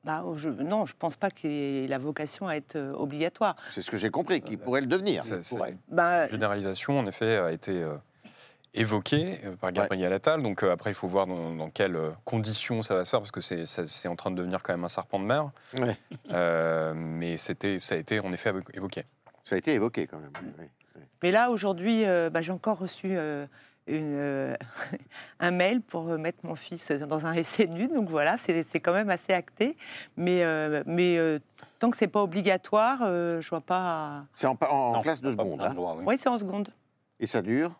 Bah, 0.04 0.24
je... 0.36 0.48
Non, 0.48 0.86
je 0.86 0.94
ne 0.94 0.98
pense 0.98 1.16
pas 1.16 1.30
qu'il 1.30 1.50
ait 1.50 1.86
la 1.86 1.98
vocation 1.98 2.48
à 2.48 2.54
être 2.54 2.76
euh, 2.76 2.92
obligatoire. 2.94 3.56
c'est 3.70 3.82
ce 3.82 3.90
que 3.90 3.96
j'ai 3.98 4.10
compris, 4.10 4.40
qu'il 4.40 4.58
pourrait 4.58 4.80
le 4.80 4.86
devenir. 4.86 5.22
C'est- 5.24 5.42
c'est- 5.42 5.56
pourrait. 5.56 5.76
Bah, 5.88 6.20
La 6.20 6.28
généralisation, 6.28 6.98
en 6.98 7.06
effet, 7.06 7.36
a 7.36 7.52
été 7.52 7.72
euh, 7.82 7.96
évoquée 8.72 9.40
euh, 9.44 9.56
par 9.56 9.72
Gabriel 9.72 10.12
Attal. 10.12 10.42
Donc 10.42 10.62
euh, 10.62 10.72
après, 10.72 10.90
il 10.90 10.94
faut 10.94 11.08
voir 11.08 11.26
dans, 11.26 11.54
dans 11.54 11.68
quelles 11.70 11.96
euh, 11.96 12.10
conditions 12.24 12.82
ça 12.82 12.94
va 12.94 13.04
se 13.04 13.10
faire, 13.10 13.20
parce 13.20 13.30
que 13.32 13.40
c'est 13.40 13.66
ça- 13.66 14.10
en 14.10 14.16
train 14.16 14.30
de 14.30 14.36
devenir 14.36 14.62
quand 14.62 14.72
même 14.72 14.84
un 14.84 14.88
serpent 14.88 15.18
de 15.18 15.24
mer. 15.24 15.50
Ouais. 15.74 15.96
Euh, 16.30 16.94
mais 16.96 17.36
c'était, 17.36 17.78
ça 17.78 17.94
a 17.94 17.98
été 17.98 18.20
en 18.20 18.32
effet 18.32 18.52
évoqué. 18.74 19.04
Ça 19.44 19.56
a 19.56 19.58
été 19.58 19.74
évoqué 19.74 20.06
quand 20.06 20.18
même. 20.18 20.32
oui. 20.58 20.66
Mais 21.22 21.30
là, 21.30 21.50
aujourd'hui, 21.50 22.06
euh, 22.06 22.30
bah, 22.30 22.40
j'ai 22.40 22.52
encore 22.52 22.78
reçu 22.78 23.08
euh, 23.10 23.46
une, 23.90 24.14
euh, 24.14 24.54
un 25.40 25.50
mail 25.50 25.80
pour 25.82 26.08
euh, 26.08 26.18
mettre 26.18 26.38
mon 26.44 26.54
fils 26.54 26.90
dans 26.92 27.26
un 27.26 27.42
SNU. 27.42 27.88
Donc 27.88 28.08
voilà, 28.08 28.36
c'est 28.38 28.62
c'est 28.62 28.80
quand 28.80 28.92
même 28.92 29.10
assez 29.10 29.32
acté. 29.32 29.76
Mais, 30.16 30.42
euh, 30.44 30.82
mais 30.86 31.18
euh, 31.18 31.38
tant 31.78 31.90
que 31.90 31.96
c'est 31.96 32.08
pas 32.08 32.22
obligatoire, 32.22 33.00
euh, 33.02 33.40
je 33.40 33.50
vois 33.50 33.60
pas. 33.60 34.24
C'est 34.34 34.46
en, 34.46 34.56
en 34.60 34.92
Non, 34.94 35.02
classe 35.02 35.20
de 35.20 35.30
seconde. 35.32 35.60
hein. 35.60 35.74
droit, 35.74 35.94
oui. 35.98 36.04
Oui, 36.06 36.16
c'est 36.18 36.28
en 36.28 36.38
seconde. 36.38 36.68
Et 37.18 37.26
ça 37.26 37.42
dure 37.42 37.78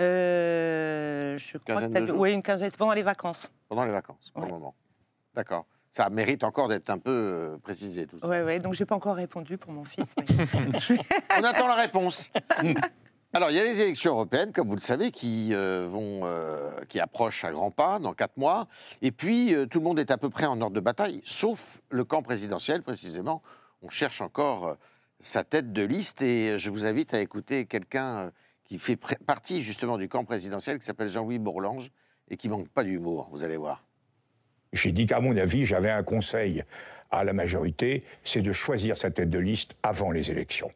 Euh, 0.00 1.36
je 1.38 1.58
crois 1.58 1.82
que 1.82 1.92
ça 1.92 2.00
dure- 2.00 2.18
oui, 2.18 2.32
une 2.32 2.42
quinzaine, 2.42 2.70
c'est 2.70 2.76
pendant 2.76 2.94
les 2.94 3.02
vacances. 3.02 3.50
pendant 3.68 3.84
les 3.84 3.92
vacances, 3.92 4.30
pour 4.32 4.42
Ouais. 4.42 4.48
le 4.48 4.54
moment. 4.54 4.74
D'accord. 5.34 5.66
Ça 5.92 6.08
mérite 6.08 6.44
encore 6.44 6.68
d'être 6.68 6.88
un 6.90 6.98
peu 6.98 7.10
euh, 7.10 7.58
précisé 7.58 8.06
tout 8.06 8.18
ça. 8.20 8.26
Ouais, 8.26 8.42
ouais, 8.42 8.60
donc 8.60 8.74
j'ai 8.74 8.84
pas 8.84 8.94
encore 8.94 9.16
répondu 9.16 9.58
pour 9.58 9.72
mon 9.72 9.84
fils. 9.84 10.14
mais- 10.16 10.24
On 11.40 11.44
attend 11.44 11.66
la 11.68 11.74
réponse. 11.74 12.30
Alors, 13.32 13.52
il 13.52 13.56
y 13.56 13.60
a 13.60 13.64
les 13.64 13.80
élections 13.80 14.10
européennes, 14.14 14.50
comme 14.52 14.66
vous 14.66 14.74
le 14.74 14.80
savez, 14.80 15.12
qui, 15.12 15.50
euh, 15.52 15.86
vont, 15.88 16.22
euh, 16.24 16.72
qui 16.88 16.98
approchent 16.98 17.44
à 17.44 17.52
grands 17.52 17.70
pas 17.70 18.00
dans 18.00 18.12
quatre 18.12 18.36
mois. 18.36 18.66
Et 19.02 19.12
puis, 19.12 19.54
euh, 19.54 19.66
tout 19.66 19.78
le 19.78 19.84
monde 19.84 20.00
est 20.00 20.10
à 20.10 20.18
peu 20.18 20.30
près 20.30 20.46
en 20.46 20.60
ordre 20.60 20.74
de 20.74 20.80
bataille, 20.80 21.20
sauf 21.24 21.80
le 21.90 22.02
camp 22.02 22.22
présidentiel, 22.22 22.82
précisément. 22.82 23.40
On 23.82 23.88
cherche 23.88 24.20
encore 24.20 24.76
sa 25.20 25.44
tête 25.44 25.72
de 25.72 25.82
liste. 25.82 26.22
Et 26.22 26.58
je 26.58 26.70
vous 26.70 26.86
invite 26.86 27.14
à 27.14 27.20
écouter 27.20 27.66
quelqu'un 27.66 28.32
qui 28.64 28.80
fait 28.80 28.96
partie 28.96 29.62
justement 29.62 29.96
du 29.96 30.08
camp 30.08 30.24
présidentiel, 30.24 30.80
qui 30.80 30.84
s'appelle 30.84 31.08
Jean-Louis 31.08 31.38
Bourlange, 31.38 31.92
et 32.30 32.36
qui 32.36 32.48
manque 32.48 32.68
pas 32.68 32.82
d'humour, 32.82 33.28
vous 33.30 33.44
allez 33.44 33.56
voir. 33.56 33.84
J'ai 34.72 34.90
dit 34.90 35.06
qu'à 35.06 35.20
mon 35.20 35.36
avis, 35.36 35.66
j'avais 35.66 35.90
un 35.90 36.02
conseil 36.02 36.64
à 37.12 37.22
la 37.22 37.32
majorité, 37.32 38.04
c'est 38.24 38.42
de 38.42 38.52
choisir 38.52 38.96
sa 38.96 39.10
tête 39.10 39.30
de 39.30 39.38
liste 39.38 39.76
avant 39.84 40.10
les 40.10 40.32
élections. 40.32 40.70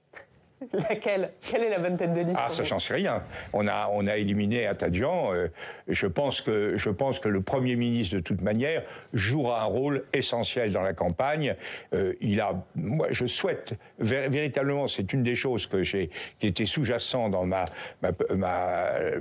Laquelle? 0.88 1.30
Quelle 1.42 1.62
est 1.64 1.70
la 1.70 1.78
bonne 1.78 1.96
tête 1.96 2.12
de 2.12 2.20
liste 2.20 2.36
Ah, 2.38 2.48
ça, 2.50 2.64
j'en 2.64 2.78
sais 2.78 2.94
rien. 2.94 3.22
On 3.52 3.66
a, 3.68 3.88
on 3.92 4.06
a 4.06 4.16
éliminé 4.16 4.66
un 4.66 4.74
tas 4.74 4.90
de 4.90 4.94
gens. 4.96 5.32
euh, 5.34 5.48
je, 5.88 6.06
pense 6.06 6.40
que, 6.40 6.76
je 6.76 6.90
pense 6.90 7.18
que 7.20 7.28
le 7.28 7.40
Premier 7.42 7.76
ministre, 7.76 8.16
de 8.16 8.20
toute 8.20 8.40
manière, 8.42 8.82
jouera 9.12 9.62
un 9.62 9.66
rôle 9.66 10.04
essentiel 10.12 10.72
dans 10.72 10.82
la 10.82 10.92
campagne. 10.94 11.56
Euh, 11.92 12.14
il 12.20 12.40
a, 12.40 12.54
moi, 12.76 13.08
je 13.10 13.26
souhaite, 13.26 13.74
vé- 14.00 14.28
véritablement, 14.28 14.86
c'est 14.86 15.12
une 15.12 15.22
des 15.22 15.34
choses 15.34 15.66
que 15.66 15.82
j'ai, 15.82 16.10
qui 16.38 16.46
était 16.46 16.66
sous-jacent 16.66 17.28
dans 17.28 17.44
ma, 17.44 17.64
ma, 18.02 18.10
ma, 18.34 18.86
euh, 18.98 19.20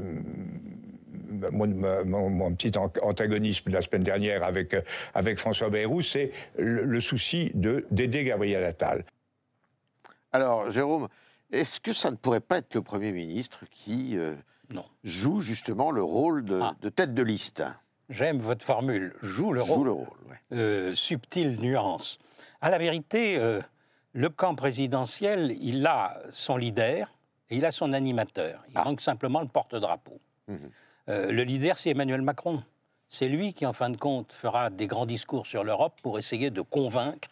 mon, 1.51 1.67
ma- 1.67 2.03
mon- 2.03 2.29
mon 2.29 2.53
petit 2.53 2.77
an- 2.77 2.91
antagonisme 3.01 3.69
de 3.69 3.75
la 3.75 3.81
semaine 3.81 4.03
dernière 4.03 4.43
avec, 4.43 4.75
avec 5.13 5.37
François 5.39 5.69
Bayrou, 5.69 6.01
c'est 6.01 6.31
le, 6.57 6.83
le 6.85 6.99
souci 7.01 7.51
de, 7.53 7.85
d'aider 7.91 8.23
Gabriel 8.23 8.63
Attal. 8.63 9.03
Alors, 10.31 10.69
Jérôme, 10.71 11.07
est-ce 11.53 11.79
que 11.79 11.93
ça 11.93 12.11
ne 12.11 12.15
pourrait 12.15 12.39
pas 12.39 12.57
être 12.57 12.73
le 12.75 12.81
Premier 12.81 13.11
ministre 13.11 13.63
qui 13.71 14.17
euh, 14.17 14.35
Non. 14.69 14.85
joue 15.03 15.41
justement 15.41 15.91
le 15.91 16.03
rôle 16.03 16.43
de, 16.45 16.59
Ah. 16.61 16.75
de 16.81 16.89
tête 16.89 17.13
de 17.13 17.23
liste? 17.23 17.63
J'aime 18.09 18.39
votre 18.39 18.65
formule. 18.65 19.13
Joue 19.21 19.53
le 19.53 19.63
Joue 19.63 19.73
rôle. 19.75 19.85
le 19.85 19.91
rôle, 19.91 20.07
ouais. 20.29 20.37
euh, 20.57 20.95
subtile 20.95 21.59
nuance. 21.59 22.19
À 22.61 22.69
la 22.69 22.77
vérité, 22.77 23.37
euh, 23.37 23.61
le 24.13 24.29
camp 24.29 24.55
présidentiel, 24.55 25.55
il 25.61 25.85
a 25.87 26.17
son 26.31 26.57
leader 26.57 27.11
et 27.49 27.57
il 27.57 27.65
a 27.65 27.71
son 27.71 27.93
animateur. 27.93 28.63
Il 28.69 28.73
Ah. 28.77 28.83
manque 28.83 29.01
simplement 29.01 29.41
le 29.41 29.47
porte-drapeau. 29.47 30.19
Euh, 31.09 31.31
le 31.31 31.43
leader, 31.43 31.77
c'est 31.77 31.89
Emmanuel 31.91 32.21
Macron. 32.21 32.63
C'est 33.09 33.27
lui 33.27 33.53
qui, 33.53 33.65
en 33.65 33.73
fin 33.73 33.89
de 33.89 33.97
compte, 33.97 34.31
fera 34.33 34.69
des 34.69 34.87
grands 34.87 35.05
discours 35.05 35.45
sur 35.47 35.63
l'Europe 35.63 35.99
pour 36.01 36.17
essayer 36.19 36.49
de 36.49 36.61
convaincre. 36.61 37.29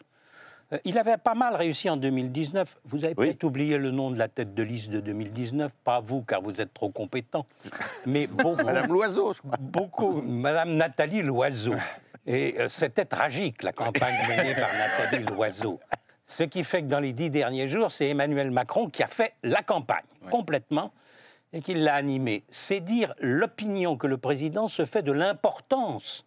Euh, 0.72 0.78
il 0.84 0.96
avait 0.98 1.16
pas 1.18 1.34
mal 1.34 1.54
réussi 1.54 1.90
en 1.90 1.96
2019. 1.96 2.76
Vous 2.84 3.04
avez 3.04 3.14
Oui. 3.16 3.26
peut-être 3.26 3.44
oublié 3.44 3.76
le 3.78 3.90
nom 3.90 4.10
de 4.10 4.18
la 4.18 4.28
tête 4.28 4.54
de 4.54 4.62
liste 4.62 4.90
de 4.90 5.00
2019. 5.00 5.72
Pas 5.84 6.00
vous, 6.00 6.22
car 6.22 6.40
vous 6.40 6.60
êtes 6.60 6.72
trop 6.72 6.90
compétent. 6.90 7.46
Mais 8.06 8.26
beaucoup, 8.28 8.62
Madame 8.64 8.92
Loiseau, 8.92 9.32
je 9.32 9.40
crois. 9.40 9.56
beaucoup, 9.60 10.22
Madame 10.22 10.74
Nathalie 10.76 11.22
Loiseau. 11.22 11.74
Et 12.26 12.54
euh, 12.58 12.68
c'était 12.68 13.04
tragique, 13.04 13.62
la 13.62 13.72
campagne 13.72 14.14
menée 14.28 14.54
par 14.54 14.70
Nathalie 14.72 15.24
Loiseau. 15.24 15.80
Ce 16.26 16.44
qui 16.44 16.64
fait 16.64 16.82
que 16.82 16.86
dans 16.86 17.00
les 17.00 17.12
dix 17.12 17.28
derniers 17.30 17.68
jours, 17.68 17.90
c'est 17.90 18.08
Emmanuel 18.08 18.50
Macron 18.50 18.88
qui 18.88 19.02
a 19.02 19.08
fait 19.08 19.34
la 19.42 19.62
campagne 19.62 20.04
complètement 20.30 20.92
et 21.52 21.60
qui 21.60 21.74
l'a 21.74 21.94
animée. 21.94 22.44
C'est 22.48 22.80
dire 22.80 23.12
l'opinion 23.18 23.96
que 23.98 24.06
le 24.06 24.16
président 24.16 24.68
se 24.68 24.86
fait 24.86 25.02
de 25.02 25.12
l'importance 25.12 26.24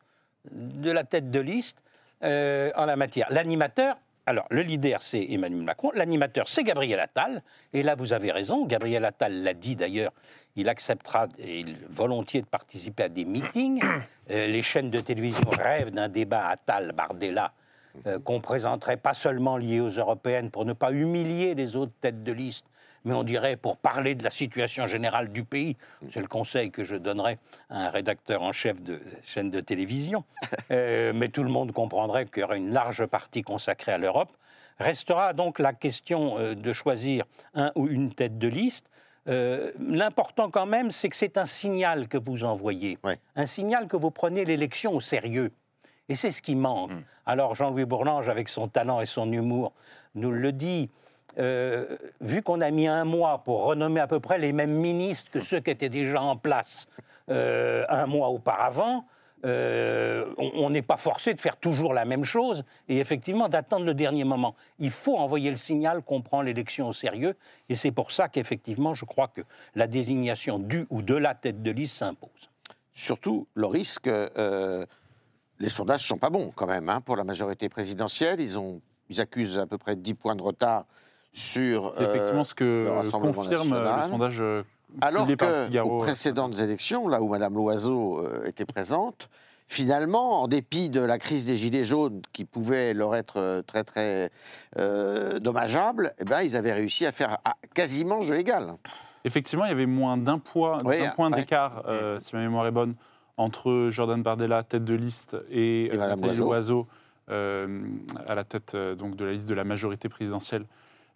de 0.52 0.92
la 0.92 1.04
tête 1.06 1.32
de 1.32 1.40
liste 1.40 1.82
euh, 2.24 2.72
en 2.76 2.86
la 2.86 2.98
matière. 2.98 3.26
L'animateur, 3.32 3.98
alors 4.26 4.46
le 4.50 4.62
leader 4.62 5.02
c'est 5.02 5.24
Emmanuel 5.30 5.64
Macron, 5.64 5.92
l'animateur 5.94 6.48
c'est 6.48 6.64
Gabriel 6.64 7.00
Attal, 7.00 7.44
et 7.74 7.84
là 7.84 7.96
vous 7.96 8.14
avez 8.14 8.32
raison, 8.32 8.66
Gabriel 8.66 9.06
Attal 9.06 9.44
l'a 9.44 9.54
dit 9.54 9.76
d'ailleurs, 9.76 10.12
il 10.56 10.70
acceptera 10.70 11.28
et 11.38 11.60
il- 11.60 11.78
volontiers 11.90 12.42
de 12.42 12.48
participer 12.48 13.04
à 13.04 13.10
des 13.10 13.26
meetings. 13.26 13.82
Euh, 14.32 14.48
les 14.48 14.64
chaînes 14.64 14.90
de 14.90 15.00
télévision 15.02 15.48
rêvent 15.52 15.92
d'un 15.92 16.10
débat 16.10 16.48
Attal-Bardella 16.48 17.54
euh, 18.08 18.18
qu'on 18.18 18.42
présenterait 18.42 18.98
pas 18.98 19.14
seulement 19.14 19.56
lié 19.56 19.80
aux 19.82 19.88
européennes 19.90 20.50
pour 20.50 20.66
ne 20.66 20.74
pas 20.74 20.92
humilier 20.92 21.54
les 21.54 21.76
autres 21.76 21.92
têtes 22.02 22.24
de 22.24 22.32
liste, 22.32 22.66
mais 23.06 23.14
on 23.14 23.24
dirait 23.24 23.56
pour 23.56 23.78
parler 23.78 24.16
de 24.16 24.24
la 24.24 24.32
situation 24.32 24.88
générale 24.88 25.32
du 25.32 25.44
pays. 25.44 25.78
C'est 26.12 26.20
le 26.20 26.28
conseil 26.28 26.72
que 26.72 26.84
je 26.84 26.96
donnerais 26.96 27.38
à 27.70 27.86
un 27.86 27.90
rédacteur 27.90 28.42
en 28.42 28.52
chef 28.52 28.82
de 28.82 29.00
chaîne 29.24 29.50
de 29.52 29.62
télévision. 29.62 30.24
Euh, 30.72 31.12
mais 31.14 31.30
tout 31.30 31.44
le 31.44 31.50
monde 31.50 31.72
comprendrait 31.74 32.26
qu'il 32.26 32.42
y 32.42 32.44
aurait 32.44 32.58
une 32.58 32.74
large 32.74 33.06
partie 33.06 33.44
consacrée 33.44 33.92
à 33.92 34.00
l'Europe. 34.00 34.32
Restera 34.80 35.34
donc 35.34 35.60
la 35.60 35.74
question 35.74 36.40
euh, 36.40 36.56
de 36.56 36.74
choisir 36.74 37.24
un 37.54 37.72
ou 37.76 37.88
une 37.88 38.12
tête 38.12 38.40
de 38.40 38.48
liste. 38.48 38.90
Euh, 39.28 39.72
L'important 39.80 40.50
quand 40.50 40.66
même, 40.66 40.90
c'est 40.90 41.10
que 41.10 41.16
c'est 41.16 41.38
un 41.38 41.46
signal 41.46 42.08
que 42.08 42.18
vous 42.18 42.44
envoyez, 42.44 42.98
Ouais. 43.04 43.20
un 43.36 43.46
signal 43.46 43.88
que 43.88 43.96
vous 43.96 44.10
prenez 44.10 44.44
l'élection 44.44 44.94
au 44.94 45.02
sérieux. 45.02 45.52
Et 46.10 46.16
c'est 46.16 46.32
ce 46.32 46.42
qui 46.42 46.56
manque. 46.56 46.92
Alors 47.28 47.54
Jean-Louis 47.54 47.86
Bourlange, 47.86 48.28
avec 48.28 48.50
son 48.50 48.68
talent 48.68 49.02
et 49.02 49.06
son 49.06 49.32
humour, 49.32 49.72
nous 50.16 50.32
le 50.32 50.52
dit. 50.52 50.90
Euh, 51.38 51.98
vu 52.22 52.42
qu'on 52.42 52.62
a 52.62 52.72
mis 52.72 52.88
un 52.88 53.04
mois 53.04 53.44
pour 53.44 53.66
renommer 53.66 54.00
à 54.00 54.08
peu 54.08 54.20
près 54.20 54.38
les 54.38 54.54
mêmes 54.54 54.74
ministres 54.74 55.30
que 55.32 55.42
ceux 55.42 55.60
qui 55.60 55.70
étaient 55.70 55.90
déjà 55.90 56.22
en 56.22 56.38
place 56.38 56.88
euh, 57.30 57.84
un 57.90 58.06
mois 58.06 58.30
auparavant, 58.30 59.06
euh, 59.44 60.34
on 60.38 60.70
n'est 60.70 60.82
pas 60.82 60.98
forcé 60.98 61.34
de 61.34 61.42
faire 61.42 61.58
toujours 61.58 61.94
la 61.94 62.06
même 62.06 62.24
chose 62.24 62.64
et 62.88 63.00
effectivement 63.00 63.50
d'attendre 63.50 63.86
le 63.86 63.94
dernier 63.94 64.24
moment. 64.24 64.56
Il 64.80 64.92
faut 64.92 65.18
envoyer 65.18 65.52
le 65.52 65.58
signal 65.58 66.02
qu'on 66.04 66.22
prend 66.22 66.42
l'élection 66.42 66.88
au 66.88 66.94
sérieux 66.94 67.36
et 67.68 67.76
c'est 67.76 67.92
pour 67.92 68.12
ça 68.12 68.30
qu'effectivement 68.30 68.94
je 68.94 69.06
crois 69.06 69.28
que 69.28 69.42
la 69.76 69.88
désignation 69.88 70.58
du 70.58 70.88
ou 70.90 71.02
de 71.02 71.16
la 71.16 71.36
tête 71.36 71.62
de 71.62 71.72
liste 71.72 71.98
s'impose. 71.98 72.50
Surtout, 72.94 73.46
le 73.56 73.68
risque, 73.68 74.08
les 74.08 75.70
sondages 75.70 76.04
ne 76.04 76.08
sont 76.08 76.18
pas 76.18 76.30
bons 76.30 76.54
quand 76.56 76.66
même 76.66 76.88
hein, 76.88 77.02
pour 77.02 77.18
la 77.18 77.26
majorité 77.26 77.68
présidentielle. 77.68 78.40
Ils, 78.40 78.58
ils 79.10 79.20
accusent 79.20 79.60
à 79.60 79.68
peu 79.68 79.78
près 79.78 79.98
10 79.98 80.14
points 80.14 80.36
de 80.36 80.42
retard 80.42 80.86
sur... 81.36 81.94
C'est 81.96 82.04
effectivement 82.04 82.42
euh, 82.42 82.44
ce 82.44 82.56
que 82.56 83.10
confirme 83.12 83.74
euh, 83.74 83.84
national. 83.84 84.04
le 84.04 84.10
sondage 84.10 84.38
euh, 84.42 84.64
Alors 85.02 85.28
que 85.28 85.80
aux 85.80 86.00
précédentes 86.00 86.60
élections, 86.60 87.08
là 87.08 87.22
où 87.22 87.28
Madame 87.28 87.56
Loiseau 87.56 88.20
euh, 88.20 88.46
était 88.46 88.66
présente, 88.66 89.30
finalement, 89.68 90.44
en 90.44 90.48
dépit 90.48 90.90
de 90.90 91.02
la 91.02 91.18
crise 91.18 91.46
des 91.46 91.58
Gilets 91.58 91.84
jaunes 91.84 92.22
qui 92.32 92.46
pouvait 92.46 92.94
leur 92.94 93.16
être 93.16 93.38
euh, 93.38 93.62
très 93.62 93.84
très 93.84 94.32
euh, 94.80 95.40
dommageable, 95.40 96.14
eh 96.20 96.24
ben, 96.24 96.42
ils 96.42 96.56
avaient 96.56 96.74
réussi 96.74 97.06
à 97.06 97.12
faire 97.12 97.40
ah, 97.44 97.56
quasiment 97.74 98.22
jeu 98.22 98.38
égal. 98.38 98.76
Effectivement, 99.26 99.66
il 99.66 99.70
y 99.70 99.74
avait 99.74 99.88
moins 99.88 100.18
d'un 100.18 100.40
point, 100.40 100.80
Oui, 100.86 101.00
d'un 101.00 101.10
point 101.10 101.32
ouais. 101.32 101.36
d'écart, 101.36 101.84
euh, 101.88 102.20
si 102.20 102.36
ma 102.36 102.42
mémoire 102.42 102.68
est 102.68 102.72
bonne, 102.72 102.94
entre 103.38 103.90
Jordan 103.92 104.22
Bardella, 104.22 104.64
tête 104.64 104.86
de 104.86 104.94
liste, 104.94 105.36
et, 105.50 105.88
Et 105.88 105.96
euh, 105.96 105.98
Nathalie 105.98 106.38
Loiseau. 106.38 106.88
Euh, 107.32 107.82
à 108.28 108.36
la 108.36 108.44
tête 108.44 108.74
euh, 108.76 108.94
donc, 108.94 109.16
de 109.16 109.26
la 109.26 109.32
liste 109.32 109.50
de 109.50 109.56
la 109.56 109.64
majorité 109.64 110.10
présidentielle 110.10 110.68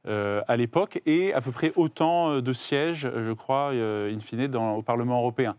euh, 0.08 0.42
à 0.48 0.56
l'époque 0.56 1.02
et 1.06 1.34
à 1.34 1.42
peu 1.42 1.52
près 1.52 1.74
autant 1.76 2.32
euh, 2.32 2.42
de 2.42 2.54
sièges, 2.54 3.06
euh, 3.06 3.26
je 3.26 3.32
crois, 3.34 3.72
euh, 3.74 4.14
in 4.14 4.20
fine, 4.20 4.48
dans, 4.48 4.76
au 4.76 4.82
Parlement 4.82 5.20
européen. 5.20 5.56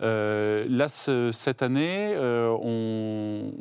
Là, 0.00 0.88
ce- 0.88 1.30
cette 1.32 1.62
année, 1.62 2.16
on, 2.18 3.52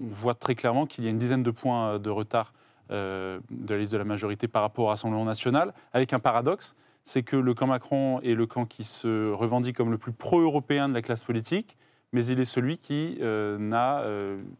voit 0.00 0.34
très 0.34 0.54
clairement 0.54 0.84
qu'il 0.86 1.04
y 1.04 1.06
a 1.06 1.10
une 1.10 1.18
dizaine 1.18 1.42
de 1.42 1.50
points 1.50 1.98
de 1.98 2.10
retard 2.10 2.52
de 2.90 3.40
la 3.68 3.78
liste 3.78 3.92
de 3.92 3.98
la 3.98 4.04
majorité 4.04 4.48
par 4.48 4.62
rapport 4.62 4.86
au 4.86 4.88
Rassemblement 4.88 5.24
national, 5.24 5.72
avec 5.94 6.12
un 6.12 6.18
paradoxe, 6.18 6.74
c'est 7.04 7.22
que 7.22 7.36
le 7.36 7.54
camp 7.54 7.66
Macron 7.66 8.20
est 8.20 8.34
le 8.34 8.46
camp 8.46 8.66
qui 8.66 8.84
se 8.84 9.32
revendique 9.32 9.76
comme 9.76 9.90
le 9.90 9.96
plus 9.98 10.12
pro-européen 10.12 10.88
de 10.90 10.94
la 10.94 11.00
classe 11.00 11.22
politique, 11.22 11.78
mais 12.12 12.26
il 12.26 12.40
est 12.40 12.44
celui 12.44 12.76
qui 12.76 13.18
n'a, 13.22 14.02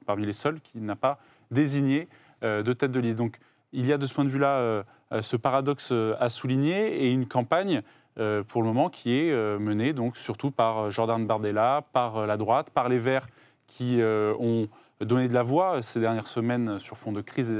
parmi 0.07 0.24
les 0.24 0.33
seuls, 0.33 0.61
qui 0.62 0.79
n'a 0.81 0.97
pas 0.97 1.18
désigné 1.51 2.09
de 2.43 2.72
tête 2.72 2.93
de 2.93 3.01
liste. 3.01 3.18
Donc 3.18 3.41
il 3.72 3.86
y 3.86 3.92
a 3.92 3.98
de 3.98 4.06
ce 4.06 4.14
point 4.14 4.24
de 4.24 4.30
vue-là 4.30 4.58
euh, 4.58 4.82
euh, 5.12 5.22
ce 5.22 5.36
paradoxe 5.36 5.90
euh, 5.92 6.14
à 6.18 6.28
souligner 6.28 7.04
et 7.04 7.10
une 7.10 7.26
campagne 7.26 7.82
pour 8.48 8.62
le 8.62 8.66
moment 8.66 8.88
qui 8.88 9.16
est 9.16 9.32
menée 9.60 9.92
donc 9.92 10.16
surtout 10.16 10.50
par 10.50 10.90
Jordan 10.90 11.24
Bardella, 11.24 11.84
par 11.92 12.26
la 12.26 12.36
droite, 12.36 12.68
par 12.70 12.88
les 12.88 12.98
Verts 12.98 13.28
qui 13.68 14.00
ont 14.02 14.66
donné 15.00 15.28
de 15.28 15.34
la 15.34 15.44
voix 15.44 15.82
ces 15.82 16.00
dernières 16.00 16.26
semaines 16.26 16.80
sur 16.80 16.96
fond 16.96 17.12
de 17.12 17.20
crise 17.20 17.52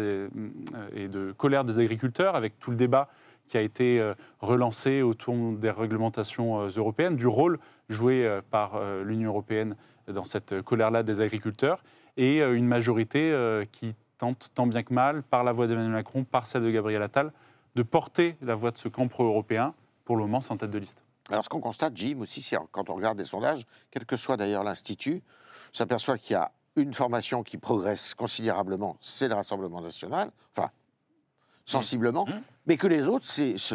et, 0.97 1.07
de 1.07 1.31
colère 1.31 1.63
des 1.63 1.79
agriculteurs, 1.79 2.35
avec 2.35 2.59
tout 2.59 2.73
le 2.73 2.77
débat 2.77 3.09
qui 3.47 3.57
a 3.57 3.61
été 3.61 4.05
relancé 4.41 5.01
autour 5.01 5.53
des 5.53 5.71
réglementations 5.71 6.67
européennes, 6.77 7.15
du 7.15 7.29
rôle 7.29 7.61
joué 7.89 8.29
par 8.51 8.83
l'Union 9.05 9.31
européenne 9.31 9.77
dans 10.09 10.25
cette 10.25 10.61
colère-là 10.63 11.05
des 11.05 11.21
agriculteurs, 11.21 11.85
et 12.17 12.41
une 12.41 12.67
majorité 12.67 13.63
qui 13.71 13.95
tente 14.19 14.51
tant 14.55 14.67
bien 14.67 14.83
que 14.83 14.93
mal, 14.93 15.23
par 15.23 15.45
la 15.45 15.53
voix 15.53 15.67
d'Emmanuel 15.67 15.93
Macron, 15.93 16.25
par 16.25 16.47
celle 16.47 16.63
de 16.63 16.71
Gabriel 16.71 17.03
Attal, 17.03 17.33
de 17.75 17.83
porter 17.83 18.37
la 18.43 18.55
voix 18.55 18.71
de 18.71 18.79
ce 18.79 18.89
camp 18.89 19.09
pro-européen, 19.09 19.75
pour 20.05 20.17
le 20.17 20.23
moment 20.23 20.41
sans 20.41 20.57
tête 20.57 20.71
de 20.71 20.79
liste. 20.79 21.05
Alors, 21.31 21.45
ce 21.45 21.49
qu'on 21.49 21.61
constate, 21.61 21.97
Jim, 21.97 22.19
aussi, 22.21 22.43
c'est 22.43 22.57
quand 22.73 22.91
on 22.91 22.95
regarde 22.95 23.19
des 23.19 23.25
sondages, 23.25 23.67
quel 23.91 24.07
que 24.07 24.17
soit 24.17 24.37
d'ailleurs 24.37 24.65
l'Institut, 24.65 25.23
on 25.73 25.77
s'aperçoit 25.77 26.19
qu'il 26.19 26.33
y 26.33 26.37
a 26.37 26.51
une 26.77 26.95
formation 26.95 27.43
qui 27.43 27.59
progresse 27.59 28.15
considérablement, 28.15 28.97
c'est 29.01 29.29
le 29.29 29.35
Rassemblement 29.35 29.81
national, 29.81 30.31
enfin, 30.57 30.71
sensiblement, 31.67 32.27
mais 32.69 32.77
que 32.77 32.87
les 32.87 33.07
autres, 33.09 33.27
c'est 33.27 33.55
ce- 33.59 33.75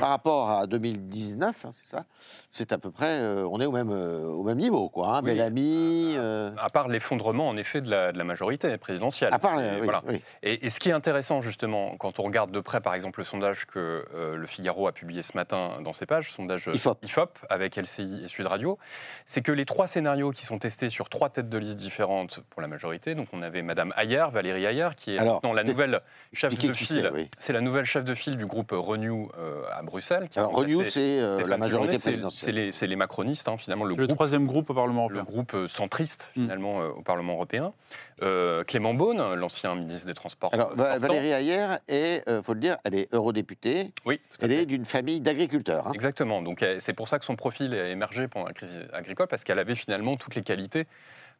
par 0.00 0.10
rapport 0.10 0.50
à 0.50 0.66
2019, 0.66 1.64
hein, 1.64 1.70
c'est 1.80 1.88
ça, 1.96 2.04
c'est 2.50 2.72
à 2.72 2.78
peu 2.78 2.90
près, 2.90 3.20
euh, 3.20 3.46
on 3.50 3.60
est 3.60 3.66
au 3.66 3.70
même, 3.72 3.90
euh, 3.92 4.24
au 4.26 4.42
même 4.42 4.58
niveau, 4.58 4.88
quoi. 4.88 5.16
Hein, 5.16 5.20
Oui. 5.22 5.30
Bellamy, 5.30 6.14
euh, 6.16 6.50
À 6.58 6.68
part 6.70 6.88
l'effondrement, 6.88 7.48
en 7.48 7.56
effet, 7.56 7.80
de 7.80 7.88
la, 7.90 8.10
de 8.12 8.18
la 8.18 8.24
majorité 8.24 8.76
présidentielle. 8.78 9.32
à 9.32 9.38
part, 9.38 9.56
oui, 9.58 9.62
voilà. 9.84 10.02
oui. 10.08 10.20
Et, 10.42 10.66
et 10.66 10.70
ce 10.70 10.80
qui 10.80 10.88
est 10.88 10.92
intéressant, 10.92 11.40
justement, 11.40 11.92
quand 11.98 12.18
on 12.18 12.24
regarde 12.24 12.50
de 12.50 12.60
près, 12.60 12.80
par 12.80 12.94
exemple, 12.94 13.20
le 13.20 13.24
sondage 13.24 13.66
que 13.66 14.04
le 14.36 14.46
Figaro 14.46 14.88
a 14.88 14.92
publié 14.92 15.22
ce 15.22 15.36
matin 15.36 15.80
dans 15.84 15.92
ses 15.92 16.06
pages, 16.06 16.32
sondage 16.32 16.68
IFOP. 17.02 17.38
avec 17.48 17.76
LCI 17.76 18.22
et 18.24 18.28
Sud 18.28 18.46
Radio, 18.46 18.78
c'est 19.24 19.42
que 19.42 19.52
les 19.52 19.64
trois 19.64 19.86
scénarios 19.86 20.32
qui 20.32 20.44
sont 20.44 20.58
testés 20.58 20.90
sur 20.90 21.08
trois 21.08 21.28
têtes 21.30 21.48
de 21.48 21.58
liste 21.58 21.76
différentes 21.76 22.40
pour 22.50 22.60
la 22.60 22.68
majorité, 22.68 23.14
donc 23.14 23.28
on 23.32 23.42
avait 23.42 23.62
Madame 23.62 23.92
Ayer, 23.96 24.24
Valérie 24.32 24.64
Ayer, 24.66 24.88
qui 24.96 25.14
est 25.14 25.18
Alors, 25.18 25.34
maintenant 25.34 25.52
la 25.52 25.62
nouvelle 25.64 26.00
chef 26.32 26.52
de 26.58 26.72
file. 26.72 27.12
C'est 27.38 27.52
la 27.52 27.60
nouvelle 27.60 27.84
chef 27.84 28.04
de 28.04 28.14
file 28.16 28.36
du 28.36 28.46
groupe 28.46 28.70
Renew 28.72 29.28
euh, 29.38 29.62
à 29.72 29.82
Bruxelles. 29.82 30.28
qui 30.28 30.38
Alors, 30.40 30.52
Renew, 30.52 30.82
c'est 30.82 31.20
euh, 31.20 31.46
la 31.46 31.56
majorité. 31.56 31.98
C'est- 31.98 32.10
présidentielle. 32.10 32.72
C'est 32.72 32.86
les, 32.88 32.96
macronistes, 32.96 33.46
hein, 33.48 33.56
finalement, 33.56 33.84
le 33.84 33.94
le 33.94 34.06
troisième 34.08 34.46
groupe 34.46 34.70
au 34.70 34.74
Parlement 34.74 35.08
le 35.08 35.16
européen. 35.18 35.32
groupe 35.32 35.54
euh, 35.54 35.68
centriste, 35.68 36.32
Mm. 36.34 36.42
finalement, 36.42 36.80
euh, 36.82 36.88
au 36.88 37.02
Parlement 37.02 37.34
européen. 37.34 37.72
Euh, 38.22 38.64
Clément 38.64 38.94
Beaune, 38.94 39.34
l'ancien 39.34 39.74
ministre 39.76 40.06
des 40.06 40.14
Transports. 40.14 40.52
Alors. 40.52 40.74
Valérie 40.74 41.30
Ayer 41.32 41.66
est, 41.88 42.24
il 42.28 42.42
faut 42.42 42.54
le 42.54 42.60
dire, 42.60 42.78
elle 42.84 42.94
est 42.94 43.12
eurodéputée, 43.14 43.92
Oui, 44.04 44.18
tout 44.30 44.38
à 44.40 44.44
elle 44.46 44.50
fait. 44.50 44.62
est 44.62 44.66
d'une 44.66 44.84
famille 44.84 45.20
d'agriculteurs. 45.20 45.86
hein. 45.86 45.92
Exactement. 45.94 46.42
Donc 46.42 46.64
c'est 46.78 46.94
pour 46.94 47.08
ça 47.08 47.18
que 47.18 47.24
son 47.24 47.36
profil 47.36 47.74
a 47.74 47.88
émergé 47.90 48.26
pendant 48.28 48.46
la 48.46 48.52
crise 48.54 48.70
agricole, 48.92 49.26
parce 49.28 49.44
qu'elle 49.44 49.58
avait 49.58 49.74
finalement 49.74 50.16
toutes 50.16 50.34
les 50.34 50.42
qualités 50.42 50.86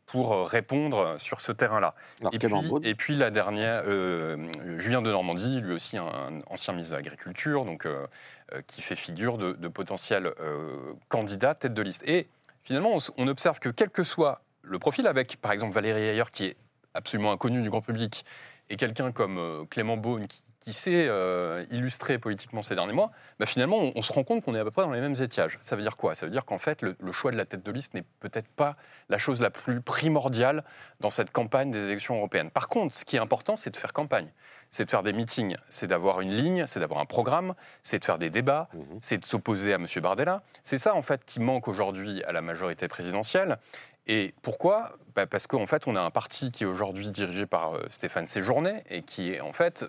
pour 0.07 0.33
euh, 0.33 0.45
répondre 0.45 1.17
sur 1.19 1.41
ce 1.41 1.53
terrain-là. 1.53 1.95
Et 2.33 2.39
puis, 2.39 2.49
Beaune, 2.49 2.85
et 2.85 2.95
puis 2.95 3.17
la 3.17 3.31
dernière, 3.31 3.83
euh, 3.87 4.37
Julien 4.79 5.03
de 5.03 5.11
Normandie, 5.11 5.61
lui 5.61 5.75
aussi 5.75 5.99
un, 5.99 6.07
un 6.07 6.41
ancien 6.49 6.73
ministre 6.73 6.93
de 6.93 6.99
l'Agriculture, 6.99 7.65
donc 7.65 7.87
euh, 7.87 8.07
euh, 8.53 8.63
qui 8.69 8.81
fait 8.81 8.95
figure 8.95 9.39
de, 9.39 9.55
de 9.55 9.67
potentiel 9.67 10.33
euh, 10.41 10.93
candidat 11.09 11.57
tête 11.57 11.75
de 11.75 11.83
liste. 11.83 12.09
Et 12.09 12.29
finalement, 12.63 12.97
on, 13.17 13.27
observe 13.27 13.59
que 13.59 13.69
quel 13.69 13.91
que 13.91 14.05
soit 14.05 14.41
le 14.63 14.79
profil, 14.79 15.09
avec 15.09 15.37
par 15.39 15.51
exemple 15.51 15.75
Valérie 15.75 16.03
Ayer, 16.03 16.23
qui 16.31 16.45
est 16.45 16.57
absolument 16.95 17.33
inconnu 17.33 17.61
du 17.63 17.71
grand 17.71 17.81
public, 17.81 18.25
et 18.71 18.77
quelqu'un 18.77 19.11
comme 19.11 19.39
euh, 19.39 19.65
Clément 19.69 19.97
Beaune, 19.97 20.29
qui, 20.29 20.45
qui 20.67 20.73
s'est 20.73 21.07
euh, 21.09 21.65
illustré 21.71 22.19
politiquement 22.19 22.61
ces 22.61 22.75
derniers 22.75 22.93
mois, 22.93 23.13
bah, 23.39 23.47
finalement, 23.47 23.77
on, 23.79 23.93
on 23.95 24.03
se 24.03 24.13
rend 24.13 24.25
compte 24.25 24.43
qu'on 24.45 24.53
est 24.57 24.59
à 24.59 24.65
peu 24.65 24.73
près 24.73 24.83
dans 24.83 24.91
les 24.91 25.01
mêmes 25.01 25.15
étiages. 25.23 25.61
Ça 25.63 25.77
veut 25.77 25.83
dire 25.83 25.97
quoi? 25.97 26.17
Ça 26.17 26.27
veut 26.27 26.33
dire 26.33 26.45
qu'en 26.45 26.59
fait, 26.59 26.83
le, 26.83 26.97
le 26.99 27.13
choix 27.13 27.31
de 27.31 27.37
la 27.37 27.45
tête 27.45 27.63
de 27.65 27.71
liste 27.71 27.95
n'est 27.95 28.03
peut-être 28.19 28.49
pas 28.49 28.75
la 29.09 29.17
chose 29.17 29.41
la 29.41 29.51
plus 29.51 29.81
primordiale 29.81 30.65
dans 30.99 31.11
cette 31.11 31.31
campagne 31.31 31.71
des 31.71 31.87
élections 31.87 32.17
européennes. 32.17 32.51
Par 32.51 32.67
contre, 32.67 32.97
ce 32.97 33.05
qui 33.05 33.15
est 33.15 33.21
important, 33.21 33.57
c'est 33.57 33.71
de 33.71 33.77
faire 33.77 33.93
campagne. 33.93 34.29
C'est 34.71 34.87
de 34.87 34.91
faire 34.91 35.05
des 35.05 35.13
meetings, 35.13 35.55
c'est 35.69 35.87
d'avoir 35.87 36.21
une 36.21 36.33
ligne, 36.33 36.67
c'est 36.67 36.81
d'avoir 36.81 36.99
un 36.99 37.07
programme, 37.07 37.55
c'est 37.85 38.01
de 38.01 38.05
faire 38.05 38.19
des 38.19 38.31
débats, 38.31 38.69
Mhm. 38.75 38.99
c'est 39.01 39.19
de 39.19 39.25
s'opposer 39.25 39.73
à 39.73 39.77
M. 39.77 39.87
Bardella. 40.03 40.43
C'est 40.65 40.79
ça, 40.79 40.97
en 40.97 41.03
fait, 41.03 41.25
qui 41.25 41.39
manque 41.39 41.69
aujourd'hui 41.69 42.25
à 42.25 42.33
la 42.33 42.43
majorité 42.43 42.89
présidentielle. 42.89 43.59
Et 44.09 44.35
pourquoi? 44.43 44.97
Bah, 45.15 45.27
Parce 45.29 45.47
qu'en 45.47 45.67
fait, 45.67 45.87
on 45.87 45.95
a 45.95 46.01
un 46.01 46.11
parti 46.11 46.51
qui 46.51 46.65
est 46.65 46.67
aujourd'hui 46.67 47.11
dirigé 47.11 47.47
par 47.47 47.77
euh, 47.77 47.85
Stéphane 47.89 48.27
Séjourné 48.27 48.83
et 48.91 49.03
qui 49.03 49.33
est 49.33 49.41
en 49.41 49.53
fait 49.53 49.85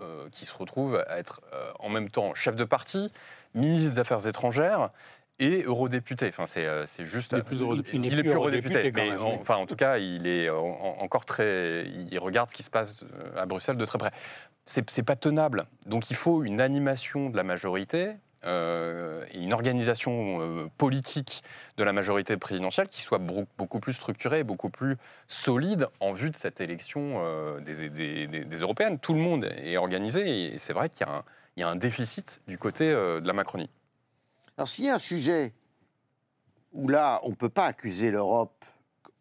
euh, 0.00 0.28
qui 0.30 0.46
se 0.46 0.54
retrouve 0.56 1.02
à 1.08 1.18
être 1.18 1.40
euh, 1.52 1.70
en 1.78 1.88
même 1.88 2.10
temps 2.10 2.34
chef 2.34 2.56
de 2.56 2.64
parti, 2.64 3.12
ministre 3.54 3.92
des 3.92 3.98
Affaires 3.98 4.26
étrangères 4.26 4.90
et 5.38 5.62
eurodéputé. 5.64 6.28
Enfin, 6.28 6.46
c'est 6.46 6.64
euh, 6.66 6.86
c'est 6.86 7.06
juste. 7.06 7.32
Il 7.32 7.38
est 7.38 7.42
plus 7.42 7.60
eurodéputé. 7.62 7.96
Il, 7.96 8.04
est 8.18 8.22
plus 8.22 8.32
eurodéputé. 8.32 8.92
mais 8.92 9.10
même, 9.10 9.20
en- 9.22 9.30
oui. 9.32 9.38
enfin, 9.40 9.56
en 9.56 9.66
tout 9.66 9.76
cas, 9.76 9.98
il 9.98 10.26
est 10.26 10.48
en- 10.50 10.56
en- 10.64 10.96
encore 11.02 11.24
très. 11.24 11.86
Il 12.10 12.18
regarde 12.18 12.50
ce 12.50 12.54
qui 12.54 12.62
se 12.62 12.70
passe 12.70 13.04
à 13.36 13.46
Bruxelles 13.46 13.76
de 13.76 13.84
très 13.84 13.98
près. 13.98 14.12
C'est 14.66 14.88
c'est 14.90 15.02
pas 15.02 15.16
tenable. 15.16 15.66
Donc, 15.86 16.10
il 16.10 16.16
faut 16.16 16.44
une 16.44 16.60
animation 16.60 17.30
de 17.30 17.36
la 17.36 17.42
majorité. 17.42 18.12
Euh, 18.44 19.24
une 19.34 19.52
organisation 19.52 20.40
euh, 20.40 20.68
politique 20.76 21.42
de 21.76 21.84
la 21.84 21.92
majorité 21.92 22.36
présidentielle 22.36 22.88
qui 22.88 23.00
soit 23.00 23.18
beaucoup 23.18 23.80
plus 23.80 23.92
structurée, 23.92 24.44
beaucoup 24.44 24.70
plus 24.70 24.96
solide 25.28 25.88
en 26.00 26.12
vue 26.12 26.30
de 26.30 26.36
cette 26.36 26.60
élection 26.60 27.22
euh, 27.24 27.60
des, 27.60 28.56
européennes. 28.60 28.98
Tout 28.98 29.14
le 29.14 29.20
monde 29.20 29.44
est 29.44 29.76
organisé 29.76 30.54
et 30.54 30.58
c'est 30.58 30.72
vrai 30.72 30.88
qu'il 30.88 31.06
y, 31.56 31.62
a 31.62 31.68
un- 31.68 31.76
déficit 31.76 32.40
du 32.46 32.58
côté 32.58 32.90
de 32.90 33.26
la 33.26 33.32
Macronie. 33.32 33.70
Alors, 34.56 34.68
s'il 34.68 34.84
y 34.84 34.90
a 34.90 34.94
un 34.94 34.98
sujet 34.98 35.52
où 36.72 36.88
là, 36.88 37.20
on 37.22 37.30
ne 37.30 37.34
peut 37.34 37.48
pas 37.48 37.66
accuser 37.66 38.10
l'Europe 38.10 38.64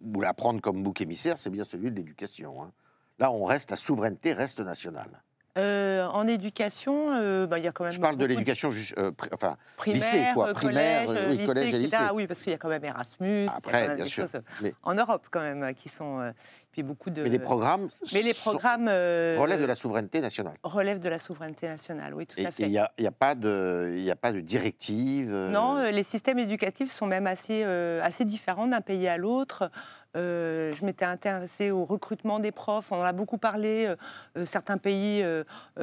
ou 0.02 0.20
la 0.22 0.34
prendre 0.34 0.60
comme 0.62 0.84
bouc 0.84 1.02
émissaire, 1.02 1.38
c'est 1.38 1.50
bien 1.50 1.64
celui 1.64 1.92
de 1.92 1.96
l'éducation. 1.96 2.62
hein. 2.64 2.72
Là, 3.20 3.32
on 3.32 3.46
reste, 3.46 3.72
la 3.72 3.78
souveraineté 3.78 4.34
reste 4.34 4.60
nationale. 4.60 5.22
Euh, 5.56 6.08
en 6.08 6.28
éducation, 6.28 7.12
euh, 7.12 7.45
bah, 7.45 7.60
il 7.60 7.66
y 7.66 7.68
a 7.68 7.72
quand 7.72 7.84
même. 7.84 7.93
Je 7.93 7.99
parle 7.99 8.18
de 8.18 8.26
l'éducation, 8.26 8.72
euh, 8.97 9.12
pri- 9.12 9.30
enfin, 9.34 9.56
primaire, 9.78 10.01
lycée, 10.01 10.26
quoi, 10.34 10.51
primaire, 10.51 11.06
collège, 11.06 11.26
oui, 11.30 11.34
lycée, 11.36 11.45
collège 11.45 11.74
et 11.76 11.78
lycée. 11.78 11.97
Ah 11.99 12.12
oui, 12.16 12.26
parce 12.26 12.41
qu'il 12.41 12.51
y 12.51 12.56
a 12.56 12.58
quand 12.58 12.70
même 12.70 12.84
Erasmus. 12.84 13.41
il 13.41 13.45
y 13.45 13.47
a 13.47 13.54
Après, 13.56 13.72
quand 13.84 13.88
même 13.89 13.95
bien 13.97 14.06
des 14.06 14.10
sûr. 14.10 14.24
choses, 14.28 14.41
Mais- 14.64 14.74
en 14.82 14.95
Europe 14.95 15.28
quand 15.30 15.41
même 15.41 15.76
qui 15.76 15.89
sont. 15.89 16.34
puis 16.72 16.82
beaucoup 16.82 17.12
de. 17.12 17.22
mais 17.22 17.30
les 17.30 17.38
programmes, 17.38 17.88
Mais 18.16 18.24
les 18.24 18.34
programmes 18.34 18.88
relèvent 18.88 19.62
de 19.62 19.66
la 19.66 19.76
souveraineté 19.76 20.22
nationale. 20.22 20.56
relèvent 20.64 20.99
de 20.99 21.10
la 21.10 21.20
souveraineté 21.20 21.68
nationale. 21.68 22.16
Oui, 22.16 22.26
tout 22.26 22.39
Et 22.39 22.47
à 22.47 22.49
il 22.49 22.51
fait. 22.51 22.68
n'y 22.70 22.80
a, 22.80 22.91
il 22.97 23.04
y 23.04 23.08
a 23.08 23.12
pas 23.12 23.36
de, 23.36 23.93
il 23.95 24.04
y 24.04 24.10
a 24.10 24.16
pas 24.16 24.32
de 24.32 24.39
directive. 24.39 25.32
Non, 25.32 25.84
les 25.84 26.04
systèmes 26.04 26.39
éducatifs 26.39 26.91
sont 26.91 27.06
même 27.06 27.28
assez, 27.28 27.62
assez 27.64 28.26
différents 28.26 28.66
d'un 28.66 28.82
pays 28.82 29.08
à 29.08 29.18
l'autre. 29.18 29.70
Euh, 30.16 30.74
je 30.80 30.86
m'étais 30.86 31.05
intéressée 31.05 31.72
au 31.72 31.86
recrutement 31.86 32.39
des 32.39 32.51
profs, 32.51 32.91
on 32.91 32.97
en 32.97 33.03
a 33.03 33.14
beaucoup 33.14 33.39
parlé. 33.39 33.88
euh, 33.88 33.95
euh, 34.38 34.45
certains 34.45 34.78
pays 34.78 35.24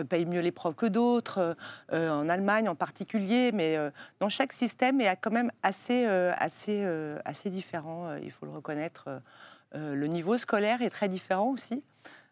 payent 0.09 0.27
mieux 0.27 0.41
les 0.41 0.53
profs 0.53 0.77
que 0.77 0.87
d'autres, 0.87 1.57
en 1.93 2.29
Allemagne 2.29 2.69
en 2.69 2.75
particulier, 2.75 3.51
mais 3.53 3.77
dans 4.21 4.29
chaque 4.29 4.53
système 4.53 5.01
est 5.01 5.17
quand 5.21 5.31
même 5.31 5.51
assez, 5.63 6.05
assez, 6.05 6.85
assez 7.25 7.51
différent, 7.51 8.15
il 8.23 8.31
faut 8.31 8.47
le 8.47 8.53
reconnaître. 8.53 9.09
Le 9.75 10.07
niveau 10.07 10.39
scolaire 10.39 10.83
est 10.83 10.91
très 10.91 11.09
différent 11.09 11.51
aussi. 11.51 11.83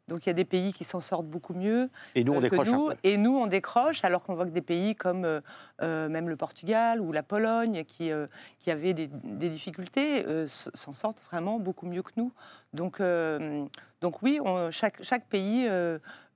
Donc 0.08 0.26
il 0.26 0.28
y 0.28 0.30
a 0.30 0.34
des 0.34 0.44
pays 0.44 0.72
qui 0.72 0.84
s'en 0.84 1.00
sortent 1.00 1.26
beaucoup 1.26 1.54
mieux 1.54 1.90
Et 2.14 2.24
nous, 2.24 2.32
on 2.32 2.36
euh, 2.36 2.40
que 2.40 2.48
décroche 2.50 2.68
nous, 2.68 2.86
un 2.86 2.90
peu. 2.92 2.96
Et 3.04 3.16
nous, 3.16 3.36
on 3.36 3.46
décroche, 3.46 4.04
alors 4.04 4.22
qu'on 4.24 4.34
voit 4.34 4.46
que 4.46 4.50
des 4.50 4.62
pays 4.62 4.94
comme 4.96 5.24
euh, 5.24 5.40
euh, 5.82 6.08
même 6.08 6.28
le 6.28 6.36
Portugal 6.36 7.00
ou 7.00 7.12
la 7.12 7.22
Pologne, 7.22 7.84
qui, 7.86 8.10
euh, 8.10 8.26
qui 8.58 8.70
avaient 8.70 8.94
des, 8.94 9.08
des 9.08 9.48
difficultés, 9.50 10.24
euh, 10.26 10.46
s'en 10.74 10.94
sortent 10.94 11.20
vraiment 11.30 11.58
beaucoup 11.58 11.86
mieux 11.86 12.02
que 12.02 12.12
nous. 12.16 12.32
Donc, 12.72 13.00
donc 14.00 14.22
oui, 14.22 14.40
on- 14.44 14.70
chaque, 14.70 15.02
chaque 15.02 15.26
pays 15.26 15.66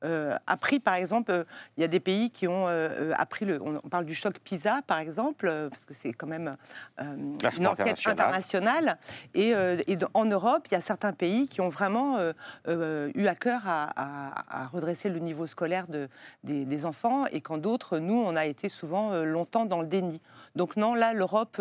euh, 0.05 0.37
appris, 0.47 0.81
par 0.81 0.95
exemple, 0.95 1.31
euh, 1.31 1.45
il 1.77 1.81
y 1.81 1.85
a 1.85 1.89
des 1.89 2.01
pays 2.01 2.31
qui 2.31 2.49
ont 2.49 2.67
euh, 2.69 2.89
euh, 2.91 3.13
appris, 3.17 3.45
le, 3.45 3.61
on, 3.63 3.81
on 3.83 3.89
parle 3.89 4.05
du 4.05 4.15
choc 4.15 4.39
PISA, 4.41 4.81
par 4.87 4.99
exemple, 4.99 5.69
parce 5.71 5.85
que 5.85 5.95
c'est 5.95 6.13
quand 6.13 6.27
même 6.27 6.57
une 7.01 7.37
enquête 7.67 7.81
international. 7.81 8.19
internationale. 8.21 8.99
Et, 9.35 9.53
et 9.87 9.97
dans- 9.97 10.09
en 10.15 10.25
Europe, 10.25 10.67
il 10.71 10.75
y 10.75 10.77
a 10.77 10.81
certains 10.81 11.13
pays 11.13 11.49
qui 11.49 11.61
ont 11.61 11.69
vraiment 11.69 12.19
eu 12.67 13.27
à 13.27 13.35
cœur 13.35 13.63
à, 13.67 13.85
à- 13.97 14.63
à 14.63 14.67
redresser 14.67 15.09
le 15.09 15.19
niveau 15.19 15.47
scolaire 15.47 15.87
de, 15.87 16.09
des, 16.45 16.65
des 16.65 16.87
enfants, 16.87 17.27
et 17.27 17.41
quand 17.41 17.59
d'autres, 17.59 17.99
nous, 17.99 18.15
on 18.21 18.37
a 18.37 18.47
été 18.47 18.69
souvent 18.69 19.23
longtemps 19.23 19.67
dans 19.67 19.81
le 19.81 19.87
déni. 19.87 20.21
Donc 20.57 20.77
non, 20.77 20.95
là, 20.95 21.13
l'Europe, 21.13 21.61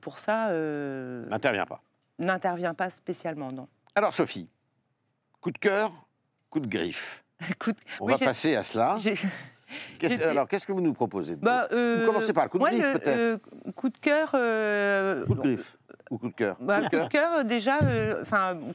pour 0.00 0.18
ça, 0.18 0.50
N'intervient 0.52 1.66
pas. 1.66 1.82
n'intervient 2.18 2.74
pas 2.74 2.90
spécialement, 2.90 3.50
non. 3.52 3.68
Alors, 3.94 4.14
Sophie, 4.14 4.48
coup 5.40 5.50
de 5.50 5.58
cœur, 5.58 5.92
coup 6.50 6.60
de 6.60 6.66
griffe. 6.68 7.24
Écoute, 7.48 7.76
On 8.00 8.06
oui, 8.06 8.12
va 8.12 8.18
passer 8.26 8.56
à 8.56 8.62
cela. 8.62 8.96
Qu'est-ce- 9.98 10.22
alors, 10.24 10.48
qu'est-ce 10.48 10.66
que 10.66 10.72
vous 10.72 10.80
nous 10.80 10.92
proposez? 10.92 11.36
De- 11.36 11.40
Bah, 11.40 11.68
euh, 11.72 11.98
Vous 12.00 12.06
commencez 12.06 12.32
par 12.32 12.44
le 12.44 12.50
coup 12.50 12.58
de 12.58 12.62
moi, 12.62 12.70
griffe, 12.70 12.84
le- 12.84 12.98
peut-être 12.98 13.06
euh, 13.08 13.38
Coup 13.76 13.88
de 13.88 13.98
cœur. 13.98 14.32
euh, 14.34 15.24
Coup 15.26 15.34
de 15.34 15.40
griffe 15.40 15.76
ou 16.10 16.18
coup 16.18 16.28
de 16.28 16.34
cœur 16.34 16.56
Bah, 16.60 16.80
Coup 16.90 16.96
de 16.96 17.08
cœur 17.08 17.32
euh, 17.38 17.42
déjà, 17.44 17.78
euh, 17.84 18.24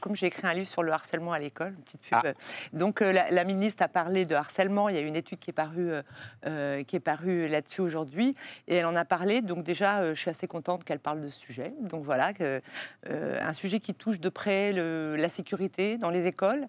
comme 0.00 0.16
j'ai 0.16 0.26
écrit 0.26 0.46
un 0.46 0.54
livre 0.54 0.68
sur 0.68 0.82
le 0.82 0.90
harcèlement 0.90 1.32
à 1.32 1.38
l'école, 1.38 1.74
une 1.76 1.84
petite 1.84 2.00
pub. 2.00 2.18
Ah. 2.24 2.32
Donc, 2.72 3.02
euh, 3.02 3.12
la, 3.12 3.30
la 3.30 3.44
ministre 3.44 3.82
a 3.82 3.88
parlé 3.88 4.24
de 4.24 4.34
harcèlement. 4.34 4.88
Il 4.88 4.94
y 4.96 4.98
a 4.98 5.02
une 5.02 5.16
étude 5.16 5.38
qui 5.38 5.50
est 5.50 5.52
parue, 5.52 5.90
euh, 6.46 6.82
qui 6.84 6.96
est 6.96 7.00
parue 7.00 7.46
là-dessus 7.46 7.82
aujourd'hui, 7.82 8.34
et 8.68 8.76
elle 8.76 8.86
en 8.86 8.96
a 8.96 9.04
parlé. 9.04 9.42
Donc, 9.42 9.62
déjà, 9.64 10.14
je 10.14 10.18
suis 10.20 10.30
assez 10.30 10.46
contente 10.46 10.84
qu'elle 10.84 10.98
parle 10.98 11.20
de 11.20 11.28
ce 11.28 11.38
sujet. 11.38 11.74
Donc, 11.82 12.04
voilà, 12.04 12.32
que, 12.32 12.60
un 13.08 13.52
sujet 13.52 13.80
qui 13.80 13.92
touche 13.94 14.18
de 14.18 14.28
près 14.30 14.72
le- 14.72 15.16
la 15.16 15.28
sécurité 15.28 15.98
dans 15.98 16.10
les 16.10 16.26
écoles. 16.26 16.66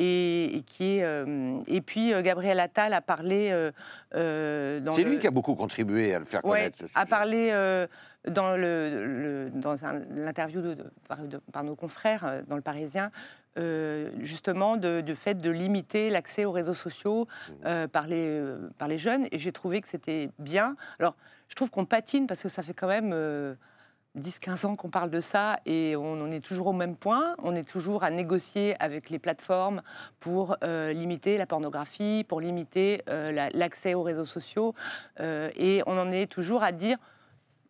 Et, 0.00 0.56
et 0.58 0.62
qui 0.62 0.98
est, 0.98 1.24
et 1.66 1.80
puis, 1.80 2.12
Gabriel 2.22 2.60
Attal 2.60 2.92
a 2.94 3.00
parlé. 3.00 3.48
C'est 4.12 4.18
le- 4.20 5.02
lui 5.04 5.18
qui 5.18 5.26
a 5.26 5.30
beaucoup 5.32 5.54
contribué 5.54 6.14
à 6.14 6.18
le 6.20 6.24
faire 6.24 6.44
Ouais, 6.44 6.58
connaître, 6.58 6.78
ce 6.78 6.86
sujet. 6.86 6.98
a 7.00 7.06
parlé 7.06 7.86
dans 8.28 8.56
l'interview 10.14 10.62
par, 11.52 11.64
nos 11.64 11.76
confrères 11.76 12.24
euh, 12.24 12.42
dans 12.46 12.56
le 12.56 12.62
Parisien, 12.62 13.10
euh, 13.58 14.10
justement 14.20 14.76
du 14.76 15.14
fait 15.14 15.34
de 15.34 15.50
limiter 15.50 16.10
l'accès 16.10 16.44
aux 16.44 16.52
réseaux 16.52 16.74
sociaux 16.74 17.26
euh, 17.64 17.88
par, 17.88 18.06
les, 18.06 18.98
jeunes. 18.98 19.26
Et 19.32 19.38
j'ai 19.38 19.52
trouvé 19.52 19.80
que 19.80 19.88
c'était 19.88 20.30
bien. 20.38 20.76
Alors, 21.00 21.16
je 21.48 21.54
trouve 21.56 21.70
qu'on 21.70 21.84
patine 21.84 22.26
parce 22.26 22.42
que 22.42 22.48
ça 22.48 22.62
fait 22.62 22.74
quand 22.74 22.88
même. 22.88 23.10
euh, 23.12 23.54
10-15 24.18 24.66
ans 24.66 24.74
qu'on 24.74 24.88
parle 24.88 25.10
de 25.10 25.20
ça 25.20 25.60
et 25.64 25.94
on 25.94 26.20
en 26.20 26.30
est 26.32 26.44
toujours 26.44 26.68
au 26.68 26.72
même 26.72 26.96
point. 26.96 27.36
On 27.40 27.54
est 27.54 27.68
toujours 27.68 28.02
à 28.02 28.10
négocier 28.10 28.74
avec 28.80 29.10
les 29.10 29.20
plateformes 29.20 29.80
pour 30.18 30.56
limiter 30.62 31.36
la 31.38 31.46
pornographie, 31.46 32.24
pour 32.26 32.40
limiter 32.40 33.02
la- 33.06 33.50
l'accès 33.50 33.94
aux 33.94 34.02
réseaux 34.02 34.24
sociaux. 34.24 34.74
Et 35.20 35.82
on 35.86 35.96
en 35.96 36.10
est 36.10 36.26
toujours 36.26 36.64
à 36.64 36.72
dire 36.72 36.96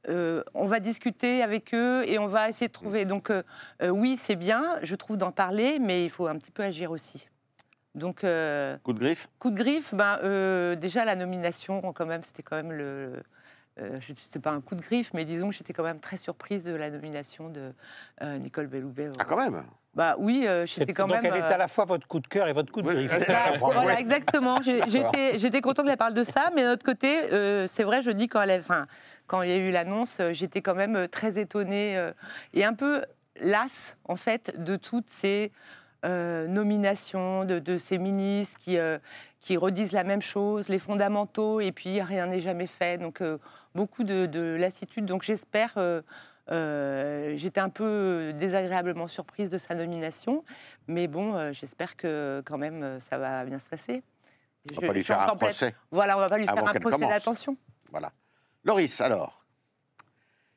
euh, 0.08 0.42
on 0.54 0.66
va 0.66 0.80
discuter 0.80 1.42
avec 1.42 1.74
eux 1.74 2.02
et 2.06 2.18
on 2.18 2.26
va 2.26 2.48
essayer 2.48 2.68
de 2.68 2.72
trouver. 2.72 3.04
Donc 3.04 3.30
euh, 3.30 3.42
euh, 3.82 3.88
oui, 3.88 4.16
c'est 4.16 4.36
bien, 4.36 4.76
je 4.82 4.94
trouve 4.94 5.16
d'en 5.16 5.32
parler, 5.32 5.78
mais 5.78 6.04
il 6.04 6.10
faut 6.10 6.26
un 6.26 6.36
petit 6.36 6.50
peu 6.50 6.62
agir 6.62 6.90
aussi. 6.90 7.28
Donc 7.94 8.22
euh, 8.24 8.76
Coup 8.84 8.92
de 8.92 8.98
griffe? 9.00 9.28
coup 9.38 9.50
de 9.50 9.56
griffe, 9.56 9.94
ben, 9.94 10.18
euh, 10.22 10.76
déjà 10.76 11.04
la 11.04 11.16
nomination, 11.16 11.80
quand 11.92 12.06
même, 12.06 12.22
c'était 12.22 12.42
quand 12.42 12.56
même 12.56 12.72
le. 12.72 13.12
Euh, 13.80 14.00
c'est 14.30 14.42
pas 14.42 14.50
un 14.50 14.60
coup 14.60 14.74
de 14.74 14.82
griffe, 14.82 15.12
mais 15.14 15.24
disons 15.24 15.50
que 15.50 15.54
j'étais 15.54 15.72
quand 15.72 15.84
même 15.84 16.00
très 16.00 16.16
surprise 16.16 16.64
de 16.64 16.74
la 16.74 16.90
nomination 16.90 17.48
de 17.48 17.72
euh, 18.22 18.38
Nicole 18.38 18.66
Belloubet. 18.66 19.10
Ah, 19.20 19.24
quand 19.24 19.36
même? 19.36 19.62
Bah 19.94 20.16
oui, 20.18 20.44
euh, 20.46 20.66
j'étais 20.66 20.92
quand 20.92 21.06
donc 21.06 21.22
même. 21.22 21.32
elle 21.32 21.38
est 21.40 21.44
à 21.44 21.56
la 21.56 21.68
fois 21.68 21.84
votre 21.84 22.06
coup 22.08 22.18
de 22.18 22.26
cœur 22.26 22.48
et 22.48 22.52
votre 22.52 22.72
coup 22.72 22.82
de 22.82 22.92
griffe. 22.92 23.16
bah, 23.28 23.52
voilà, 23.58 24.00
exactement. 24.00 24.60
J'étais 24.62 25.38
j'étais 25.38 25.60
contente 25.60 25.86
qu'elle 25.86 25.96
parle 25.96 26.14
de 26.14 26.24
ça, 26.24 26.50
mais 26.56 26.62
d'un 26.64 26.72
autre 26.72 26.84
côté, 26.84 27.32
euh, 27.32 27.66
c'est 27.68 27.84
vrai, 27.84 28.02
je 28.02 28.10
dis 28.10 28.26
quand 28.28 28.42
elle, 28.42 28.60
enfin, 28.60 28.86
quand 29.28 29.42
il 29.42 29.50
y 29.50 29.52
a 29.52 29.56
eu 29.56 29.70
l'annonce, 29.70 30.18
euh, 30.18 30.32
j'étais 30.32 30.60
quand 30.62 30.74
même 30.74 30.96
euh, 30.96 31.06
très 31.06 31.38
étonnée 31.38 31.96
euh, 31.96 32.12
et 32.54 32.64
un 32.64 32.74
peu 32.74 33.04
lasse 33.40 33.96
en 34.04 34.16
fait 34.16 34.60
de 34.60 34.74
toutes 34.76 35.08
ces 35.08 35.52
euh, 36.04 36.46
nominations 36.48 37.44
de, 37.44 37.58
de 37.60 37.78
ces 37.78 37.98
ministres 37.98 38.58
qui 38.58 38.76
euh, 38.78 38.98
qui 39.40 39.56
redisent 39.56 39.92
la 39.92 40.02
même 40.02 40.22
chose, 40.22 40.68
les 40.68 40.80
fondamentaux, 40.80 41.60
et 41.60 41.70
puis 41.70 42.02
rien 42.02 42.26
n'est 42.26 42.40
jamais 42.40 42.66
fait. 42.66 42.98
Donc 42.98 43.20
euh, 43.20 43.38
beaucoup 43.76 44.02
de, 44.02 44.26
de 44.26 44.56
lassitude. 44.58 45.06
Donc 45.06 45.22
j'espère. 45.22 45.74
euh, 45.76 46.02
J'étais 47.36 47.60
un 47.60 47.68
peu 47.68 48.32
désagréablement 48.34 49.06
surprise 49.06 49.50
de 49.50 49.58
sa 49.58 49.74
nomination, 49.74 50.44
mais 50.86 51.06
bon, 51.06 51.34
euh, 51.34 51.52
j'espère 51.52 51.94
que 51.94 52.42
quand 52.46 52.56
même 52.56 52.98
ça 53.00 53.18
va 53.18 53.44
bien 53.44 53.58
se 53.58 53.68
passer. 53.68 54.02
On 54.70 54.74
va 54.76 54.80
Je- 54.82 54.86
pas 54.86 54.92
lui 54.94 55.04
faire 55.04 55.20
un 55.20 55.36
procès. 55.36 55.74
Voilà, 55.90 56.16
on 56.16 56.20
va 56.20 56.28
pas 56.30 56.38
lui 56.38 56.48
avant 56.48 56.60
faire 56.66 56.68
un 56.68 56.80
procès 56.80 56.96
d'attention. 57.06 57.54
Voilà. 57.90 58.12
Loris, 58.64 59.00
alors 59.00 59.34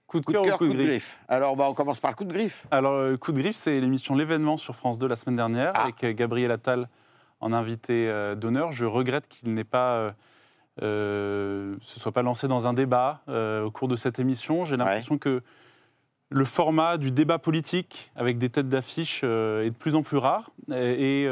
Coup 0.08 0.20
de 0.20 0.26
Coup 0.26 0.34
de 0.34 0.38
cœur 0.40 0.46
cœur, 0.46 0.56
ou 0.56 0.58
coup 0.58 0.68
de 0.68 0.74
griffe 0.74 0.88
griffe 0.90 1.20
Alors, 1.30 1.56
bah, 1.56 1.68
on 1.70 1.74
commence 1.74 2.00
par 2.02 2.12
le 2.12 2.16
coup 2.18 2.26
de 2.26 2.34
griffe. 2.34 2.66
Alors, 2.70 2.94
euh, 2.94 3.16
coup 3.16 3.32
de 3.32 3.40
griffe, 3.40 3.56
c'est 3.56 3.80
l'émission 3.80 4.14
L'événement 4.16 4.58
sur 4.58 4.76
France 4.76 4.98
2 5.00 5.08
la 5.08 5.16
semaine 5.16 5.38
dernière, 5.38 5.72
Ah. 5.76 5.84
avec 5.84 6.04
euh, 6.04 6.14
Gabriel 6.14 6.52
Attal 6.52 6.90
en 7.40 7.54
invité 7.54 8.10
euh, 8.10 8.36
d'honneur. 8.36 8.72
Je 8.74 8.84
regrette 8.86 9.28
qu'il 9.28 9.54
n'ait 9.54 9.64
pas. 9.64 9.94
euh, 9.96 10.12
euh, 10.82 11.76
se 11.82 12.00
soit 12.00 12.12
pas 12.14 12.24
lancé 12.24 12.48
dans 12.48 12.66
un 12.68 12.74
débat 12.74 13.22
au 13.28 13.70
cours 13.72 13.88
de 13.90 13.96
cette 13.98 14.20
émission. 14.20 14.64
J'ai 14.66 14.78
l'impression 14.78 15.18
que 15.18 15.44
le 16.30 16.46
format 16.46 16.98
du 16.98 17.12
débat 17.12 17.40
politique 17.40 18.10
avec 18.16 18.38
des 18.38 18.50
têtes 18.50 18.70
d'affiche 18.70 19.24
est 19.24 19.70
de 19.70 19.76
plus 19.78 19.96
en 19.96 20.02
plus 20.02 20.16
rare. 20.18 20.50
Et, 20.72 21.24
et, 21.24 21.26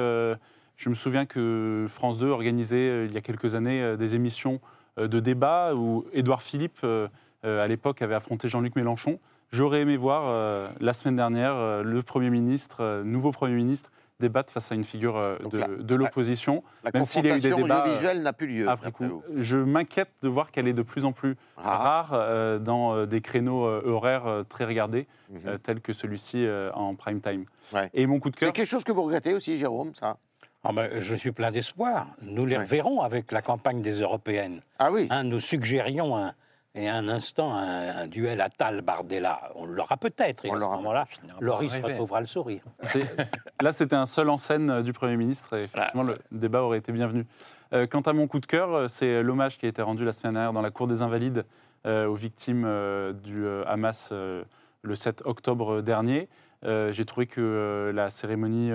je 0.76 0.90
me 0.90 0.94
souviens 0.94 1.26
que 1.26 1.86
France 1.90 2.20
2 2.20 2.28
organisait 2.28 3.06
il 3.06 3.14
y 3.14 3.18
a 3.18 3.22
quelques 3.22 3.56
années 3.56 3.96
des 3.98 4.14
émissions 4.16 4.60
de 4.98 5.20
débat 5.20 5.74
où 5.76 6.06
Édouard 6.14 6.42
Philippe, 6.42 6.80
euh, 6.84 7.08
euh, 7.46 7.64
à 7.64 7.68
l'époque, 7.68 8.02
avait 8.02 8.16
affronté 8.16 8.48
Jean-Luc 8.50 8.76
Mélenchon. 8.76 9.20
J'aurais 9.52 9.82
aimé 9.82 9.98
voir 9.98 10.24
euh, 10.28 10.70
la 10.80 10.94
semaine 10.94 11.16
dernière 11.16 11.54
euh, 11.56 11.84
le 11.84 12.04
Premier 12.04 12.30
ministre, 12.30 12.78
euh, 12.82 13.04
nouveau 13.04 13.32
Premier 13.32 13.56
ministre, 13.56 13.90
débattre 14.20 14.52
face 14.52 14.72
à 14.72 14.76
une 14.76 14.84
figure 14.84 15.16
euh, 15.16 15.38
de, 15.80 15.96
l'opposition. 15.96 16.62
La 16.84 16.92
Même 16.94 17.06
s'il 17.06 17.26
y 17.26 17.32
a 17.32 17.38
eu 17.38 17.40
des 17.40 17.50
confrontation 17.50 17.64
débats, 17.68 17.82
audiovisuelle 17.84 18.22
n'a 18.22 18.34
plus 18.34 18.48
lieu. 18.48 18.70
Après 18.70 18.92
coup, 18.92 19.24
je 19.38 19.58
m'inquiète 19.58 20.12
de 20.22 20.28
voir 20.28 20.52
qu'elle 20.52 20.68
est 20.68 20.74
de 20.74 20.82
plus 20.82 21.06
en 21.06 21.14
plus 21.14 21.38
Rare. 21.56 21.80
rare 21.82 22.10
euh, 22.14 22.60
dans 22.60 22.94
euh, 22.94 23.06
des 23.06 23.22
créneaux 23.22 23.66
euh, 23.66 23.82
horaires 23.86 24.28
euh, 24.28 24.44
très 24.44 24.66
regardés, 24.66 25.08
Mhm. 25.30 25.42
euh, 25.48 25.58
tels 25.58 25.80
que 25.80 25.94
celui-ci 25.94 26.46
euh, 26.46 26.70
en 26.74 26.96
prime 26.96 27.22
time. 27.22 27.46
Ouais. 27.74 27.90
Et 27.94 28.06
mon 28.08 28.20
coup 28.20 28.30
de 28.30 28.36
C'est 28.36 28.48
cœur, 28.48 28.54
quelque 28.54 28.68
chose 28.68 28.84
que 28.84 28.92
vous 28.92 29.04
regrettez 29.04 29.34
aussi, 29.34 29.58
Jérôme, 29.58 29.96
ça? 29.96 30.18
Ah 30.64 30.72
ben, 30.74 30.90
je 31.00 31.16
suis 31.16 31.32
plein 31.32 31.52
d'espoir. 31.52 32.08
Nous 32.22 32.46
les 32.46 32.58
Ouais. 32.58 32.64
reverrons 32.64 33.02
avec 33.02 33.32
la 33.32 33.42
campagne 33.42 33.82
des 33.82 34.02
européennes. 34.02 34.62
Ah 34.78 34.92
oui 34.92 35.08
Hein, 35.10 35.24
nous 35.24 35.40
suggérions 35.40 36.18
un, 36.18 36.34
et 36.76 36.90
un 36.90 37.08
instant 37.08 37.54
un, 37.56 37.96
un 38.02 38.08
duel 38.08 38.42
Attal-Bardella. 38.42 39.52
On 39.56 39.66
l'aura 39.66 39.96
peut-être. 39.96 40.44
Et 40.46 40.50
On 40.50 40.54
à 40.54 40.56
ce 40.58 40.60
l'aura. 40.62 40.76
moment-là, 40.78 41.06
Loris 41.40 41.74
retrouvera 41.82 42.20
le 42.20 42.28
sourire. 42.28 42.62
là 43.62 43.72
c'était 43.72 43.96
un 43.96 44.06
seul 44.06 44.30
en 44.30 44.38
scène 44.38 44.70
euh, 44.70 44.82
du 44.82 44.92
Premier 44.92 45.16
ministre 45.16 45.56
et 45.58 45.64
effectivement 45.64 46.04
le 46.04 46.18
débat 46.32 46.62
aurait 46.64 46.78
été 46.80 46.92
bienvenu. 46.92 47.26
Euh, 47.72 47.88
quant 47.88 48.02
à 48.02 48.12
mon 48.14 48.28
coup 48.28 48.40
de 48.40 48.46
cœur, 48.46 48.74
euh, 48.74 48.88
c'est 48.90 49.24
l'hommage 49.24 49.58
qui 49.58 49.66
a 49.66 49.70
été 49.70 49.82
rendu 49.82 50.04
la 50.04 50.12
semaine 50.12 50.34
dernière 50.34 50.54
dans 50.54 50.62
la 50.62 50.72
Cour 50.72 50.88
des 50.88 51.02
Invalides 51.02 51.46
euh, 51.86 52.06
aux 52.08 52.16
victimes 52.16 52.66
euh, 52.66 53.14
du 53.14 53.46
euh, 53.46 53.64
Hamas 53.66 54.10
euh, 54.12 54.44
le 54.82 54.96
7 54.96 55.22
octobre 55.26 55.82
dernier. 55.82 56.28
Euh, 56.66 56.92
J'ai 56.92 57.06
trouvé 57.06 57.28
que 57.28 57.40
euh, 57.40 57.94
la 57.94 58.10
cérémonie 58.10 58.72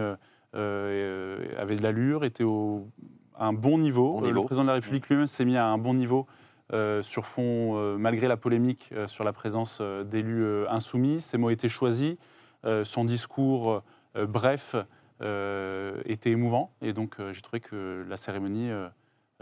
avait 0.55 1.77
de 1.77 1.83
l'allure, 1.83 2.25
était 2.25 2.45
au, 2.45 2.89
à 3.37 3.47
un 3.47 3.53
bon 3.53 3.79
niveau. 3.79 4.13
Bon 4.15 4.19
Euh, 4.23 4.27
niveau. 4.27 4.41
Le 4.41 4.47
président 4.47 4.63
de 4.65 4.69
la 4.69 4.75
République 4.75 5.09
lui-même 5.09 5.27
s'est 5.27 5.45
mis 5.45 5.57
à 5.57 5.67
un 5.67 5.79
bon 5.79 5.95
niveau 5.95 6.27
euh, 6.73 7.03
sur 7.03 7.27
fond, 7.27 7.77
euh, 7.77 7.97
malgré 7.99 8.27
la 8.29 8.37
polémique 8.37 8.89
euh, 8.93 9.07
sur 9.07 9.25
la 9.25 9.33
présence 9.33 9.79
euh, 9.81 10.03
d'élus 10.05 10.43
euh, 10.45 10.67
insoumis. 10.71 11.21
Ses 11.21 11.37
mots 11.39 11.51
étaient 11.51 11.69
choisis. 11.69 12.17
Euh, 12.65 12.85
son 12.85 13.05
discours 13.05 13.83
euh, 14.17 14.27
bref 14.27 14.75
euh, 15.21 16.01
était 16.07 16.31
émouvant. 16.31 16.71
Et 16.81 16.93
donc, 16.93 17.21
euh, 17.21 17.33
j'ai 17.33 17.43
trouvé 17.43 17.61
que 17.61 18.05
la 18.09 18.17
cérémonie 18.17 18.71
euh, 18.71 18.89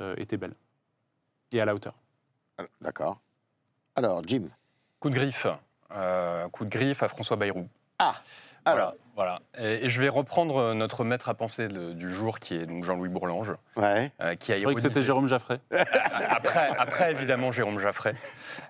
euh, 0.01 0.15
était 0.17 0.37
belle 0.37 0.55
et 1.53 1.61
à 1.61 1.65
la 1.65 1.75
hauteur. 1.75 1.95
D'accord. 2.81 3.21
Alors, 3.95 4.23
Jim. 4.27 4.45
Coup 5.01 5.11
de 5.11 5.15
griffe. 5.15 5.47
Euh, 5.95 6.49
coup 6.49 6.65
de 6.65 6.71
griffe 6.71 7.03
à 7.03 7.09
François 7.09 7.37
Bayrou. 7.37 7.69
Ah 7.99 8.15
Alors, 8.65 8.95
Voilà. 9.15 9.41
Et, 9.59 9.85
et 9.85 9.89
je 9.91 10.01
vais 10.01 10.09
reprendre 10.09 10.57
euh, 10.57 10.75
notre 10.75 11.05
maître 11.05 11.29
à 11.29 11.35
penser 11.35 11.69
de- 11.69 11.93
du 11.93 12.11
jour, 12.11 12.39
qui 12.39 12.55
est 12.55 12.65
donc 12.65 12.83
Jean-Louis 12.85 13.11
Bourlange, 13.11 13.55
ouais. 13.77 14.11
euh, 14.23 14.35
qui 14.37 14.53
a 14.53 14.57
Je 14.57 14.61
croyais 14.63 14.75
que 14.75 14.81
c'était 14.81 15.01
ironisé- 15.01 15.03
Jérôme 15.05 15.27
Jaffray. 15.29 15.59
Après, 16.31 16.71
après, 16.79 17.11
évidemment, 17.13 17.53
Jérôme 17.53 17.79
Jaffray, 17.79 18.15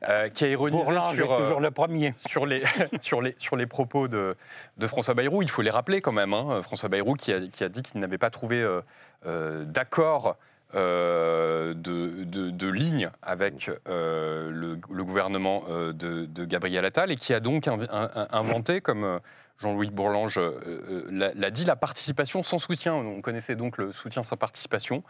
euh, 0.08 0.28
qui 0.28 0.44
a 0.44 0.48
ironisé 0.48 0.82
Bourlange 0.82 1.14
sur, 1.14 1.30
est 1.30 1.34
euh, 1.34 1.38
toujours 1.38 1.60
le 1.60 1.70
premier. 1.70 2.14
sur, 2.26 2.44
les, 2.46 2.62
sur, 3.00 3.22
les, 3.22 3.34
sur 3.38 3.54
les 3.56 3.66
propos 3.66 4.08
de, 4.08 4.36
de 4.78 4.86
François 4.88 5.14
Bayrou. 5.14 5.42
Il 5.42 5.50
faut 5.50 5.62
les 5.62 5.70
rappeler 5.70 6.00
quand 6.00 6.12
même. 6.12 6.34
hein. 6.34 6.60
François 6.62 6.88
Bayrou 6.88 7.14
qui 7.14 7.32
a, 7.32 7.40
qui 7.40 7.62
a 7.62 7.68
dit 7.68 7.82
qu'il 7.82 8.00
n'avait 8.00 8.18
pas 8.18 8.30
trouvé 8.30 8.60
euh, 8.62 8.80
euh, 9.26 9.64
d'accord 9.64 10.36
euh, 10.74 11.74
de, 11.74 12.24
de, 12.24 12.50
de 12.50 12.68
ligne 12.68 13.10
avec 13.22 13.70
euh, 13.88 14.50
le, 14.50 14.78
le 14.90 15.04
gouvernement 15.04 15.64
euh, 15.68 15.92
de, 15.92 16.24
de 16.26 16.44
Gabriel 16.44 16.84
Attal 16.84 17.10
et 17.10 17.16
qui 17.16 17.34
a 17.34 17.40
donc 17.40 17.66
inv- 17.66 17.88
in- 17.90 18.10
in- 18.14 18.28
inventé, 18.32 18.80
comme 18.80 19.04
euh, 19.04 19.18
Jean-Louis 19.62 19.90
Bourlange 19.90 20.38
euh, 20.38 20.60
euh, 20.90 21.32
l'a 21.34 21.50
dit, 21.50 21.64
la 21.64 21.76
participation 21.76 22.42
sans 22.42 22.58
soutien. 22.58 22.94
On 22.94 23.20
connaissait 23.20 23.54
donc 23.54 23.78
le 23.78 23.92
soutien 23.92 24.22
sans 24.22 24.36
participation. 24.36 25.02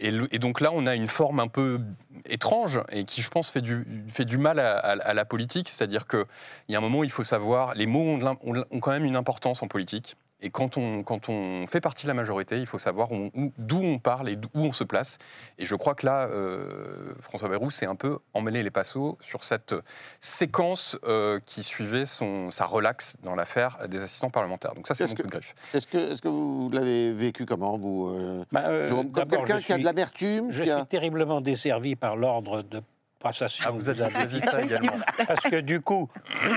Et, 0.00 0.38
donc 0.38 0.60
là, 0.60 0.70
on 0.72 0.86
a 0.86 0.94
une 0.94 1.08
forme 1.08 1.40
un 1.40 1.48
peu 1.48 1.80
étrange 2.24 2.80
et 2.90 3.04
qui, 3.04 3.20
je 3.20 3.30
pense, 3.30 3.50
fait 3.50 3.60
du, 3.60 3.84
fait 4.08 4.24
du 4.24 4.38
mal 4.38 4.60
à, 4.60 5.14
la 5.14 5.24
politique. 5.24 5.68
C'est-à-dire 5.68 6.06
qu'il 6.06 6.24
y 6.68 6.76
a 6.76 6.78
un 6.78 6.80
moment 6.80 7.02
il 7.02 7.10
faut 7.10 7.24
savoir, 7.24 7.74
les 7.74 7.86
mots 7.86 8.16
ont 8.40 8.80
quand 8.80 8.92
même 8.92 9.04
une 9.04 9.16
importance 9.16 9.60
en 9.64 9.66
politique. 9.66 10.16
Et 10.40 10.50
quand 10.50 10.76
on, 10.76 11.02
quand 11.02 11.28
on 11.28 11.66
fait 11.66 11.80
partie 11.80 12.04
de 12.04 12.08
la 12.08 12.14
majorité, 12.14 12.58
il 12.58 12.66
faut 12.66 12.78
savoir 12.78 13.10
où- 13.10 13.30
où- 13.34 13.52
d'où 13.58 13.80
on 13.82 13.98
parle 13.98 14.28
et 14.28 14.36
d'où 14.36 14.48
on 14.54 14.70
se 14.70 14.84
place. 14.84 15.18
Et 15.58 15.64
je 15.64 15.74
crois 15.74 15.94
que 15.96 16.06
là, 16.06 16.28
euh, 16.28 17.12
François 17.20 17.48
Bayrou 17.48 17.70
s'est 17.72 17.86
un 17.86 17.96
peu 17.96 18.18
emmêlé 18.34 18.62
les 18.62 18.70
passeaux 18.70 19.18
sur 19.20 19.42
cette 19.42 19.74
séquence 20.20 20.98
euh, 21.04 21.40
qui 21.44 21.62
suivait 21.62 22.06
son, 22.06 22.50
sa 22.50 22.66
relaxe 22.66 23.16
dans 23.22 23.34
l'affaire 23.34 23.78
des 23.88 24.02
assistants 24.02 24.30
parlementaires. 24.30 24.74
Donc 24.74 24.86
ça, 24.86 24.94
c'est 24.94 25.04
Est-ce 25.04 25.12
mon 25.12 25.16
que- 25.16 25.22
coup 25.22 25.28
de 25.28 25.32
griffe. 25.32 25.54
Est-ce 25.74 25.86
que, 25.86 26.12
est 26.12 26.20
que 26.20 26.28
vous 26.28 26.70
l'avez 26.72 27.12
vécu 27.12 27.44
comment, 27.46 27.76
vous 27.78 28.08
euh, 28.08 28.44
Bah, 28.52 28.62
euh, 28.66 28.88
Comme 28.88 29.12
quelqu'un 29.28 29.60
qui 29.60 29.72
a 29.72 29.78
de 29.78 29.84
l'amertume 29.84 30.50
Je 30.52 30.62
qui 30.62 30.70
a- 30.70 30.78
suis 30.78 30.86
terriblement 30.86 31.40
desservi 31.40 31.96
par 31.96 32.16
l'ordre 32.16 32.62
de 32.62 32.80
passation. 33.18 33.64
Ah, 33.66 33.70
vous 33.70 33.80
vu 33.80 34.40
ça 34.40 34.62
également. 34.62 34.92
Parce 35.26 35.40
que 35.50 35.60
du 35.60 35.80
coup, 35.80 36.08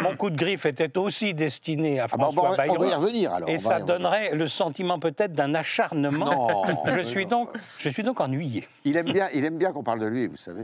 mon 0.02 0.16
coup 0.16 0.30
de 0.30 0.36
griffe 0.38 0.66
était 0.66 0.98
aussi 0.98 1.34
destiné 1.34 2.00
à 2.00 2.08
Ah 2.12 2.18
bah, 2.18 2.28
on, 2.30 2.32
François 2.32 2.56
va, 2.56 2.64
on 2.70 2.74
va 2.74 2.86
y 2.86 2.90
Bayrou. 2.90 3.02
revenir 3.02 3.34
alors. 3.34 3.50
Et 3.50 3.58
ça 3.58 3.80
donnerait 3.80 4.36
le 4.36 4.48
sentiment 4.48 5.00
peut-être 5.00 5.34
d'un 5.34 5.56
acharnement. 5.56 6.66
Non, 6.68 6.86
je, 6.96 7.02
suis 7.02 7.26
donc, 7.26 7.50
je 7.78 7.90
suis 7.90 8.04
donc 8.04 8.20
ennuyé. 8.20 8.68
Il 8.86 8.98
aime 8.98 9.12
bien, 9.12 9.28
il 9.34 9.44
aime 9.46 9.58
bien 9.58 9.72
qu'on 9.72 9.84
parle 9.84 10.00
de 10.00 10.06
lui, 10.08 10.28
vous 10.28 10.38
savez. 10.38 10.64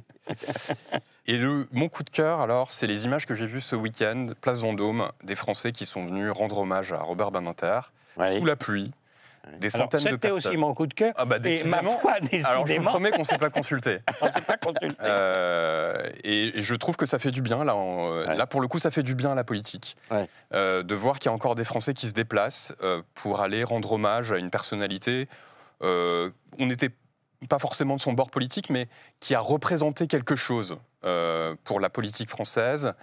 Et 1.27 1.37
le, 1.37 1.67
mon 1.71 1.89
coup 1.89 2.03
de 2.03 2.09
cœur, 2.09 2.39
alors, 2.39 2.71
c'est 2.71 2.87
les 2.87 3.05
images 3.05 3.25
que 3.25 3.35
j'ai 3.35 3.47
vues 3.47 3.61
ce 3.61 3.75
week-end, 3.75 4.27
place 4.41 4.61
Vendôme, 4.61 5.11
des 5.23 5.35
Français 5.35 5.71
qui 5.71 5.85
sont 5.85 6.05
venus 6.05 6.31
rendre 6.31 6.59
hommage 6.59 6.93
à 6.93 6.99
Robert 6.99 7.31
Badinter, 7.31 7.79
Ouais. 8.15 8.35
sous 8.39 8.45
la 8.45 8.55
pluie, 8.55 8.91
des 9.59 9.75
Alors, 9.75 9.85
centaines 9.85 10.03
de 10.05 10.09
C'était 10.11 10.27
personnes. 10.29 10.51
aussi 10.51 10.57
mon 10.57 10.73
coup 10.73 10.87
de 10.87 10.93
cœur. 10.93 11.13
Ah 11.17 11.25
bah, 11.25 11.37
et 11.37 11.63
ma 11.63 11.77
décidément. 11.81 11.97
foi, 11.99 12.11
Alors, 12.13 12.23
je 12.31 12.37
vous 12.37 12.63
décidément, 12.63 12.91
promets 12.91 13.11
qu'on 13.11 13.19
ne 13.19 13.23
s'est 13.23 13.37
pas 13.37 13.49
consulté. 13.49 13.99
on 14.21 14.25
ne 14.27 14.31
s'est 14.31 14.41
pas 14.41 14.57
consulté. 14.57 14.95
Euh, 15.03 16.09
et, 16.23 16.51
je 16.61 16.75
trouve 16.75 16.95
que 16.97 17.05
ça 17.05 17.19
fait 17.19 17.31
du 17.31 17.41
bien, 17.41 17.63
là, 17.63 17.75
en- 17.75 18.11
euh, 18.11 18.25
Ouais. 18.27 18.35
là 18.35 18.45
pour 18.47 18.61
le 18.61 18.67
coup, 18.67 18.79
ça 18.79 18.91
fait 18.91 19.03
du 19.03 19.15
bien 19.15 19.31
à 19.31 19.35
la 19.35 19.43
politique. 19.43 19.95
Ouais. 20.11 20.27
Euh, 20.53 20.83
de 20.83 20.95
voir 20.95 21.19
qu'il 21.19 21.29
y 21.29 21.31
a 21.31 21.35
encore 21.35 21.55
des 21.55 21.65
Français 21.65 21.93
qui 21.93 22.07
se 22.07 22.13
déplacent 22.13 22.75
euh, 22.81 23.01
pour 23.15 23.41
aller 23.41 23.63
rendre 23.63 23.91
hommage 23.93 24.31
à 24.31 24.37
une 24.37 24.49
personnalité. 24.49 25.27
euh, 25.83 26.29
on 26.59 26.65
n'était 26.65 26.89
pas 27.49 27.59
forcément 27.59 27.95
de 27.95 28.01
son 28.01 28.13
bord 28.13 28.31
politique, 28.31 28.69
mais 28.71 28.87
qui 29.19 29.35
a 29.35 29.39
représenté 29.39 30.07
quelque 30.07 30.35
chose 30.35 30.77
euh, 31.05 31.55
pour 31.63 31.79
la 31.79 31.89
politique 31.91 32.29
française, 32.31 32.93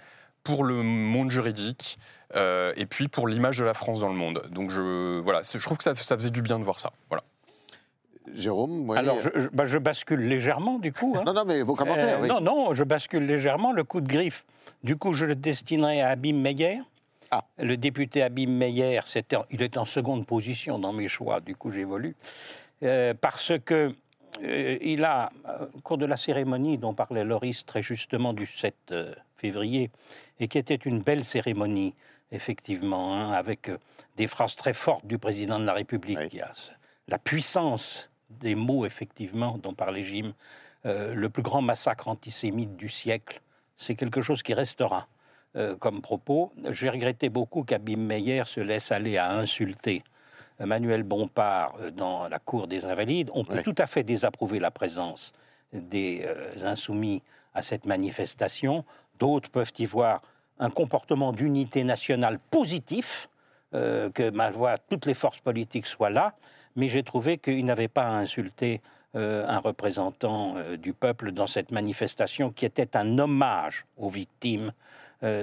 pour 0.45 0.63
le 0.63 0.75
monde 0.83 1.29
juridique, 1.31 1.97
euh, 2.35 2.71
et 2.77 2.85
puis 2.85 3.09
pour 3.09 3.27
l'image 3.27 3.57
de 3.57 3.65
la 3.65 3.73
France 3.73 3.99
dans 3.99 4.07
le 4.09 4.15
monde. 4.15 4.43
Donc 4.51 4.69
je, 4.69 5.19
voilà, 5.19 5.41
je 5.43 5.57
trouve 5.61 5.77
que 5.77 5.83
ça, 5.83 5.93
ça 5.95 6.15
faisait 6.15 6.29
du 6.29 6.41
bien 6.41 6.57
de 6.59 6.63
voir 6.63 6.79
ça. 6.79 6.91
Voilà. 7.09 7.23
Jérôme, 8.33 8.89
Alors, 8.91 9.19
je, 9.19 9.29
je- 9.39 9.47
bah, 9.49 9.65
je 9.65 9.77
bascule 9.77 10.21
légèrement, 10.21 10.79
du 10.79 10.91
coup. 10.91 11.15
hein. 11.17 11.23
Non, 11.25 11.33
non, 11.33 11.43
mais 11.45 11.61
vos 11.61 11.75
commentaires, 11.75 12.17
Euh, 12.19 12.21
oui. 12.23 12.27
Non, 12.27 12.41
non, 12.41 12.73
je 12.73 12.83
bascule 12.83 13.25
légèrement. 13.25 13.71
Le 13.71 13.83
coup 13.83 14.01
de 14.01 14.07
griffe, 14.07 14.45
du 14.83 14.95
coup, 14.97 15.13
je 15.13 15.25
le 15.25 15.35
destinerai 15.35 16.01
à 16.01 16.09
Abim 16.09 16.33
Meyer. 16.33 16.79
Ah. 17.31 17.43
Le 17.59 17.77
député 17.77 18.23
Abim 18.23 18.49
Meyer, 18.51 18.99
il 19.51 19.61
est 19.61 19.77
en 19.77 19.85
seconde 19.85 20.25
position 20.25 20.79
dans 20.79 20.93
mes 20.93 21.07
choix, 21.07 21.39
du 21.39 21.55
coup 21.55 21.71
j'évolue. 21.71 22.15
Euh, 22.83 23.13
parce 23.19 23.53
que 23.63 23.93
euh, 24.43 24.77
il 24.81 25.03
a, 25.05 25.31
euh, 25.47 25.65
au 25.75 25.79
cours 25.81 25.97
de 25.97 26.05
la 26.05 26.17
cérémonie 26.17 26.77
dont 26.77 26.93
parlait 26.93 27.23
Loris 27.23 27.65
très 27.65 27.81
justement 27.81 28.33
du 28.33 28.45
7 28.45 28.75
euh, 28.91 29.13
février, 29.37 29.89
et 30.39 30.47
qui 30.47 30.57
était 30.57 30.75
une 30.75 31.01
belle 31.01 31.23
cérémonie, 31.23 31.93
effectivement, 32.31 33.13
hein, 33.13 33.31
avec 33.31 33.69
euh, 33.69 33.77
des 34.15 34.27
phrases 34.27 34.55
très 34.55 34.73
fortes 34.73 35.05
du 35.05 35.17
président 35.17 35.59
de 35.59 35.65
la 35.65 35.73
République. 35.73 36.17
Oui. 36.17 36.39
La 37.07 37.19
puissance 37.19 38.09
des 38.29 38.55
mots, 38.55 38.85
effectivement, 38.85 39.57
dont 39.57 39.73
parlait 39.73 40.03
Jim, 40.03 40.33
euh, 40.85 41.13
le 41.13 41.29
plus 41.29 41.43
grand 41.43 41.61
massacre 41.61 42.07
antisémite 42.07 42.75
du 42.75 42.89
siècle, 42.89 43.41
c'est 43.77 43.95
quelque 43.95 44.21
chose 44.21 44.43
qui 44.43 44.53
restera 44.53 45.07
euh, 45.55 45.75
comme 45.75 46.01
propos. 46.01 46.51
J'ai 46.71 46.89
regretté 46.89 47.29
beaucoup 47.29 47.63
qu'Abim 47.63 47.97
Meyer 47.97 48.43
se 48.45 48.59
laisse 48.59 48.91
aller 48.91 49.17
à 49.17 49.31
insulter 49.31 50.03
Manuel 50.59 51.03
Bompard 51.03 51.75
dans 51.91 52.29
la 52.29 52.39
cour 52.39 52.67
des 52.67 52.85
Invalides. 52.85 53.29
On 53.33 53.43
peut 53.43 53.61
tout 53.61 53.75
à 53.77 53.87
fait 53.87 54.03
désapprouver 54.03 54.59
la 54.59 54.71
présence 54.71 55.33
des 55.73 56.23
euh, 56.25 56.53
insoumis 56.63 57.21
à 57.53 57.61
cette 57.61 57.85
manifestation. 57.85 58.85
D'autres 59.19 59.49
peuvent 59.49 59.73
y 59.77 59.85
voir 59.85 60.21
un 60.59 60.69
comportement 60.69 61.33
d'unité 61.33 61.83
nationale 61.83 62.39
positif, 62.51 63.29
euh, 63.73 64.09
que 64.09 64.29
ma 64.29 64.51
voix, 64.51 64.77
toutes 64.77 65.05
les 65.05 65.13
forces 65.13 65.39
politiques 65.39 65.85
soient 65.85 66.09
là, 66.09 66.33
mais 66.75 66.87
j'ai 66.87 67.03
trouvé 67.03 67.37
qu'il 67.37 67.65
n'avait 67.65 67.87
pas 67.87 68.03
à 68.03 68.11
insulter 68.11 68.81
euh, 69.15 69.45
un 69.47 69.59
représentant 69.59 70.55
euh, 70.55 70.77
du 70.77 70.93
peuple 70.93 71.31
dans 71.31 71.47
cette 71.47 71.71
manifestation 71.71 72.51
qui 72.51 72.65
était 72.65 72.95
un 72.95 73.17
hommage 73.19 73.85
aux 73.97 74.09
victimes 74.09 74.71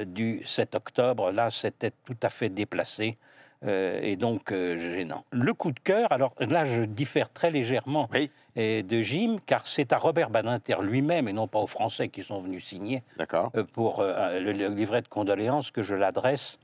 du 0.06 0.42
7 0.44 0.76
octobre. 0.76 1.32
Là, 1.32 1.50
c'était 1.50 1.90
tout 2.04 2.16
à 2.22 2.28
fait 2.28 2.50
déplacé 2.50 3.18
euh, 3.64 4.00
et 4.02 4.16
donc 4.16 4.50
euh, 4.52 4.76
gênant. 4.76 5.24
Le 5.30 5.52
coup 5.54 5.70
de 5.72 5.78
cœur, 5.80 6.10
alors 6.12 6.34
là, 6.40 6.64
je 6.64 6.82
diffère 6.82 7.32
très 7.32 7.50
légèrement 7.50 8.08
Oui. 8.12 8.30
de 8.56 9.02
Jim, 9.02 9.36
car 9.46 9.66
c'est 9.66 9.92
à 9.92 9.98
Robert 9.98 10.30
Badinter 10.30 10.76
lui-même, 10.82 11.28
et 11.28 11.32
non 11.32 11.46
pas 11.48 11.58
aux 11.60 11.66
Français 11.66 12.08
qui 12.08 12.22
sont 12.22 12.40
venus 12.40 12.64
signer, 12.66 13.02
euh, 13.54 13.64
pour 13.72 14.02
le, 14.02 14.52
le 14.52 14.68
livret 14.68 15.02
de 15.02 15.08
condoléances 15.08 15.70
que 15.70 15.82
je 15.82 15.94
l'adresse. 15.94 16.58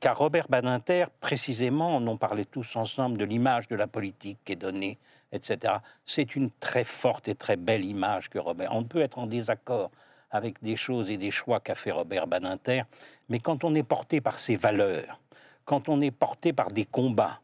car 0.00 0.18
Robert 0.18 0.46
Badinter, 0.48 1.06
précisément, 1.20 1.96
on 1.96 2.06
en 2.06 2.16
parlait 2.16 2.44
tous 2.46 2.76
ensemble 2.76 3.18
de 3.18 3.24
l'image 3.24 3.68
de 3.68 3.76
la 3.76 3.86
politique 3.86 4.38
qui 4.44 4.52
est 4.52 4.56
donnée, 4.56 4.98
etc. 5.32 5.74
C'est 6.04 6.34
une 6.36 6.50
très 6.60 6.84
forte 6.84 7.28
et 7.28 7.34
très 7.34 7.56
belle 7.56 7.84
image 7.84 8.28
que 8.30 8.38
Robert. 8.38 8.70
On 8.74 8.84
peut 8.84 9.00
être 9.00 9.18
en 9.18 9.26
désaccord 9.26 9.90
avec 10.30 10.62
des 10.62 10.76
choses 10.76 11.10
et 11.10 11.16
des 11.16 11.30
choix 11.30 11.60
qu'a 11.60 11.74
fait 11.74 11.90
Robert 11.90 12.26
Badinter, 12.26 12.82
mais 13.30 13.38
quand 13.38 13.64
on 13.64 13.74
est 13.74 13.82
porté 13.82 14.20
par 14.20 14.38
ses 14.38 14.56
valeurs, 14.56 15.20
quand 15.68 15.88
on 15.90 16.00
est 16.00 16.10
porté 16.10 16.52
par 16.54 16.68
des 16.68 16.86
combats, 16.86 17.36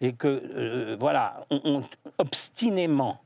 et 0.00 0.12
que, 0.12 0.28
euh, 0.28 0.96
voilà, 1.00 1.44
on, 1.50 1.60
on- 1.64 1.82
obstinément, 2.18 3.18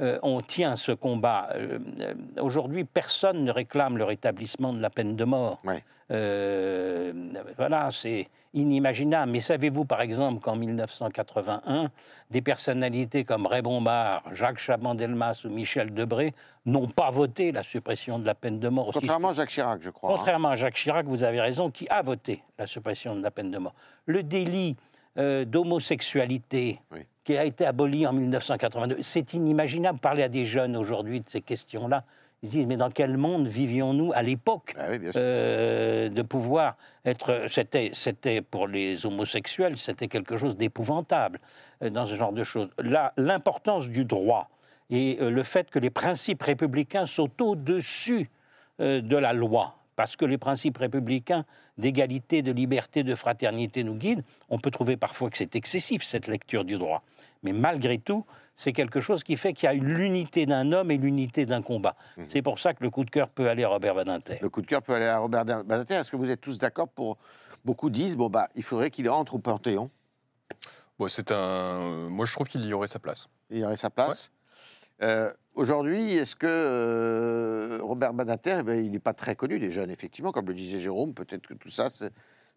euh, 0.00 0.18
on 0.22 0.40
tient 0.40 0.76
ce 0.76 0.92
combat. 0.92 1.48
Euh, 1.54 1.78
euh, 2.00 2.14
Aujourd'hui, 2.40 2.84
personne 2.84 3.44
ne 3.44 3.50
réclame 3.52 3.96
le 3.96 4.04
rétablissement 4.04 4.72
de 4.72 4.80
la 4.80 4.90
peine 4.90 5.14
de 5.16 5.24
mort. 5.24 5.60
Ouais. 5.64 5.82
Euh, 6.10 7.12
voilà, 7.56 7.88
c'est 7.90 8.28
inimaginable. 8.52 9.32
Mais 9.32 9.40
savez-vous, 9.40 9.84
par 9.84 10.00
exemple, 10.00 10.40
qu'en 10.40 10.54
1981, 10.56 11.90
des 12.30 12.42
personnalités 12.42 13.24
comme 13.24 13.46
Ray 13.46 13.62
Bombard, 13.62 14.22
Jacques 14.32 14.58
Chaban-Delmas 14.58 15.42
ou 15.44 15.48
Michel 15.48 15.92
Debré 15.92 16.34
n'ont 16.66 16.86
pas 16.88 17.10
voté 17.10 17.52
la 17.52 17.62
suppression 17.62 18.18
de 18.18 18.26
la 18.26 18.34
peine 18.34 18.60
de 18.60 18.68
mort? 18.68 18.90
Contrairement 18.92 19.30
à 19.30 19.32
Jacques 19.32 19.50
Chirac, 19.50 19.80
je 19.82 19.90
crois. 19.90 20.10
hein. 20.10 20.14
Contrairement 20.16 20.48
à 20.50 20.56
Jacques 20.56 20.74
Chirac, 20.76 21.04
vous 21.06 21.24
avez 21.24 21.40
raison, 21.40 21.70
qui 21.70 21.88
a 21.88 22.02
voté 22.02 22.42
la 22.58 22.66
suppression 22.66 23.16
de 23.16 23.22
la 23.22 23.30
peine 23.30 23.50
de 23.50 23.58
mort. 23.58 23.74
Le 24.06 24.22
délit 24.22 24.76
euh, 25.18 25.44
d'homosexualité 25.44 26.80
Oui. 26.92 27.00
Qui 27.24 27.36
a 27.36 27.44
été 27.44 27.64
aboli 27.66 28.06
en 28.06 28.12
1982, 28.12 28.98
c'est 29.02 29.34
inimaginable. 29.34 29.98
Parler 29.98 30.22
à 30.22 30.28
des 30.28 30.44
jeunes 30.44 30.76
aujourd'hui 30.76 31.20
de 31.20 31.28
ces 31.28 31.40
questions-là, 31.40 32.04
ils 32.42 32.48
se 32.48 32.52
disent 32.52 32.66
mais 32.66 32.76
dans 32.76 32.90
quel 32.90 33.16
monde 33.16 33.48
vivions-nous 33.48 34.12
à 34.12 34.22
l'époque 34.22 34.74
Ah 34.78 34.88
oui, 34.90 34.98
euh, 35.16 36.10
de 36.10 36.22
pouvoir 36.22 36.76
être. 37.06 37.46
C'était, 37.48 37.90
c'était 37.94 38.42
pour 38.42 38.68
les 38.68 39.06
homosexuels, 39.06 39.78
c'était 39.78 40.08
quelque 40.08 40.36
chose 40.36 40.56
d'épouvantable 40.56 41.40
euh, 41.82 41.88
dans 41.88 42.06
ce 42.06 42.14
genre 42.14 42.32
de 42.32 42.42
choses. 42.42 42.68
Là, 42.78 43.14
l'importance 43.16 43.88
du 43.88 44.04
droit 44.04 44.50
et 44.90 45.16
euh, 45.22 45.30
le 45.30 45.42
fait 45.42 45.70
que 45.70 45.78
les 45.78 45.88
principes 45.88 46.42
républicains 46.42 47.06
sont 47.06 47.30
au-dessus 47.42 48.30
de 48.80 49.16
la 49.16 49.32
loi, 49.32 49.76
parce 49.94 50.16
que 50.16 50.24
les 50.24 50.36
principes 50.36 50.78
républicains 50.78 51.44
d'égalité, 51.78 52.42
de 52.42 52.50
liberté, 52.50 53.04
de 53.04 53.14
fraternité 53.14 53.84
nous 53.84 53.94
guident, 53.94 54.24
on 54.50 54.58
peut 54.58 54.72
trouver 54.72 54.96
parfois 54.96 55.30
que 55.30 55.36
c'est 55.36 55.54
excessif 55.54 56.02
cette 56.02 56.26
lecture 56.26 56.64
du 56.64 56.76
droit. 56.76 57.04
Mais 57.44 57.52
malgré 57.52 57.98
tout, 57.98 58.26
c'est 58.56 58.72
quelque 58.72 59.00
chose 59.00 59.22
qui 59.22 59.36
fait 59.36 59.52
qu'il 59.52 59.66
y 59.66 59.70
a 59.70 59.74
l'unité 59.74 60.46
d'un 60.46 60.72
homme 60.72 60.90
et 60.90 60.96
l'unité 60.96 61.46
d'un 61.46 61.62
combat. 61.62 61.96
C'est 62.26 62.42
pour 62.42 62.58
ça 62.58 62.74
que 62.74 62.82
le 62.82 62.90
coup 62.90 63.04
de 63.04 63.10
cœur 63.10 63.28
peut 63.28 63.48
aller 63.48 63.62
à 63.62 63.68
Robert 63.68 63.94
Badinter. 63.94 64.38
Le 64.42 64.48
coup 64.48 64.62
de 64.62 64.66
cœur 64.66 64.82
peut 64.82 64.94
aller 64.94 65.06
à 65.06 65.18
Robert 65.18 65.44
Badinter. 65.44 65.94
Est-ce 65.94 66.10
que 66.10 66.16
vous 66.16 66.30
êtes 66.30 66.40
tous 66.40 66.58
d'accord 66.58 66.88
pour. 66.88 67.18
Beaucoup 67.64 67.88
disent, 67.88 68.16
bon, 68.16 68.28
bah, 68.28 68.50
il 68.54 68.62
faudrait 68.62 68.90
qu'il 68.90 69.08
entre 69.08 69.36
au 69.36 69.38
Panthéon? 69.38 69.90
Bon, 70.98 71.08
c'est 71.08 71.32
un. 71.32 72.08
Moi, 72.10 72.26
je 72.26 72.32
trouve 72.32 72.46
qu'il 72.46 72.64
y 72.66 72.72
aurait 72.74 72.88
sa 72.88 72.98
place. 72.98 73.28
Il 73.48 73.58
y 73.58 73.64
aurait 73.64 73.78
sa 73.78 73.88
place. 73.88 74.30
Euh, 75.02 75.32
Aujourd'hui, 75.54 76.14
est-ce 76.14 76.34
que 76.34 76.48
euh, 76.48 77.78
Robert 77.80 78.12
Badinter, 78.12 78.56
eh 78.58 78.62
ben, 78.64 78.84
il 78.84 78.90
n'est 78.90 78.98
pas 78.98 79.12
très 79.12 79.36
connu 79.36 79.60
des 79.60 79.70
jeunes, 79.70 79.90
effectivement, 79.90 80.32
comme 80.32 80.46
le 80.46 80.54
disait 80.54 80.80
Jérôme, 80.80 81.14
peut-être 81.14 81.46
que 81.46 81.54
tout 81.54 81.70
ça, 81.70 81.88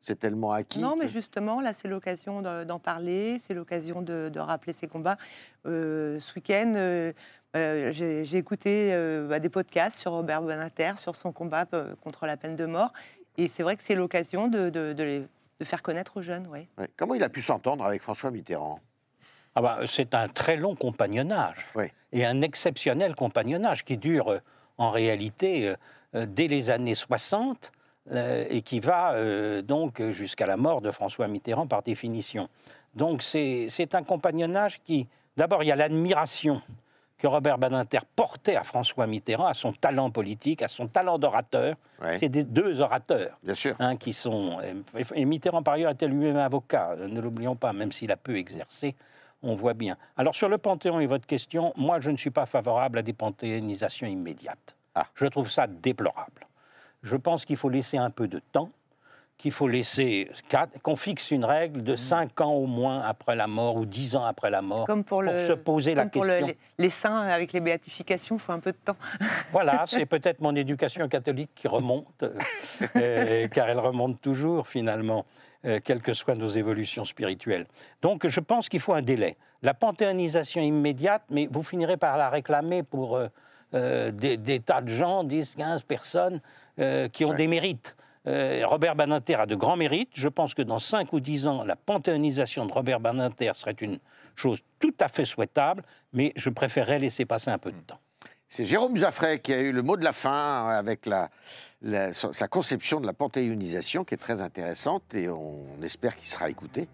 c'est 0.01 0.19
tellement 0.19 0.51
acquis. 0.51 0.79
Non, 0.79 0.95
mais 0.95 1.05
que- 1.05 1.11
justement, 1.11 1.61
là, 1.61 1.73
c'est 1.73 1.87
l'occasion 1.87 2.41
de- 2.41 2.63
d'en 2.63 2.79
parler, 2.79 3.39
c'est 3.39 3.53
l'occasion 3.53 4.01
de, 4.01 4.29
de 4.29 4.39
rappeler 4.39 4.73
ses 4.73 4.87
combats. 4.87 5.17
Euh, 5.65 6.19
ce 6.19 6.33
week-end, 6.35 6.73
euh, 6.75 7.11
euh, 7.55 7.91
j'ai 7.91 8.35
écouté 8.37 8.93
euh, 8.93 9.27
bah, 9.27 9.39
des 9.39 9.49
podcasts 9.49 9.97
sur 9.97 10.11
Robert 10.11 10.41
Bonater, 10.41 10.93
sur 10.97 11.15
son 11.15 11.31
combat 11.31 11.65
contre 12.03 12.25
la 12.25 12.37
peine 12.37 12.55
de 12.55 12.65
mort. 12.65 12.93
Et 13.37 13.47
c'est 13.47 13.63
vrai 13.63 13.75
que 13.75 13.83
c'est 13.83 13.95
l'occasion 13.95 14.47
de, 14.47 14.69
de- 14.69 14.93
de 14.93 15.03
les 15.03 15.27
de 15.59 15.65
faire 15.65 15.81
connaître 15.81 16.17
aux 16.17 16.21
jeunes, 16.21 16.47
oui. 16.51 16.67
Ouais. 16.77 16.87
Comment 16.97 17.15
il 17.15 17.23
a 17.23 17.29
pu 17.29 17.41
s'entendre 17.41 17.83
avec 17.83 18.03
François 18.03 18.29
Mitterrand? 18.29 18.79
Ah 19.55 19.61
bah, 19.63 19.79
c'est 19.87 20.13
un 20.13 20.27
très 20.27 20.55
long 20.55 20.75
compagnonnage 20.75 21.65
et 22.11 22.23
un 22.27 22.41
exceptionnel 22.43 23.15
compagnonnage 23.15 23.83
qui 23.83 23.97
dure 23.97 24.39
en 24.77 24.91
réalité 24.91 25.73
dès 26.13 26.47
les 26.47 26.69
années 26.69 26.93
60 26.93 27.71
euh, 28.11 28.45
et 28.49 28.61
qui 28.61 28.79
va 28.79 29.13
euh, 29.13 29.61
donc 29.61 30.01
jusqu'à 30.11 30.45
la 30.45 30.57
mort 30.57 30.81
de 30.81 30.91
François 30.91 31.27
Mitterrand 31.27 31.67
par 31.67 31.83
définition. 31.83 32.49
Donc 32.95 33.21
c'est 33.21 33.93
un 33.93 34.03
compagnonnage 34.03 34.81
qui, 34.83 35.07
d'abord, 35.35 35.63
il 35.63 35.67
y 35.67 35.71
a 35.71 35.75
l'admiration 35.75 36.61
que 37.17 37.25
Robert 37.27 37.57
Badinter 37.57 37.99
portait 38.15 38.55
à 38.55 38.63
François 38.63 39.07
Mitterrand, 39.07 39.47
à 39.47 39.53
son 39.55 39.73
talent 39.73 40.11
politique, 40.11 40.61
à 40.61 40.67
son 40.67 40.87
talent 40.87 41.17
d'orateur. 41.17 41.75
Ouais. 42.01 42.15
C'est 42.17 42.29
des 42.29 42.43
deux 42.43 42.79
orateurs 42.79 43.37
Bien 43.41 43.55
sûr. 43.55 43.75
hein, 43.79 43.97
qui 43.97 44.13
sont. 44.13 44.59
Et 45.15 45.25
Mitterrand, 45.25 45.63
par 45.63 45.73
ailleurs, 45.75 45.91
était 45.91 46.07
lui-même 46.07 46.37
avocat, 46.37 46.91
euh, 46.97 47.07
ne 47.07 47.19
l'oublions 47.19 47.55
pas, 47.55 47.73
même 47.73 47.91
s'il 47.91 48.11
a 48.11 48.17
peu 48.17 48.37
exercé, 48.37 48.95
on 49.41 49.55
voit 49.55 49.73
bien. 49.73 49.97
Alors, 50.15 50.35
sur 50.35 50.47
le 50.47 50.57
Panthéon 50.59 50.99
et 50.99 51.07
votre 51.07 51.25
question, 51.25 51.73
moi, 51.75 51.99
je 51.99 52.11
ne 52.11 52.17
suis 52.17 52.29
pas 52.31 52.45
favorable 52.45 52.99
à 52.99 53.01
des 53.01 53.13
panthéonisations 53.13 54.07
immédiates. 54.07 54.75
Ah. 54.93 55.07
Je 55.15 55.25
trouve 55.25 55.49
ça 55.49 55.65
déplorable. 55.67 56.47
Je 57.03 57.15
pense 57.15 57.45
qu'il 57.45 57.57
faut 57.57 57.69
laisser 57.69 57.97
un 57.97 58.09
peu 58.09 58.27
de 58.27 58.39
temps, 58.51 58.69
qu'il 59.37 59.51
faut 59.51 59.67
laisser. 59.67 60.29
qu'on 60.81 60.95
fixe 60.95 61.29
une 61.31 61.45
règle 61.45 61.83
de 61.83 61.95
5 61.95 62.41
ans 62.41 62.53
au 62.53 62.65
moins 62.65 63.01
après 63.01 63.35
la 63.35 63.45
mort 63.47 63.75
ou 63.75 63.85
10 63.85 64.15
ans 64.15 64.25
après 64.25 64.49
la 64.49 64.61
mort 64.63 64.85
Comme 64.87 65.03
pour, 65.03 65.21
le, 65.21 65.45
se 65.45 65.51
poser 65.53 65.93
la 65.93 66.07
pour 66.07 66.23
le- 66.25 66.29
question. 66.31 66.47
les, 66.47 66.83
les 66.83 66.89
saints 66.89 67.21
avec 67.21 67.53
les 67.53 67.59
béatifications, 67.59 68.35
il 68.37 68.39
faut 68.39 68.51
un 68.51 68.59
peu 68.59 68.71
de 68.71 68.77
temps. 68.83 68.95
Voilà, 69.51 69.83
c'est 69.85 70.05
peut-être 70.07 70.41
mon 70.41 70.55
éducation 70.55 71.07
catholique 71.07 71.51
qui 71.55 71.67
remonte, 71.67 72.23
euh, 72.95 73.47
car 73.53 73.69
elle 73.69 73.79
remonte 73.79 74.19
toujours 74.21 74.67
finalement, 74.67 75.25
euh, 75.65 75.79
quelles 75.83 76.01
que 76.01 76.13
soient 76.13 76.35
nos 76.35 76.47
évolutions 76.49 77.05
spirituelles. 77.05 77.67
Donc 78.01 78.27
je 78.27 78.39
pense 78.39 78.69
qu'il 78.69 78.79
faut 78.79 78.93
un 78.93 79.01
délai. 79.03 79.37
La 79.61 79.73
panthéonisation 79.73 80.61
immédiate, 80.61 81.23
mais 81.29 81.47
vous 81.51 81.63
finirez 81.63 81.97
par 81.97 82.17
la 82.17 82.29
réclamer 82.29 82.83
pour 82.83 83.17
euh, 83.17 83.27
euh, 83.73 84.11
des, 84.11 84.37
des 84.37 84.59
tas 84.59 84.81
de 84.81 84.89
gens, 84.89 85.23
10, 85.23 85.55
15 85.55 85.83
personnes, 85.83 86.41
euh, 86.80 87.07
qui 87.09 87.25
ont 87.25 87.34
des 87.34 87.47
mérites. 87.47 87.95
Euh, 88.28 88.63
Robert 88.65 88.95
Badinter 88.95 89.36
a 89.36 89.45
de 89.45 89.55
grands 89.55 89.78
mérites. 89.78 90.09
Je 90.13 90.28
pense 90.28 90.53
que 90.53 90.61
dans 90.61 90.80
5 90.80 91.13
ou 91.13 91.19
10 91.19 91.47
ans, 91.47 91.63
la 91.63 91.75
panthéonisation 91.75 92.65
de 92.65 92.71
Robert 92.73 92.99
Badinter 92.99 93.51
serait 93.53 93.75
une 93.80 93.99
chose 94.36 94.59
tout 94.80 94.93
à 94.99 95.07
fait 95.07 95.25
souhaitable, 95.25 95.84
mais 96.13 96.34
je 96.36 96.49
préférerais 96.49 96.99
laisser 96.99 97.25
passer 97.25 97.49
un 97.51 97.57
peu 97.57 97.71
de 97.71 97.80
temps. 97.80 97.99
C'est 98.49 98.65
Jérôme 98.65 98.95
Jaffray 98.97 99.39
qui 99.39 99.53
a 99.53 99.59
eu 99.59 99.71
le 99.71 99.82
mot 99.82 99.97
de 99.97 100.03
la 100.05 100.13
fin 100.13 100.67
avec 100.69 101.05
la, 101.05 101.30
la- 101.82 102.13
sa 102.13 102.47
conception 102.47 102.99
de 103.01 103.05
la 103.05 103.13
panthéonisation 103.13 104.03
qui 104.05 104.13
est 104.13 104.17
très 104.17 104.41
intéressante 104.41 105.03
et 105.13 105.28
on 105.30 105.65
espère 105.84 106.15
qu'il 106.15 106.30
sera 106.30 106.49
écouté. 106.49 106.88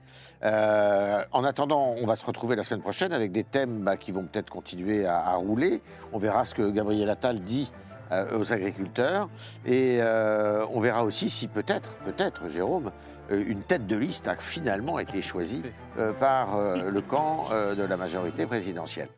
Euh, 0.43 1.23
en 1.31 1.43
attendant, 1.43 1.95
on 1.97 2.05
va 2.05 2.15
se 2.15 2.25
retrouver 2.25 2.55
la 2.55 2.63
semaine 2.63 2.81
prochaine 2.81 3.13
avec 3.13 3.31
des 3.31 3.43
thèmes 3.43 3.81
bah, 3.83 3.97
qui 3.97 4.11
vont 4.11 4.23
peut-être 4.23 4.49
continuer 4.49 5.05
à, 5.05 5.19
à 5.19 5.35
rouler. 5.35 5.81
On 6.11 6.17
verra 6.17 6.43
ce 6.45 6.53
que 6.55 6.69
Gabriel 6.71 7.09
Attal 7.09 7.39
dit 7.39 7.71
euh, 7.71 7.92
aux 8.35 8.53
agriculteurs 8.53 9.29
et 9.65 9.97
euh, 10.01 10.65
on 10.71 10.79
verra 10.79 11.03
aussi 11.03 11.29
si 11.29 11.47
peut-être, 11.47 11.95
peut-être, 12.05 12.49
Jérôme, 12.49 12.91
euh, 13.31 13.43
une 13.47 13.61
tête 13.61 13.87
de 13.87 13.95
liste 13.95 14.27
a 14.27 14.35
finalement 14.35 14.99
été 14.99 15.21
choisie 15.21 15.63
euh, 15.97 16.11
par 16.13 16.55
euh, 16.55 16.89
le 16.89 17.01
camp 17.01 17.47
euh, 17.51 17.75
de 17.75 17.83
la 17.83 17.97
majorité 17.97 18.45
présidentielle. 18.45 19.09